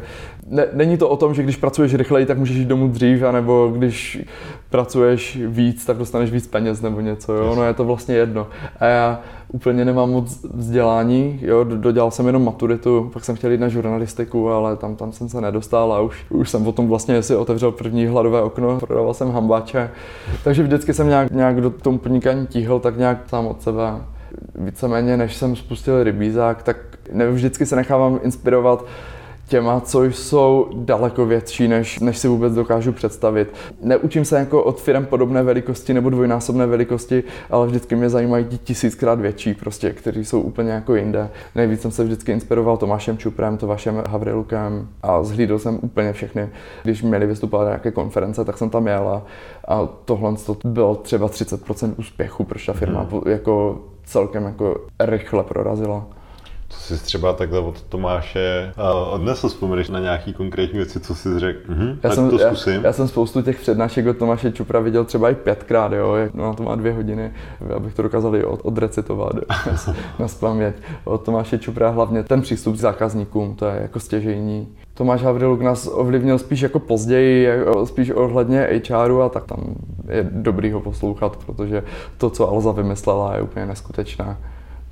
ne, 0.51 0.66
není 0.72 0.97
to 0.97 1.09
o 1.09 1.16
tom, 1.16 1.35
že 1.35 1.43
když 1.43 1.57
pracuješ 1.57 1.95
rychleji, 1.95 2.27
tak 2.27 2.39
můžeš 2.39 2.57
jít 2.57 2.68
domů 2.68 2.89
dřív, 2.89 3.22
anebo 3.22 3.72
když 3.77 4.24
pracuješ 4.70 5.39
víc, 5.47 5.85
tak 5.85 5.97
dostaneš 5.97 6.31
víc 6.31 6.47
peněz 6.47 6.83
nebo 6.83 7.01
něco, 7.01 7.33
jo? 7.33 7.55
no 7.57 7.62
je 7.62 7.74
to 7.74 7.85
vlastně 7.85 8.14
jedno. 8.14 8.47
A 8.81 8.85
já 8.85 9.20
úplně 9.53 9.85
nemám 9.85 10.11
moc 10.11 10.45
vzdělání, 10.55 11.39
jo, 11.43 11.64
dodělal 11.64 12.11
jsem 12.11 12.27
jenom 12.27 12.45
maturitu, 12.45 13.11
pak 13.12 13.24
jsem 13.24 13.37
chtěl 13.37 13.53
jít 13.53 13.61
na 13.61 13.68
žurnalistiku, 13.68 14.51
ale 14.51 14.77
tam, 14.77 14.97
tam 14.97 15.12
jsem 15.12 15.29
se 15.29 15.41
nedostal 15.41 15.93
a 15.93 16.01
už, 16.01 16.27
už 16.31 16.51
jsem 16.51 16.64
potom 16.64 16.89
vlastně 16.89 17.22
si 17.22 17.37
otevřel 17.37 17.72
první 17.72 18.07
hladové 18.07 18.43
okno, 18.43 18.79
prodával 18.79 19.14
jsem 19.14 19.31
hambáče, 19.31 19.91
takže 20.45 20.62
vždycky 20.62 20.95
jsem 20.95 21.09
nějak, 21.09 21.31
nějak 21.31 21.61
do 21.61 21.70
tomu 21.70 21.99
podnikání 22.17 22.47
tíhl, 22.47 22.81
tak 22.81 22.97
nějak 22.97 23.19
sám 23.29 23.47
od 23.47 23.62
sebe. 23.62 23.83
Víceméně, 24.55 25.17
než 25.17 25.37
jsem 25.37 25.57
spustil 25.57 26.05
rybízák, 26.05 26.62
tak 26.62 26.77
ne, 27.12 27.31
vždycky 27.31 27.67
se 27.67 27.77
nechávám 27.77 28.21
inspirovat 28.23 28.85
těma, 29.49 29.81
co 29.81 30.05
jsou 30.05 30.69
daleko 30.75 31.27
větší, 31.27 31.69
než, 31.69 31.99
než 31.99 32.19
si 32.19 32.29
vůbec 32.29 32.55
dokážu 32.55 32.93
představit. 32.93 33.53
Neučím 33.83 34.25
se 34.25 34.39
jako 34.39 34.63
od 34.63 34.81
firm 34.81 35.07
podobné 35.07 35.43
velikosti 35.43 35.95
nebo 35.95 36.11
dvojnásobné 36.11 36.67
velikosti, 36.67 37.25
ale 37.51 37.67
vždycky 37.67 37.97
mě 37.97 38.09
zajímají 38.11 38.45
ti 38.45 38.59
tisíckrát 38.59 39.21
větší, 39.21 39.55
prostě, 39.55 39.93
kteří 39.93 40.25
jsou 40.25 40.41
úplně 40.41 40.71
jako 40.71 40.95
jinde. 40.95 41.31
Nejvíc 41.55 41.81
jsem 41.81 41.91
se 41.91 42.05
vždycky 42.05 42.33
inspiroval 42.33 42.77
Tomášem 42.77 43.19
Čuprem, 43.19 43.57
Tomášem 43.57 44.03
Havrilukem 44.09 44.89
a 45.03 45.23
zhlídl 45.23 45.59
jsem 45.59 45.79
úplně 45.83 46.13
všechny. 46.13 46.49
Když 46.83 47.03
měli 47.03 47.27
vystupovat 47.27 47.65
na 47.65 47.71
nějaké 47.71 47.91
konference, 47.91 48.45
tak 48.45 48.59
jsem 48.59 48.71
tam 48.71 48.87
jel 48.87 49.09
a, 49.09 49.23
a 49.69 49.89
tohle 50.05 50.35
to 50.47 50.57
bylo 50.65 50.95
třeba 50.95 51.29
30% 51.29 51.95
úspěchu, 51.97 52.45
proč 52.45 52.67
ta 52.67 52.73
firma 52.73 53.01
hmm. 53.01 53.21
jako 53.27 53.81
celkem 54.05 54.45
jako 54.45 54.81
rychle 55.01 55.43
prorazila. 55.43 56.07
Co 56.69 56.81
jsi 56.81 57.05
třeba 57.05 57.33
takhle 57.33 57.59
od 57.59 57.83
Tomáše 57.83 58.73
odnesl, 59.11 59.49
vzpomeneš 59.49 59.89
na 59.89 60.01
nějaký 60.01 60.33
konkrétní 60.33 60.79
věci, 60.79 61.01
co 61.01 61.14
jsi 61.14 61.39
řekl, 61.39 61.59
mhm, 61.69 61.99
já 62.03 62.11
jsem, 62.11 62.31
to 62.31 62.39
zkusím. 62.39 62.73
Já, 62.73 62.81
já, 62.85 62.93
jsem 62.93 63.09
spoustu 63.09 63.43
těch 63.43 63.61
přednášek 63.61 64.07
od 64.07 64.17
Tomáše 64.17 64.53
Čupra 64.53 64.81
viděl 64.81 65.05
třeba 65.05 65.31
i 65.31 65.35
pětkrát, 65.35 65.93
jo, 65.93 66.14
jak, 66.14 66.35
no, 66.35 66.55
to 66.55 66.62
má 66.62 66.75
dvě 66.75 66.93
hodiny, 66.93 67.33
abych 67.77 67.95
to 67.95 68.03
dokázal 68.03 68.37
i 68.37 68.45
od, 68.45 68.61
odrecitovat 68.62 69.33
na 70.19 70.29
spaměť. 70.29 70.75
Od 71.05 71.25
Tomáše 71.25 71.59
Čupra 71.59 71.91
hlavně 71.91 72.23
ten 72.23 72.43
přístup 72.43 72.75
k 72.75 72.79
zákazníkům, 72.79 73.55
to 73.55 73.67
je 73.67 73.79
jako 73.83 74.01
stěžejní. 74.01 74.69
Tomáš 74.95 75.23
Havriluk 75.23 75.61
nás 75.61 75.89
ovlivnil 75.93 76.39
spíš 76.39 76.61
jako 76.61 76.79
později, 76.79 77.49
spíš 77.85 78.11
ohledně 78.11 78.69
HRu 78.91 79.23
a 79.23 79.29
tak 79.29 79.45
tam 79.45 79.75
je 80.09 80.29
dobrý 80.31 80.73
ho 80.73 80.81
poslouchat, 80.81 81.37
protože 81.37 81.83
to, 82.19 82.31
co 82.31 82.51
Alza 82.51 82.73
vymyslela, 82.73 83.37
je 83.37 83.43
úplně 83.43 83.67
neskutečné 83.67 84.37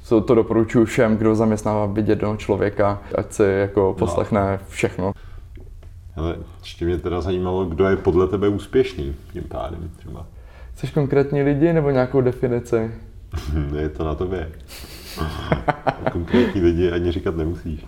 to, 0.09 0.21
to 0.21 0.35
doporučuji 0.35 0.85
všem, 0.85 1.17
kdo 1.17 1.35
zaměstnává 1.35 1.87
být 1.87 2.09
jednoho 2.09 2.37
člověka, 2.37 3.03
ať 3.15 3.33
si 3.33 3.43
jako 3.43 3.95
poslechne 3.99 4.59
no. 4.61 4.67
všechno. 4.69 5.13
Ale 6.17 6.37
ještě 6.61 6.85
mě 6.85 6.99
teda 6.99 7.21
zajímalo, 7.21 7.65
kdo 7.65 7.85
je 7.85 7.97
podle 7.97 8.27
tebe 8.27 8.49
úspěšný 8.49 9.15
tím 9.33 9.43
pádem 9.43 9.91
třeba. 9.97 10.27
Chceš 10.75 10.91
konkrétní 10.91 11.43
lidi 11.43 11.73
nebo 11.73 11.91
nějakou 11.91 12.21
definici? 12.21 12.91
je 13.79 13.89
to 13.89 14.05
na 14.05 14.15
tobě. 14.15 14.53
konkrétní 16.13 16.61
lidi 16.61 16.91
ani 16.91 17.13
říkat 17.13 17.37
nemusíš. 17.37 17.87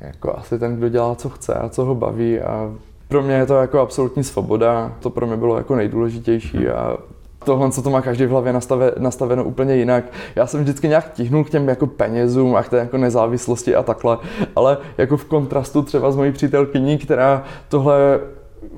Jako 0.00 0.38
asi 0.38 0.58
ten, 0.58 0.76
kdo 0.76 0.88
dělá, 0.88 1.14
co 1.14 1.28
chce 1.28 1.54
a 1.54 1.68
co 1.68 1.84
ho 1.84 1.94
baví 1.94 2.40
a 2.40 2.74
pro 3.08 3.22
mě 3.22 3.34
je 3.34 3.46
to 3.46 3.54
jako 3.54 3.80
absolutní 3.80 4.24
svoboda, 4.24 4.92
to 5.00 5.10
pro 5.10 5.26
mě 5.26 5.36
bylo 5.36 5.56
jako 5.56 5.76
nejdůležitější 5.76 6.68
a 6.68 6.96
tohle, 7.44 7.70
co 7.70 7.82
to 7.82 7.90
má 7.90 8.02
každý 8.02 8.26
v 8.26 8.30
hlavě 8.30 8.52
nastave, 8.52 8.92
nastaveno 8.98 9.44
úplně 9.44 9.76
jinak. 9.76 10.04
Já 10.36 10.46
jsem 10.46 10.60
vždycky 10.60 10.88
nějak 10.88 11.12
tihnul 11.12 11.44
k 11.44 11.50
těm 11.50 11.68
jako 11.68 11.86
penězům 11.86 12.56
a 12.56 12.62
k 12.62 12.68
té 12.68 12.76
jako 12.76 12.96
nezávislosti 12.96 13.74
a 13.74 13.82
takhle, 13.82 14.18
ale 14.56 14.78
jako 14.98 15.16
v 15.16 15.24
kontrastu 15.24 15.82
třeba 15.82 16.10
s 16.10 16.16
mojí 16.16 16.32
přítelkyní, 16.32 16.98
která 16.98 17.42
tohle 17.68 18.20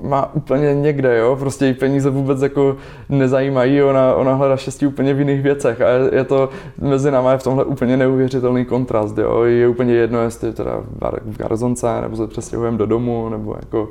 má 0.01 0.35
úplně 0.35 0.75
někde, 0.75 1.17
jo, 1.17 1.35
prostě 1.39 1.65
jí 1.65 1.73
peníze 1.73 2.09
vůbec 2.09 2.41
jako 2.41 2.75
nezajímají, 3.09 3.83
ona, 3.83 4.15
ona 4.15 4.33
hledá 4.33 4.57
štěstí 4.57 4.87
úplně 4.87 5.13
v 5.13 5.19
jiných 5.19 5.41
věcech 5.41 5.81
a 5.81 5.89
je, 5.89 6.15
je 6.15 6.23
to, 6.23 6.49
mezi 6.81 7.11
náma 7.11 7.31
je 7.31 7.37
v 7.37 7.43
tomhle 7.43 7.65
úplně 7.65 7.97
neuvěřitelný 7.97 8.65
kontrast, 8.65 9.17
jo, 9.17 9.43
je 9.43 9.67
úplně 9.67 9.93
jedno, 9.93 10.21
jestli 10.21 10.53
teda 10.53 10.83
v 11.25 11.37
garzonce, 11.37 12.01
nebo 12.01 12.15
se 12.15 12.27
přestěhujeme 12.27 12.77
do 12.77 12.85
domu, 12.85 13.29
nebo 13.29 13.55
jako, 13.59 13.89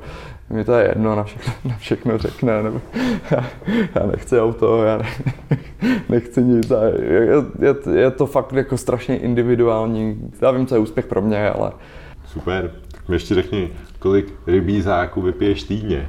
mi 0.50 0.64
to 0.64 0.74
je 0.74 0.88
jedno, 0.88 1.16
na 1.16 1.24
všechno, 1.24 1.52
na 1.64 1.76
všechno 1.76 2.18
řekne, 2.18 2.62
nebo 2.62 2.80
já, 3.30 3.44
já 3.94 4.06
nechci 4.06 4.40
auto, 4.40 4.84
já 4.84 4.96
ne, 4.96 5.06
nechci 6.08 6.42
nic, 6.42 6.70
a 6.70 6.84
je, 6.84 7.44
je, 7.60 7.98
je 7.98 8.10
to 8.10 8.26
fakt 8.26 8.52
jako 8.52 8.76
strašně 8.76 9.18
individuální, 9.18 10.30
já 10.42 10.50
vím, 10.50 10.66
co 10.66 10.74
je 10.74 10.78
úspěch 10.78 11.06
pro 11.06 11.22
mě, 11.22 11.50
ale... 11.50 11.72
Super, 12.26 12.70
tak 12.92 13.08
mi 13.08 13.14
ještě 13.14 13.34
řekni, 13.34 13.70
kolik 13.98 14.32
rybízáků 14.46 15.22
vypiješ 15.22 15.62
týdně? 15.62 16.08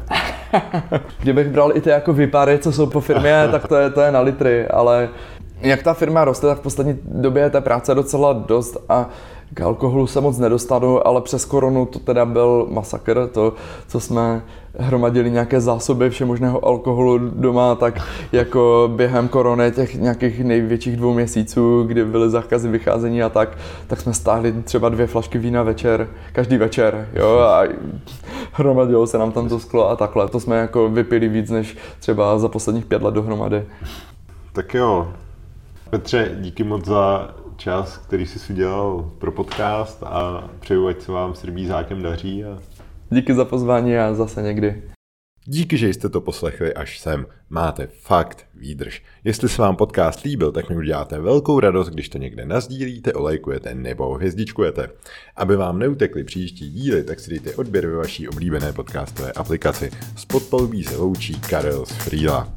Kdybych 1.20 1.48
bral 1.48 1.76
i 1.76 1.80
ty 1.80 1.90
jako 1.90 2.12
vypary, 2.12 2.58
co 2.58 2.72
jsou 2.72 2.86
po 2.86 3.00
firmě, 3.00 3.48
tak 3.50 3.68
to 3.68 3.76
je, 3.76 3.90
to 3.90 4.00
je 4.00 4.12
na 4.12 4.20
litry, 4.20 4.66
ale 4.68 5.08
jak 5.60 5.82
ta 5.82 5.94
firma 5.94 6.24
roste, 6.24 6.46
tak 6.46 6.58
v 6.58 6.62
poslední 6.62 6.98
době 7.04 7.42
je 7.42 7.50
té 7.50 7.60
práce 7.60 7.94
docela 7.94 8.32
dost 8.32 8.76
a 8.88 9.08
k 9.54 9.60
alkoholu 9.60 10.06
se 10.06 10.20
moc 10.20 10.38
nedostanu, 10.38 11.06
ale 11.06 11.20
přes 11.20 11.44
koronu 11.44 11.86
to 11.86 11.98
teda 11.98 12.24
byl 12.24 12.66
masakr, 12.70 13.28
to, 13.32 13.52
co 13.88 14.00
jsme 14.00 14.42
hromadili 14.78 15.30
nějaké 15.30 15.60
zásoby 15.60 16.10
všemožného 16.10 16.64
alkoholu 16.64 17.18
doma, 17.18 17.74
tak 17.74 17.94
jako 18.32 18.90
během 18.96 19.28
korony 19.28 19.72
těch 19.72 19.94
nějakých 19.94 20.44
největších 20.44 20.96
dvou 20.96 21.14
měsíců, 21.14 21.82
kdy 21.82 22.04
byly 22.04 22.30
zákazy 22.30 22.68
vycházení 22.68 23.22
a 23.22 23.28
tak, 23.28 23.58
tak 23.86 24.00
jsme 24.00 24.14
stáhli 24.14 24.52
třeba 24.52 24.88
dvě 24.88 25.06
flašky 25.06 25.38
vína 25.38 25.62
večer, 25.62 26.08
každý 26.32 26.56
večer, 26.56 27.08
jo, 27.14 27.38
a 27.38 27.64
hromadilo 28.52 29.06
se 29.06 29.18
nám 29.18 29.32
tam 29.32 29.48
to 29.48 29.60
sklo 29.60 29.90
a 29.90 29.96
takhle. 29.96 30.28
To 30.28 30.40
jsme 30.40 30.56
jako 30.56 30.88
vypili 30.88 31.28
víc 31.28 31.50
než 31.50 31.76
třeba 32.00 32.38
za 32.38 32.48
posledních 32.48 32.86
pět 32.86 33.02
let 33.02 33.14
dohromady. 33.14 33.64
Tak 34.52 34.74
jo, 34.74 35.08
Petře, 35.90 36.30
díky 36.40 36.64
moc 36.64 36.84
za 36.84 37.30
čas, 37.60 37.98
který 37.98 38.26
jsi 38.26 38.52
udělal 38.52 39.12
pro 39.18 39.32
podcast 39.32 40.02
a 40.02 40.50
přeju, 40.60 40.86
ať 40.86 41.00
se 41.00 41.12
vám 41.12 41.34
s 41.34 41.44
rybízákem 41.44 42.02
daří. 42.02 42.44
A... 42.44 42.58
Díky 43.10 43.34
za 43.34 43.44
pozvání 43.44 43.96
a 43.96 44.14
zase 44.14 44.42
někdy. 44.42 44.82
Díky, 45.44 45.78
že 45.78 45.88
jste 45.88 46.08
to 46.08 46.20
poslechli 46.20 46.74
až 46.74 46.98
sem. 46.98 47.26
Máte 47.50 47.86
fakt 47.86 48.46
výdrž. 48.54 49.02
Jestli 49.24 49.48
se 49.48 49.62
vám 49.62 49.76
podcast 49.76 50.22
líbil, 50.22 50.52
tak 50.52 50.70
mi 50.70 50.76
uděláte 50.76 51.20
velkou 51.20 51.60
radost, 51.60 51.88
když 51.88 52.08
to 52.08 52.18
někde 52.18 52.44
nazdílíte, 52.44 53.12
olejkujete 53.12 53.74
nebo 53.74 54.14
hvězdičkujete. 54.14 54.90
Aby 55.36 55.56
vám 55.56 55.78
neutekly 55.78 56.24
příští 56.24 56.70
díly, 56.70 57.04
tak 57.04 57.20
si 57.20 57.30
dejte 57.30 57.54
odběr 57.54 57.86
ve 57.86 57.96
vaší 57.96 58.28
oblíbené 58.28 58.72
podcastové 58.72 59.32
aplikaci. 59.32 59.90
S 60.16 60.24
podpalubí 60.24 60.84
se 60.84 60.96
loučí 60.96 61.40
Karel 61.40 61.86
z 61.86 61.92
Frýla. 61.92 62.52